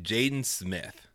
Jaden 0.00 0.42
Smith. 0.42 1.06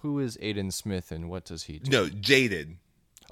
Who 0.00 0.18
is 0.18 0.38
Aiden 0.38 0.72
Smith 0.72 1.12
and 1.12 1.28
what 1.28 1.44
does 1.44 1.64
he 1.64 1.78
do? 1.80 1.90
No, 1.90 2.06
Jaden. 2.06 2.76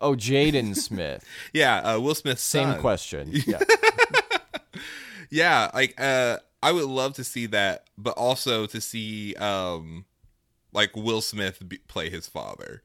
Oh, 0.01 0.13
Jaden 0.15 0.77
Smith. 0.77 1.25
Yeah, 1.55 1.79
uh, 1.79 1.99
Will 2.01 2.15
Smith's 2.15 2.43
Same 2.43 2.73
son. 2.73 2.81
question. 2.81 3.33
Yeah. 3.47 3.61
Yeah, 5.31 5.71
like 5.75 5.99
uh, 5.99 6.39
I 6.63 6.73
would 6.73 6.85
love 6.87 7.15
to 7.15 7.25
see 7.25 7.47
that, 7.47 7.85
but 7.97 8.17
also 8.17 8.67
to 8.67 8.81
see 8.81 9.35
um, 9.37 10.05
like 10.73 10.97
Will 10.97 11.21
Smith 11.21 11.67
be- 11.69 11.79
play 11.79 12.11
his 12.11 12.27
father. 12.29 12.83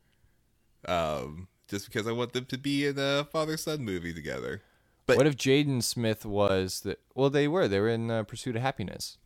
Um, 0.88 1.48
just 1.68 1.86
because 1.86 2.08
I 2.08 2.12
want 2.12 2.34
them 2.34 2.46
to 2.46 2.58
be 2.58 2.86
in 2.86 3.00
a 3.00 3.24
father 3.24 3.58
son 3.58 3.84
movie 3.84 4.14
together. 4.14 4.62
But 5.06 5.18
what 5.18 5.28
if 5.28 5.36
Jaden 5.36 5.82
Smith 5.84 6.26
was 6.26 6.82
the? 6.82 6.98
Well, 7.16 7.30
they 7.30 7.48
were. 7.48 7.68
They 7.68 7.80
were 7.80 7.90
in 7.90 8.10
uh, 8.12 8.24
Pursuit 8.24 8.56
of 8.56 8.62
Happiness 8.62 9.18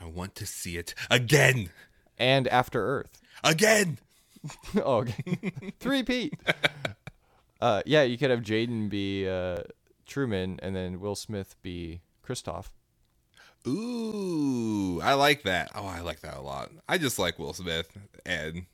I 0.00 0.06
want 0.06 0.34
to 0.36 0.46
see 0.46 0.76
it 0.76 0.94
again, 1.10 1.70
and 2.18 2.48
After 2.48 2.84
Earth. 2.84 3.20
again. 3.44 3.98
oh, 4.76 4.98
okay. 4.98 5.52
Three 5.80 6.02
Pete. 6.02 6.34
Uh, 7.60 7.80
yeah, 7.86 8.02
you 8.02 8.18
could 8.18 8.28
have 8.28 8.40
Jaden 8.40 8.90
be 8.90 9.28
uh, 9.28 9.58
Truman, 10.04 10.58
and 10.64 10.74
then 10.74 10.98
Will 10.98 11.14
Smith 11.14 11.54
be 11.62 12.00
Christof. 12.26 12.70
Ooh, 13.66 15.00
I 15.02 15.14
like 15.14 15.44
that. 15.44 15.70
Oh, 15.74 15.86
I 15.86 16.00
like 16.00 16.20
that 16.20 16.36
a 16.36 16.40
lot. 16.40 16.70
I 16.88 16.98
just 16.98 17.18
like 17.18 17.38
Will 17.38 17.52
Smith 17.52 17.96
and 18.26 18.66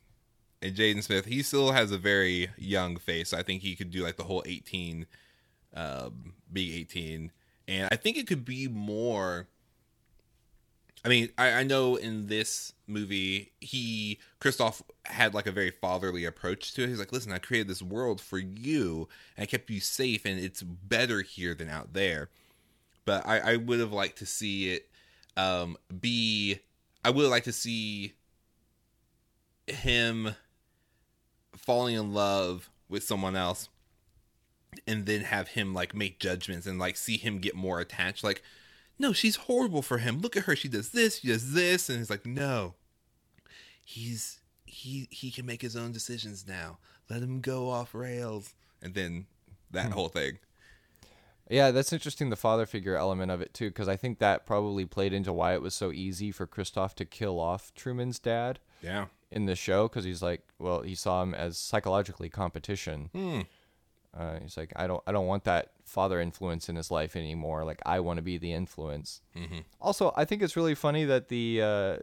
and 0.61 0.75
Jaden 0.75 1.03
Smith. 1.03 1.25
He 1.25 1.43
still 1.43 1.71
has 1.71 1.91
a 1.91 1.97
very 1.97 2.49
young 2.57 2.97
face. 2.97 3.33
I 3.33 3.43
think 3.43 3.61
he 3.61 3.75
could 3.75 3.91
do 3.91 4.03
like 4.03 4.17
the 4.17 4.23
whole 4.23 4.43
eighteen, 4.45 5.05
um, 5.75 6.33
being 6.51 6.73
eighteen, 6.73 7.31
and 7.67 7.87
I 7.91 7.95
think 7.97 8.17
it 8.17 8.27
could 8.27 8.45
be 8.45 8.67
more. 8.67 9.47
I 11.05 11.07
mean, 11.07 11.29
I, 11.37 11.51
I 11.51 11.63
know 11.63 11.95
in 11.95 12.27
this 12.27 12.73
movie, 12.87 13.53
he 13.61 14.19
Christof 14.41 14.81
had 15.05 15.33
like 15.33 15.47
a 15.47 15.51
very 15.51 15.71
fatherly 15.71 16.25
approach 16.25 16.73
to 16.73 16.83
it. 16.83 16.89
He's 16.89 16.99
like, 16.99 17.13
"Listen, 17.13 17.31
I 17.31 17.37
created 17.37 17.67
this 17.67 17.81
world 17.83 18.19
for 18.19 18.39
you, 18.39 19.07
and 19.37 19.43
I 19.43 19.45
kept 19.45 19.69
you 19.69 19.79
safe, 19.79 20.25
and 20.25 20.39
it's 20.39 20.63
better 20.63 21.21
here 21.21 21.53
than 21.53 21.69
out 21.69 21.93
there." 21.93 22.29
But 23.09 23.25
I, 23.25 23.39
I 23.39 23.55
would 23.55 23.79
have 23.79 23.91
liked 23.91 24.19
to 24.19 24.27
see 24.27 24.71
it 24.71 24.87
um, 25.35 25.77
be. 25.99 26.59
I 27.03 27.09
would 27.09 27.27
like 27.27 27.45
to 27.45 27.51
see 27.51 28.13
him 29.65 30.35
falling 31.57 31.95
in 31.95 32.13
love 32.13 32.69
with 32.87 33.01
someone 33.01 33.35
else, 33.35 33.67
and 34.85 35.07
then 35.07 35.21
have 35.21 35.47
him 35.47 35.73
like 35.73 35.95
make 35.95 36.19
judgments 36.19 36.67
and 36.67 36.77
like 36.77 36.97
see 36.97 37.17
him 37.17 37.39
get 37.39 37.55
more 37.55 37.79
attached. 37.79 38.23
Like, 38.23 38.43
no, 38.99 39.11
she's 39.11 39.37
horrible 39.37 39.81
for 39.81 39.97
him. 39.97 40.21
Look 40.21 40.37
at 40.37 40.43
her. 40.43 40.55
She 40.55 40.67
does 40.67 40.91
this. 40.91 41.21
She 41.21 41.29
does 41.29 41.53
this, 41.53 41.89
and 41.89 41.99
it's 41.99 42.11
like, 42.11 42.27
no, 42.27 42.75
he's 43.83 44.37
he 44.67 45.07
he 45.09 45.31
can 45.31 45.47
make 45.47 45.63
his 45.63 45.75
own 45.75 45.91
decisions 45.93 46.47
now. 46.47 46.77
Let 47.09 47.23
him 47.23 47.41
go 47.41 47.71
off 47.71 47.95
rails, 47.95 48.53
and 48.83 48.93
then 48.93 49.25
that 49.71 49.93
whole 49.93 50.09
thing. 50.09 50.37
Yeah, 51.49 51.71
that's 51.71 51.91
interesting. 51.91 52.29
The 52.29 52.35
father 52.35 52.65
figure 52.65 52.95
element 52.95 53.31
of 53.31 53.41
it 53.41 53.53
too, 53.53 53.69
because 53.69 53.87
I 53.87 53.95
think 53.95 54.19
that 54.19 54.45
probably 54.45 54.85
played 54.85 55.13
into 55.13 55.33
why 55.33 55.53
it 55.53 55.61
was 55.61 55.73
so 55.73 55.91
easy 55.91 56.31
for 56.31 56.45
Christof 56.45 56.93
to 56.95 57.05
kill 57.05 57.39
off 57.39 57.73
Truman's 57.73 58.19
dad 58.19 58.59
Yeah. 58.81 59.05
in 59.31 59.45
the 59.45 59.55
show, 59.55 59.87
because 59.87 60.05
he's 60.05 60.21
like, 60.21 60.43
well, 60.59 60.81
he 60.81 60.93
saw 60.95 61.23
him 61.23 61.33
as 61.33 61.57
psychologically 61.57 62.29
competition. 62.29 63.09
Hmm. 63.13 63.41
Uh, 64.15 64.39
he's 64.41 64.57
like, 64.57 64.73
I 64.75 64.87
don't, 64.87 65.03
I 65.05 65.11
don't 65.11 65.27
want 65.27 65.43
that 65.43 65.71
father 65.85 66.19
influence 66.19 66.67
in 66.69 66.75
his 66.75 66.89
life 66.91 67.15
anymore. 67.15 67.63
Like, 67.63 67.81
I 67.85 67.99
want 67.99 68.17
to 68.17 68.23
be 68.23 68.37
the 68.37 68.53
influence. 68.53 69.21
Mhm. 69.35 69.63
Also, 69.81 70.13
I 70.15 70.25
think 70.25 70.41
it's 70.41 70.55
really 70.55 70.75
funny 70.75 71.05
that 71.05 71.29
the 71.29 71.61
uh, 71.61 71.97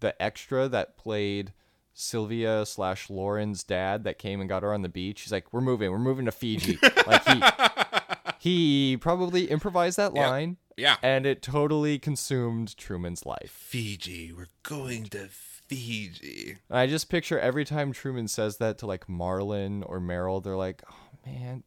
the 0.00 0.20
extra 0.20 0.68
that 0.68 0.96
played 0.96 1.52
Sylvia 1.94 2.64
slash 2.66 3.10
Lauren's 3.10 3.62
dad 3.62 4.02
that 4.04 4.18
came 4.18 4.40
and 4.40 4.48
got 4.48 4.62
her 4.64 4.72
on 4.74 4.82
the 4.82 4.88
beach. 4.88 5.20
He's 5.22 5.32
like, 5.32 5.52
we're 5.52 5.60
moving, 5.60 5.90
we're 5.92 5.98
moving 5.98 6.24
to 6.24 6.32
Fiji. 6.32 6.78
like 7.06 7.24
he 7.24 7.40
he 8.40 8.96
probably 8.96 9.44
improvised 9.50 9.98
that 9.98 10.14
line, 10.14 10.56
Yeah. 10.76 10.96
and 11.02 11.26
it 11.26 11.42
totally 11.42 11.98
consumed 11.98 12.74
Truman's 12.78 13.26
life. 13.26 13.50
Fiji. 13.50 14.32
We're 14.32 14.46
going 14.62 15.04
to 15.10 15.28
Fiji. 15.28 16.56
I 16.70 16.86
just 16.86 17.10
picture 17.10 17.38
every 17.38 17.66
time 17.66 17.92
Truman 17.92 18.28
says 18.28 18.56
that 18.56 18.78
to 18.78 18.86
like 18.86 19.06
Marlon 19.08 19.82
or 19.86 20.00
Meryl, 20.00 20.42
they're 20.42 20.56
like, 20.56 20.82
"Oh 20.90 20.94
man, 21.26 21.64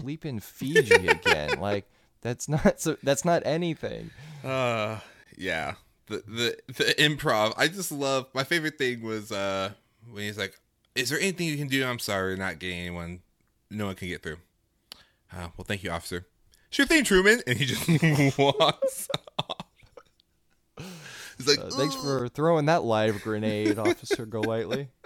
bleeping 0.00 0.42
Fiji 0.42 0.94
again." 1.08 1.58
like 1.58 1.86
that's 2.20 2.48
not 2.48 2.80
so, 2.80 2.96
that's 3.02 3.24
not 3.24 3.42
anything. 3.46 4.10
Uh 4.44 4.98
yeah. 5.38 5.74
The 6.08 6.22
the 6.28 6.56
the 6.66 6.84
improv. 6.98 7.54
I 7.56 7.66
just 7.68 7.90
love 7.90 8.26
my 8.34 8.44
favorite 8.44 8.76
thing 8.76 9.02
was 9.02 9.32
uh 9.32 9.70
when 10.12 10.24
he's 10.24 10.36
like, 10.38 10.60
Is 10.94 11.08
there 11.08 11.18
anything 11.18 11.46
you 11.48 11.56
can 11.56 11.68
do? 11.68 11.82
I'm 11.84 11.98
sorry, 11.98 12.36
not 12.36 12.58
getting 12.58 12.78
anyone 12.78 13.20
no 13.70 13.86
one 13.86 13.94
can 13.94 14.08
get 14.08 14.22
through. 14.22 14.36
Uh, 15.34 15.48
well 15.56 15.64
thank 15.66 15.82
you, 15.82 15.90
officer. 15.90 16.26
Sure 16.70 16.86
thing, 16.86 17.04
Truman 17.04 17.40
and 17.46 17.58
he 17.58 17.66
just 17.66 18.38
walks 18.38 19.08
off. 19.38 19.66
He's 21.38 21.46
like, 21.48 21.58
Uh, 21.58 21.70
thanks 21.70 21.94
for 21.96 22.28
throwing 22.28 22.66
that 22.66 22.84
live 22.84 23.22
grenade, 23.22 23.78
Officer 23.78 24.26
Golightly. 24.26 24.88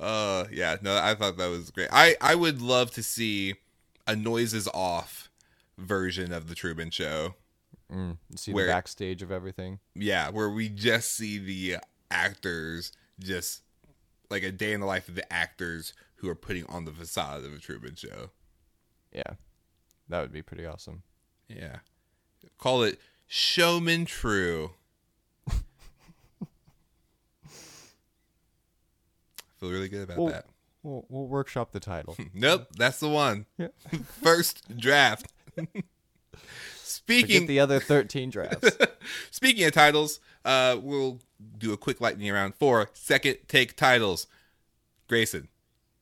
Uh, 0.00 0.44
yeah, 0.52 0.76
no, 0.80 0.96
I 0.96 1.16
thought 1.16 1.38
that 1.38 1.50
was 1.50 1.72
great. 1.72 1.88
I 1.90 2.14
I 2.20 2.36
would 2.36 2.62
love 2.62 2.92
to 2.92 3.02
see 3.02 3.54
a 4.06 4.14
noises 4.14 4.68
off 4.72 5.28
version 5.76 6.32
of 6.32 6.48
the 6.48 6.54
Truman 6.54 6.90
Show. 6.90 7.34
Mm, 7.92 8.18
see 8.36 8.52
Where- 8.52 8.66
the 8.66 8.72
backstage 8.72 9.22
of 9.22 9.32
everything. 9.32 9.80
Yeah, 9.96 10.30
where 10.30 10.50
we 10.50 10.68
just 10.68 11.16
see 11.16 11.38
the 11.38 11.78
actors 12.12 12.92
just 13.18 13.62
like 14.30 14.44
a 14.44 14.52
day 14.52 14.72
in 14.72 14.78
the 14.78 14.86
life 14.86 15.08
of 15.08 15.16
the 15.16 15.32
actors 15.32 15.94
who 16.16 16.28
are 16.28 16.36
putting 16.36 16.64
on 16.66 16.84
the 16.84 16.92
facade 16.92 17.42
of 17.44 17.52
a 17.52 17.58
Truman 17.58 17.96
Show. 17.96 18.30
Yeah, 19.12 19.34
that 20.08 20.20
would 20.20 20.32
be 20.32 20.42
pretty 20.42 20.66
awesome. 20.66 21.02
Yeah, 21.48 21.76
call 22.58 22.82
it 22.82 22.98
Showman 23.26 24.04
True. 24.04 24.72
I 25.50 25.54
feel 29.60 29.70
really 29.70 29.88
good 29.88 30.02
about 30.04 30.18
Well- 30.18 30.32
that. 30.32 30.46
We'll, 30.84 31.04
we'll 31.08 31.26
workshop 31.26 31.72
the 31.72 31.80
title. 31.80 32.16
Nope, 32.34 32.68
that's 32.76 33.00
the 33.00 33.08
one. 33.08 33.46
Yeah. 33.58 33.68
First 34.22 34.78
draft. 34.78 35.26
Forget 35.56 35.84
Speaking 36.76 37.46
the 37.46 37.58
other 37.60 37.80
thirteen 37.80 38.30
drafts. 38.30 38.76
speaking 39.30 39.64
of 39.64 39.72
titles, 39.72 40.20
uh, 40.44 40.76
we'll 40.80 41.18
do 41.58 41.72
a 41.72 41.76
quick 41.76 42.00
lightning 42.00 42.30
round 42.32 42.54
for 42.54 42.90
second 42.94 43.38
take 43.48 43.76
titles. 43.76 44.26
Grayson, 45.08 45.48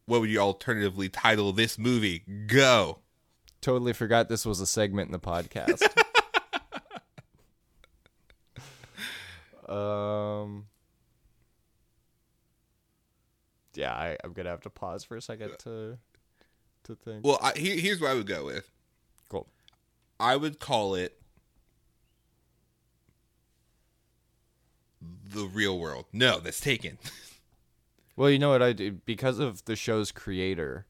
what 0.07 0.21
would 0.21 0.31
you 0.31 0.39
alternatively 0.39 1.09
title 1.09 1.53
this 1.53 1.79
movie? 1.79 2.21
Go. 2.47 3.01
totally 3.61 3.93
forgot 3.93 4.29
this 4.29 4.47
was 4.47 4.61
a 4.61 4.67
segment 4.67 5.09
in 5.09 5.13
the 5.13 5.19
podcast. 5.19 5.83
um. 9.69 10.67
Yeah, 13.75 13.93
I, 13.93 14.17
I'm 14.25 14.33
gonna 14.33 14.49
have 14.49 14.63
to 14.63 14.71
pause 14.71 15.05
for 15.05 15.17
a 15.17 15.21
second 15.21 15.53
to 15.61 15.99
to 16.85 16.95
think. 16.95 17.27
Well, 17.27 17.39
I, 17.43 17.53
here, 17.57 17.77
here's 17.79 18.01
what 18.01 18.11
I 18.11 18.15
would 18.15 18.27
go 18.27 18.47
with. 18.47 18.71
Cool. 19.29 19.47
I 20.19 20.37
would 20.37 20.61
call 20.61 20.95
it 20.95 21.21
the 25.29 25.45
real 25.47 25.79
world. 25.79 26.07
No, 26.13 26.39
that's 26.39 26.61
taken. 26.61 26.99
Well, 28.17 28.31
you 28.31 28.39
know 28.39 28.49
what 28.51 28.63
I 28.63 28.73
do 28.73 28.93
because 28.93 29.39
of 29.39 29.67
the 29.67 29.77
show's 29.77 30.11
creator, 30.11 30.87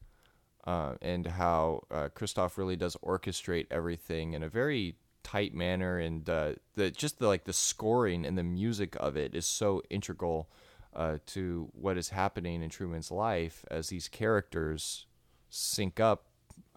uh, 0.65 0.93
and 1.01 1.27
how 1.27 1.83
uh, 1.91 2.07
Christof 2.15 2.57
really 2.57 2.77
does 2.77 2.95
orchestrate 2.97 3.67
everything 3.69 4.33
in 4.33 4.43
a 4.43 4.49
very 4.49 4.95
tight 5.23 5.53
manner, 5.53 5.99
and 5.99 6.29
uh, 6.29 6.53
the 6.75 6.89
just 6.89 7.19
the 7.19 7.27
like 7.27 7.43
the 7.43 7.51
scoring 7.51 8.25
and 8.25 8.37
the 8.37 8.43
music 8.43 8.95
of 8.97 9.17
it 9.17 9.35
is 9.35 9.45
so 9.45 9.83
integral 9.89 10.49
uh, 10.95 11.17
to 11.27 11.69
what 11.73 11.97
is 11.97 12.09
happening 12.09 12.63
in 12.63 12.69
Truman's 12.69 13.11
life 13.11 13.65
as 13.69 13.89
these 13.89 14.07
characters 14.07 15.05
sync 15.49 15.99
up. 15.99 16.23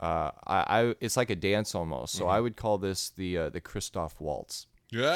Uh, 0.01 0.33
I, 0.47 0.81
I 0.81 0.95
it's 1.01 1.17
like 1.17 1.31
a 1.31 1.37
dance 1.37 1.77
almost. 1.77 2.15
So 2.15 2.27
I 2.27 2.41
would 2.41 2.57
call 2.57 2.79
this 2.79 3.11
the 3.11 3.39
uh, 3.39 3.51
the 3.51 3.61
Christoph 3.61 4.21
waltz. 4.21 4.67
Ah, 4.97 5.11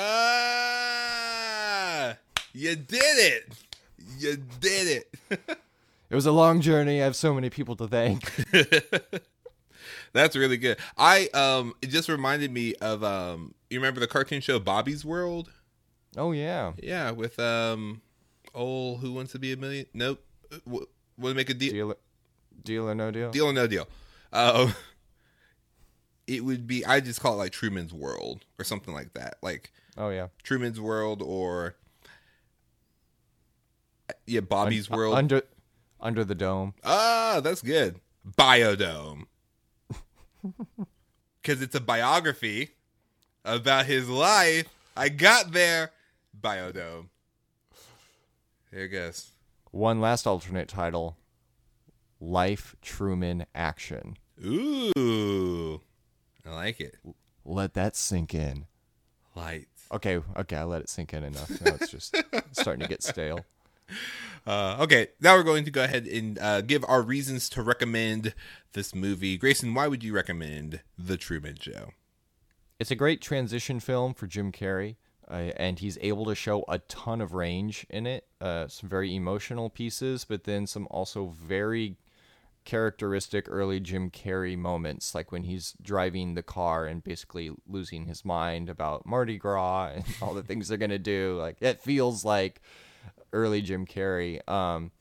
you 2.52 2.76
did 2.76 3.02
it. 3.02 3.52
You 4.18 4.36
did 4.60 5.04
it. 5.30 5.58
It 6.10 6.14
was 6.14 6.26
a 6.26 6.32
long 6.32 6.60
journey. 6.60 7.00
I 7.00 7.04
have 7.06 7.16
so 7.16 7.34
many 7.34 7.50
people 7.50 7.74
to 7.76 7.88
thank. 7.88 8.30
That's 10.12 10.36
really 10.36 10.56
good. 10.58 10.78
I 10.96 11.28
um 11.34 11.74
it 11.82 11.88
just 11.88 12.08
reminded 12.08 12.52
me 12.52 12.74
of 12.76 13.02
um 13.02 13.54
you 13.68 13.78
remember 13.80 13.98
the 14.00 14.06
cartoon 14.06 14.40
show 14.40 14.60
Bobby's 14.60 15.04
World? 15.04 15.50
oh 16.16 16.30
yeah. 16.30 16.72
Yeah, 16.80 17.10
with 17.10 17.38
um 17.40 18.00
oh 18.54 18.96
who 18.96 19.12
wants 19.12 19.32
to 19.32 19.40
be 19.40 19.52
a 19.52 19.56
million? 19.56 19.86
Nope. 19.92 20.22
Want 20.66 20.86
to 21.24 21.34
make 21.34 21.50
a 21.50 21.54
deal? 21.54 21.72
Deal, 21.72 21.94
deal 22.62 22.88
or 22.90 22.94
no 22.94 23.10
deal? 23.10 23.30
Deal 23.30 23.46
or 23.46 23.52
no 23.52 23.66
deal? 23.66 23.88
Uh, 24.32 24.70
it 26.28 26.44
would 26.44 26.66
be 26.68 26.84
I 26.84 27.00
just 27.00 27.20
call 27.20 27.34
it 27.34 27.38
like 27.38 27.52
Truman's 27.52 27.92
World 27.92 28.44
or 28.58 28.64
something 28.64 28.94
like 28.94 29.14
that. 29.14 29.38
Like 29.42 29.72
Oh 29.96 30.10
yeah. 30.10 30.28
Truman's 30.44 30.80
World 30.80 31.22
or 31.22 31.74
yeah, 34.26 34.40
Bobby's 34.40 34.88
World. 34.90 35.14
Under 35.16 35.42
under 36.00 36.24
the 36.24 36.34
dome. 36.34 36.74
Ah, 36.84 37.40
that's 37.42 37.62
good. 37.62 38.00
Biodome. 38.38 39.24
Because 41.40 41.60
it's 41.60 41.74
a 41.74 41.80
biography 41.80 42.70
about 43.44 43.84
his 43.84 44.08
life. 44.08 44.66
I 44.96 45.10
got 45.10 45.52
there. 45.52 45.90
Biodome. 46.40 47.08
Here 48.70 48.84
it 48.84 48.88
goes. 48.88 49.30
One 49.72 50.00
last 50.00 50.26
alternate 50.26 50.68
title. 50.68 51.18
Life 52.18 52.76
Truman 52.80 53.44
Action. 53.54 54.16
Ooh. 54.42 55.80
I 56.46 56.50
like 56.50 56.80
it. 56.80 56.96
Let 57.44 57.74
that 57.74 57.94
sink 57.94 58.34
in. 58.34 58.64
Lights. 59.36 59.86
Okay, 59.92 60.20
okay, 60.36 60.56
I 60.56 60.64
let 60.64 60.80
it 60.80 60.88
sink 60.88 61.12
in 61.12 61.24
enough. 61.24 61.50
Now 61.60 61.74
it's 61.74 61.90
just 61.90 62.16
starting 62.52 62.82
to 62.82 62.88
get 62.88 63.02
stale. 63.02 63.44
Uh, 64.46 64.76
okay, 64.80 65.08
now 65.20 65.34
we're 65.36 65.42
going 65.42 65.64
to 65.64 65.70
go 65.70 65.84
ahead 65.84 66.06
and 66.06 66.38
uh, 66.38 66.60
give 66.60 66.84
our 66.86 67.00
reasons 67.00 67.48
to 67.48 67.62
recommend 67.62 68.34
this 68.74 68.94
movie. 68.94 69.38
Grayson, 69.38 69.72
why 69.72 69.88
would 69.88 70.04
you 70.04 70.14
recommend 70.14 70.80
The 70.98 71.16
Truman 71.16 71.56
Show? 71.60 71.92
it's 72.78 72.90
a 72.90 72.96
great 72.96 73.20
transition 73.20 73.80
film 73.80 74.14
for 74.14 74.26
Jim 74.26 74.52
Carrey, 74.52 74.96
uh, 75.30 75.52
and 75.56 75.78
he's 75.78 75.98
able 76.00 76.24
to 76.26 76.34
show 76.34 76.64
a 76.68 76.80
ton 76.80 77.20
of 77.20 77.32
range 77.32 77.86
in 77.88 78.06
it. 78.06 78.26
Uh, 78.40 78.68
some 78.68 78.88
very 78.88 79.14
emotional 79.14 79.70
pieces, 79.70 80.24
but 80.24 80.44
then 80.44 80.66
some 80.66 80.86
also 80.90 81.26
very 81.26 81.96
characteristic 82.64 83.46
early 83.48 83.78
Jim 83.78 84.10
Carrey 84.10 84.56
moments, 84.56 85.14
like 85.14 85.30
when 85.30 85.44
he's 85.44 85.74
driving 85.82 86.34
the 86.34 86.42
car 86.42 86.86
and 86.86 87.04
basically 87.04 87.50
losing 87.66 88.06
his 88.06 88.24
mind 88.24 88.68
about 88.68 89.06
Mardi 89.06 89.38
Gras 89.38 89.92
and 89.94 90.04
all 90.20 90.34
the 90.34 90.42
things 90.42 90.68
they're 90.68 90.78
gonna 90.78 90.98
do. 90.98 91.38
Like 91.40 91.60
it 91.60 91.80
feels 91.80 92.24
like 92.24 92.60
early 93.34 93.60
Jim 93.60 93.84
Carrey. 93.84 94.46
Um, 94.48 94.92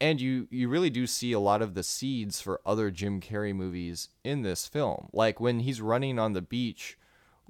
and 0.00 0.20
you 0.20 0.48
you 0.50 0.68
really 0.68 0.90
do 0.90 1.06
see 1.06 1.32
a 1.32 1.40
lot 1.40 1.62
of 1.62 1.74
the 1.74 1.82
seeds 1.82 2.40
for 2.40 2.60
other 2.66 2.90
Jim 2.90 3.20
Carrey 3.20 3.54
movies 3.54 4.08
in 4.24 4.42
this 4.42 4.66
film. 4.66 5.08
Like 5.12 5.40
when 5.40 5.60
he's 5.60 5.80
running 5.80 6.18
on 6.18 6.32
the 6.32 6.42
beach 6.42 6.98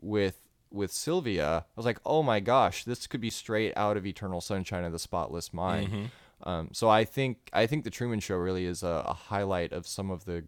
with 0.01 0.41
with 0.71 0.93
Sylvia, 0.93 1.65
I 1.67 1.73
was 1.75 1.87
like, 1.87 2.01
"Oh 2.05 2.23
my 2.23 2.41
gosh, 2.41 2.85
this 2.85 3.07
could 3.07 3.21
be 3.21 3.31
straight 3.31 3.73
out 3.77 3.97
of 3.97 4.07
Eternal 4.07 4.41
Sunshine 4.41 4.85
of 4.85 4.93
the 4.93 4.99
Spotless 4.99 5.53
Mind." 5.53 6.11
Um, 6.43 6.69
so 6.73 6.89
I 6.89 7.05
think 7.05 7.51
I 7.53 7.67
think 7.67 7.85
the 7.85 7.91
Truman 7.91 8.21
Show 8.21 8.37
really 8.37 8.67
is 8.67 8.83
a, 8.83 9.05
a 9.07 9.15
highlight 9.15 9.73
of 9.73 9.87
some 9.87 10.11
of 10.11 10.25
the 10.25 10.45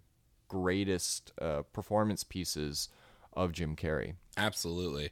greatest 0.48 1.32
uh, 1.40 1.62
performance 1.72 2.24
pieces 2.24 2.88
of 3.32 3.52
Jim 3.52 3.76
Carrey. 3.76 4.14
Absolutely. 4.36 5.10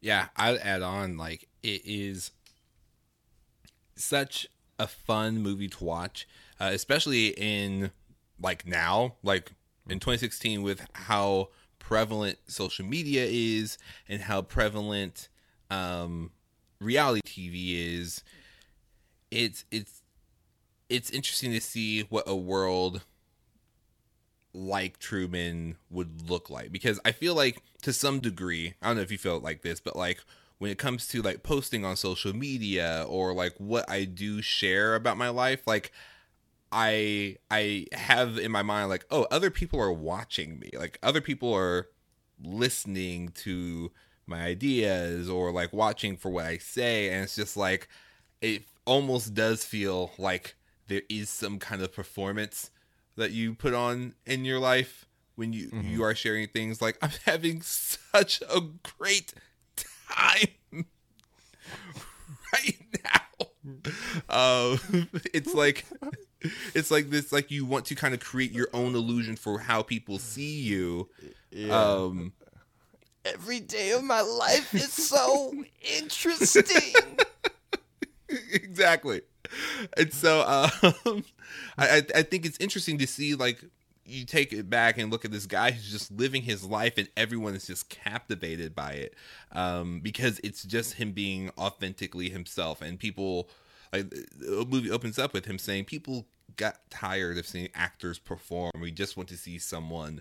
Yeah, 0.00 0.28
I'd 0.36 0.58
add 0.58 0.82
on 0.82 1.16
like 1.16 1.48
it 1.62 1.82
is 1.84 2.30
such 3.94 4.46
a 4.78 4.86
fun 4.86 5.38
movie 5.38 5.68
to 5.68 5.84
watch, 5.84 6.26
uh, 6.60 6.70
especially 6.72 7.28
in 7.28 7.90
like 8.40 8.66
now, 8.66 9.14
like 9.22 9.52
in 9.88 10.00
2016 10.00 10.62
with 10.62 10.86
how 10.94 11.48
prevalent 11.78 12.38
social 12.46 12.84
media 12.84 13.26
is 13.28 13.78
and 14.08 14.22
how 14.22 14.42
prevalent 14.42 15.28
um, 15.70 16.30
reality 16.80 17.20
TV 17.24 17.98
is. 17.98 18.22
It's 19.30 19.64
it's 19.70 20.02
it's 20.88 21.10
interesting 21.10 21.52
to 21.52 21.60
see 21.60 22.02
what 22.02 22.24
a 22.26 22.36
world 22.36 23.02
like 24.54 24.98
Truman 24.98 25.76
would 25.90 26.28
look 26.28 26.50
like 26.50 26.70
because 26.70 27.00
I 27.04 27.12
feel 27.12 27.34
like 27.34 27.62
to 27.82 27.92
some 27.92 28.20
degree, 28.20 28.74
I 28.82 28.88
don't 28.88 28.96
know 28.96 29.02
if 29.02 29.10
you 29.10 29.18
feel 29.18 29.40
like 29.40 29.62
this, 29.62 29.80
but 29.80 29.96
like 29.96 30.22
when 30.62 30.70
it 30.70 30.78
comes 30.78 31.08
to 31.08 31.20
like 31.22 31.42
posting 31.42 31.84
on 31.84 31.96
social 31.96 32.32
media 32.32 33.04
or 33.08 33.34
like 33.34 33.52
what 33.58 33.84
I 33.90 34.04
do 34.04 34.40
share 34.40 34.94
about 34.94 35.16
my 35.16 35.28
life, 35.28 35.66
like 35.66 35.90
I 36.70 37.38
I 37.50 37.86
have 37.90 38.38
in 38.38 38.52
my 38.52 38.62
mind 38.62 38.88
like, 38.88 39.04
oh, 39.10 39.26
other 39.32 39.50
people 39.50 39.80
are 39.80 39.92
watching 39.92 40.60
me. 40.60 40.70
Like 40.78 41.00
other 41.02 41.20
people 41.20 41.52
are 41.52 41.88
listening 42.40 43.30
to 43.30 43.90
my 44.24 44.44
ideas 44.44 45.28
or 45.28 45.50
like 45.50 45.72
watching 45.72 46.16
for 46.16 46.30
what 46.30 46.44
I 46.44 46.58
say 46.58 47.08
and 47.08 47.24
it's 47.24 47.34
just 47.34 47.56
like 47.56 47.88
it 48.40 48.62
almost 48.84 49.34
does 49.34 49.64
feel 49.64 50.12
like 50.16 50.54
there 50.86 51.02
is 51.08 51.28
some 51.28 51.58
kind 51.58 51.82
of 51.82 51.92
performance 51.92 52.70
that 53.16 53.32
you 53.32 53.52
put 53.54 53.74
on 53.74 54.14
in 54.26 54.44
your 54.44 54.60
life 54.60 55.06
when 55.34 55.52
you 55.52 55.70
Mm-hmm. 55.70 55.88
you 55.88 56.04
are 56.04 56.14
sharing 56.14 56.46
things 56.46 56.80
like 56.80 56.98
I'm 57.02 57.10
having 57.24 57.62
such 57.62 58.42
a 58.42 58.60
great 58.96 59.34
time 60.14 60.46
right 62.52 62.76
now. 63.04 63.46
Um, 64.28 65.08
it's 65.32 65.54
like 65.54 65.86
it's 66.74 66.90
like 66.90 67.10
this 67.10 67.32
like 67.32 67.50
you 67.50 67.64
want 67.64 67.86
to 67.86 67.94
kind 67.94 68.14
of 68.14 68.20
create 68.20 68.52
your 68.52 68.68
own 68.72 68.94
illusion 68.94 69.36
for 69.36 69.58
how 69.58 69.82
people 69.82 70.18
see 70.18 70.60
you. 70.60 71.08
Um, 71.70 72.32
Every 73.24 73.60
day 73.60 73.92
of 73.92 74.02
my 74.02 74.20
life 74.20 74.74
is 74.74 74.92
so 74.92 75.54
interesting. 75.98 76.94
exactly. 78.52 79.22
And 79.96 80.12
so 80.12 80.40
um, 80.40 81.24
I 81.78 82.04
I 82.14 82.22
think 82.22 82.46
it's 82.46 82.58
interesting 82.58 82.98
to 82.98 83.06
see 83.06 83.34
like 83.34 83.64
you 84.04 84.24
take 84.24 84.52
it 84.52 84.68
back 84.68 84.98
and 84.98 85.10
look 85.10 85.24
at 85.24 85.30
this 85.30 85.46
guy 85.46 85.70
who's 85.70 85.90
just 85.90 86.10
living 86.10 86.42
his 86.42 86.64
life 86.64 86.98
and 86.98 87.08
everyone 87.16 87.54
is 87.54 87.66
just 87.66 87.88
captivated 87.88 88.74
by 88.74 88.92
it 88.92 89.14
um, 89.52 90.00
because 90.00 90.40
it's 90.42 90.64
just 90.64 90.94
him 90.94 91.12
being 91.12 91.50
authentically 91.56 92.28
himself. 92.28 92.82
And 92.82 92.98
people 92.98 93.48
like 93.92 94.10
the 94.10 94.66
movie 94.68 94.90
opens 94.90 95.18
up 95.18 95.32
with 95.32 95.44
him 95.44 95.58
saying 95.58 95.84
people 95.84 96.26
got 96.56 96.78
tired 96.90 97.38
of 97.38 97.46
seeing 97.46 97.68
actors 97.74 98.18
perform. 98.18 98.72
We 98.80 98.90
just 98.90 99.16
want 99.16 99.28
to 99.30 99.36
see 99.36 99.58
someone 99.58 100.20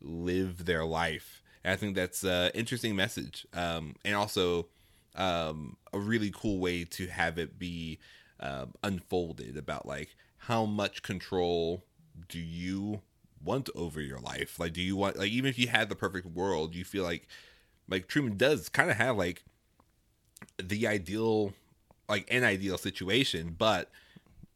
live 0.00 0.64
their 0.66 0.84
life. 0.84 1.42
And 1.64 1.72
i 1.72 1.76
think 1.76 1.96
that's 1.96 2.22
an 2.22 2.52
interesting 2.54 2.94
message 2.94 3.46
um, 3.52 3.96
and 4.04 4.14
also 4.14 4.68
um, 5.16 5.76
a 5.92 5.98
really 5.98 6.30
cool 6.34 6.58
way 6.58 6.84
to 6.84 7.06
have 7.06 7.38
it 7.38 7.58
be 7.58 7.98
um, 8.38 8.74
unfolded 8.82 9.56
about 9.56 9.86
like 9.86 10.14
how 10.36 10.66
much 10.66 11.02
control 11.02 11.82
do 12.28 12.38
you 12.38 13.00
want 13.46 13.70
over 13.74 14.00
your 14.00 14.18
life? 14.18 14.58
Like 14.58 14.72
do 14.72 14.82
you 14.82 14.96
want 14.96 15.16
like 15.16 15.30
even 15.30 15.48
if 15.48 15.58
you 15.58 15.68
had 15.68 15.88
the 15.88 15.96
perfect 15.96 16.26
world 16.26 16.74
you 16.74 16.84
feel 16.84 17.04
like 17.04 17.26
like 17.88 18.08
truman 18.08 18.36
does 18.36 18.68
kind 18.68 18.90
of 18.90 18.96
have 18.96 19.16
like 19.16 19.44
the 20.62 20.86
ideal 20.86 21.54
like 22.08 22.26
an 22.30 22.44
ideal 22.44 22.76
situation 22.76 23.54
but 23.56 23.90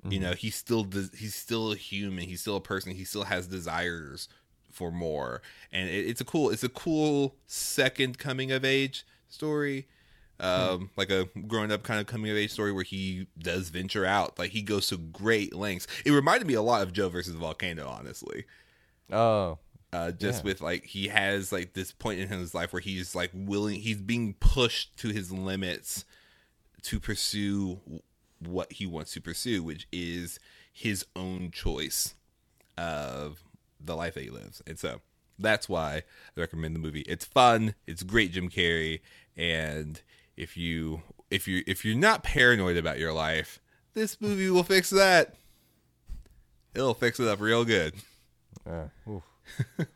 you 0.08 0.18
know 0.20 0.32
he's 0.32 0.54
still 0.54 0.84
does 0.84 1.10
he's 1.16 1.34
still 1.34 1.72
a 1.72 1.76
human 1.76 2.24
he's 2.24 2.40
still 2.40 2.56
a 2.56 2.60
person 2.60 2.92
he 2.92 3.04
still 3.04 3.24
has 3.24 3.46
desires 3.46 4.28
for 4.70 4.90
more. 4.90 5.42
And 5.72 5.88
it, 5.88 6.06
it's 6.06 6.20
a 6.20 6.24
cool 6.24 6.50
it's 6.50 6.64
a 6.64 6.68
cool 6.68 7.36
second 7.46 8.18
coming 8.18 8.52
of 8.52 8.64
age 8.64 9.04
story. 9.28 9.86
Um 10.38 10.90
like 10.96 11.10
a 11.10 11.28
growing 11.46 11.70
up 11.70 11.82
kind 11.82 12.00
of 12.00 12.06
coming 12.06 12.30
of 12.30 12.36
age 12.36 12.50
story 12.50 12.72
where 12.72 12.84
he 12.84 13.26
does 13.38 13.68
venture 13.68 14.06
out. 14.06 14.38
Like 14.38 14.50
he 14.50 14.62
goes 14.62 14.88
to 14.88 14.96
great 14.96 15.54
lengths. 15.54 15.86
It 16.04 16.12
reminded 16.12 16.46
me 16.46 16.54
a 16.54 16.62
lot 16.62 16.82
of 16.82 16.92
joe 16.92 17.08
versus 17.08 17.34
volcano 17.34 17.88
honestly 17.88 18.46
oh, 19.12 19.58
uh, 19.92 20.12
just 20.12 20.40
Yeah. 20.44 20.50
with 20.50 20.60
like 20.60 20.84
he 20.84 21.08
has 21.08 21.52
like 21.52 21.72
this 21.72 21.92
point 21.92 22.20
in 22.20 22.28
his 22.28 22.54
life 22.54 22.72
where 22.72 22.80
he's 22.80 23.14
like 23.14 23.30
willing 23.34 23.80
he's 23.80 24.00
being 24.00 24.34
pushed 24.34 24.96
to 24.98 25.08
his 25.08 25.32
limits 25.32 26.04
to 26.82 27.00
pursue 27.00 27.80
what 28.38 28.72
he 28.72 28.86
wants 28.86 29.12
to 29.12 29.20
pursue 29.20 29.62
which 29.62 29.86
is 29.92 30.38
his 30.72 31.04
own 31.16 31.50
choice 31.50 32.14
of 32.78 33.42
the 33.80 33.96
life 33.96 34.14
that 34.14 34.22
he 34.22 34.30
lives. 34.30 34.62
And 34.66 34.78
so 34.78 35.00
that's 35.38 35.68
why 35.68 36.02
i 36.36 36.40
recommend 36.40 36.74
the 36.74 36.80
movie. 36.80 37.00
It's 37.02 37.24
fun. 37.24 37.74
It's 37.86 38.02
great 38.02 38.32
jim 38.32 38.48
carrey. 38.48 39.00
And 39.36 40.00
if 40.36 40.56
you 40.56 41.02
if 41.30 41.48
you 41.48 41.62
if 41.66 41.84
you're 41.84 41.96
not 41.96 42.22
paranoid 42.22 42.76
about 42.76 42.98
your 42.98 43.12
life 43.12 43.60
this 43.92 44.20
movie 44.20 44.48
will 44.50 44.62
fix 44.62 44.90
that. 44.90 45.34
It'll 46.74 46.94
fix 46.94 47.18
it 47.18 47.26
up 47.26 47.40
real 47.40 47.64
good 47.64 47.94
oof. 49.08 49.22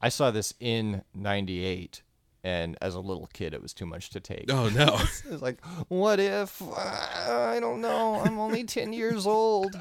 I 0.00 0.08
saw 0.08 0.30
this 0.30 0.54
in 0.60 1.02
'98, 1.14 2.02
and 2.44 2.76
as 2.80 2.94
a 2.94 3.00
little 3.00 3.28
kid, 3.32 3.52
it 3.52 3.62
was 3.62 3.74
too 3.74 3.86
much 3.86 4.10
to 4.10 4.20
take. 4.20 4.46
oh 4.50 4.68
no 4.68 4.98
it's 5.30 5.42
like, 5.42 5.64
what 5.88 6.20
if? 6.20 6.60
Uh, 6.62 6.74
I 6.76 7.58
don't 7.60 7.80
know. 7.80 8.20
I'm 8.20 8.38
only 8.38 8.64
10 8.64 8.92
years 8.92 9.26
old. 9.26 9.74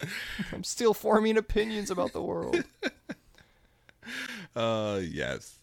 I'm 0.52 0.64
still 0.64 0.94
forming 0.94 1.36
opinions 1.36 1.90
about 1.90 2.12
the 2.12 2.22
world. 2.22 2.62
Uh, 4.56 5.00
yes. 5.02 5.57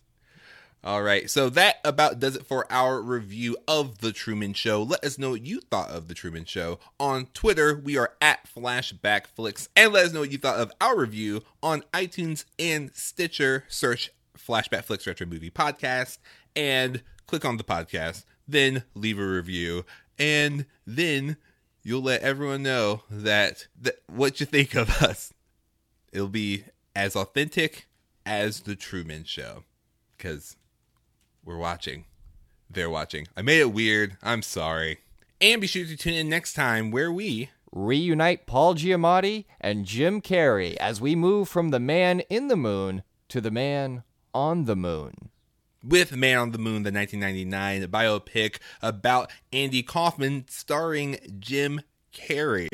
All 0.86 1.02
right. 1.02 1.28
So 1.32 1.50
that 1.50 1.78
about 1.84 2.20
does 2.20 2.36
it 2.36 2.46
for 2.46 2.72
our 2.72 3.02
review 3.02 3.58
of 3.68 3.98
The 3.98 4.12
Truman 4.12 4.54
Show. 4.54 4.84
Let 4.84 5.04
us 5.04 5.18
know 5.18 5.32
what 5.32 5.42
you 5.44 5.60
thought 5.60 5.90
of 5.90 6.08
The 6.08 6.14
Truman 6.14 6.46
Show. 6.46 6.78
On 7.00 7.26
Twitter, 7.34 7.76
we 7.84 7.98
are 7.98 8.14
at 8.22 8.48
FlashbackFlix. 8.56 9.68
And 9.76 9.92
let 9.92 10.06
us 10.06 10.14
know 10.14 10.20
what 10.20 10.32
you 10.32 10.38
thought 10.38 10.60
of 10.60 10.72
our 10.80 10.96
review 10.96 11.42
on 11.64 11.84
iTunes 11.92 12.46
and 12.60 12.94
Stitcher. 12.94 13.64
Search 13.68 14.12
Flashback 14.38 14.84
Flicks 14.84 15.08
Retro 15.08 15.26
Movie 15.26 15.50
Podcast 15.50 16.20
and 16.56 17.02
click 17.26 17.44
on 17.46 17.58
the 17.58 17.64
podcast. 17.64 18.24
Then 18.48 18.84
leave 18.94 19.18
a 19.18 19.26
review. 19.26 19.88
And 20.20 20.68
then 20.86 21.38
you'll 21.82 22.04
let 22.04 22.22
everyone 22.22 22.62
know 22.62 23.02
that, 23.10 23.66
that 23.82 23.96
what 24.06 24.40
you 24.40 24.46
think 24.46 24.76
of 24.76 24.90
us. 25.02 25.34
It'll 26.14 26.28
be 26.28 26.66
as 26.96 27.16
authentic 27.16 27.88
as 28.24 28.62
the 28.62 28.76
Truman 28.76 29.24
Show 29.24 29.64
because 30.16 30.56
we're 31.46 31.58
watching. 31.58 32.06
They're 32.70 32.90
watching. 32.90 33.28
I 33.38 33.44
made 33.44 33.60
it 33.60 33.72
weird. 33.72 34.18
I'm 34.24 34.42
sorry. 34.42 35.00
And 35.40 35.62
be 35.62 35.68
sure 35.68 35.86
to 35.86 35.96
tune 35.96 36.16
in 36.16 36.28
next 36.28 36.54
time 36.54 36.92
where 36.92 37.12
we. 37.12 37.52
Reunite 37.72 38.48
Paul 38.48 38.74
Giamatti 38.76 39.46
and 39.62 39.86
Jim 39.86 40.22
Carrey 40.22 40.76
as 40.78 41.00
we 41.00 41.16
move 41.16 41.48
from 41.48 41.70
the 41.70 41.80
man 41.80 42.22
in 42.22 42.48
the 42.48 42.56
moon 42.56 43.04
to 43.30 43.42
the 43.42 43.52
man 43.52 44.04
on 44.34 44.66
the 44.66 44.76
moon. 44.76 45.30
With 45.84 46.16
Man 46.16 46.40
on 46.40 46.52
the 46.52 46.58
Moon, 46.58 46.82
the 46.82 46.92
1999 46.92 47.84
biopic 47.92 48.58
about 48.82 49.32
Andy 49.54 49.84
Kaufman 49.84 50.46
starring 50.50 51.18
Jim 51.38 51.82
Carrey. 52.12 52.70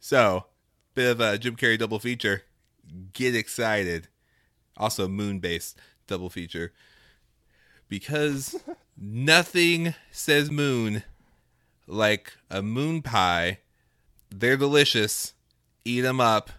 So, 0.00 0.46
bit 0.94 1.12
of 1.12 1.20
a 1.20 1.38
Jim 1.38 1.54
Carrey 1.54 1.78
double 1.78 2.00
feature. 2.00 2.42
Get 3.12 3.36
excited. 3.36 4.08
Also, 4.76 5.06
moon 5.06 5.38
based 5.38 5.78
double 6.08 6.28
feature. 6.28 6.72
Because 7.88 8.56
nothing 8.96 9.94
says 10.10 10.50
moon 10.50 11.02
like 11.86 12.32
a 12.50 12.62
moon 12.62 13.02
pie. 13.02 13.58
They're 14.30 14.56
delicious. 14.56 15.34
Eat 15.84 16.00
them 16.00 16.20
up. 16.20 16.50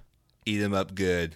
Eat 0.45 0.57
them 0.57 0.73
up 0.73 0.95
good. 0.95 1.35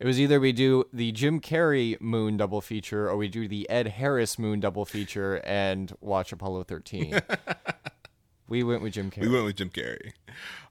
It 0.00 0.06
was 0.06 0.20
either 0.20 0.40
we 0.40 0.52
do 0.52 0.84
the 0.92 1.12
Jim 1.12 1.40
Carrey 1.40 2.00
moon 2.00 2.36
double 2.36 2.60
feature 2.60 3.08
or 3.08 3.16
we 3.16 3.28
do 3.28 3.46
the 3.46 3.68
Ed 3.70 3.88
Harris 3.88 4.38
moon 4.38 4.60
double 4.60 4.84
feature 4.84 5.40
and 5.44 5.92
watch 6.00 6.32
Apollo 6.32 6.64
13. 6.64 7.20
we 8.48 8.64
went 8.64 8.82
with 8.82 8.94
Jim 8.94 9.10
Carrey. 9.10 9.22
We 9.22 9.28
went 9.28 9.44
with 9.44 9.56
Jim 9.56 9.70
Carrey. 9.70 10.12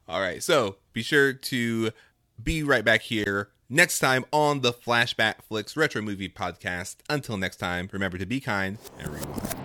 All 0.06 0.20
right. 0.20 0.42
So 0.42 0.76
be 0.92 1.02
sure 1.02 1.32
to 1.32 1.90
be 2.42 2.62
right 2.62 2.84
back 2.84 3.00
here 3.00 3.48
next 3.74 3.98
time 3.98 4.24
on 4.32 4.60
the 4.60 4.72
Flashback 4.72 5.42
Flicks 5.42 5.76
Retro 5.76 6.00
Movie 6.00 6.28
Podcast. 6.28 6.96
Until 7.10 7.36
next 7.36 7.56
time, 7.56 7.90
remember 7.92 8.16
to 8.16 8.26
be 8.26 8.40
kind 8.40 8.78
and 8.98 9.08
rewind. 9.08 9.63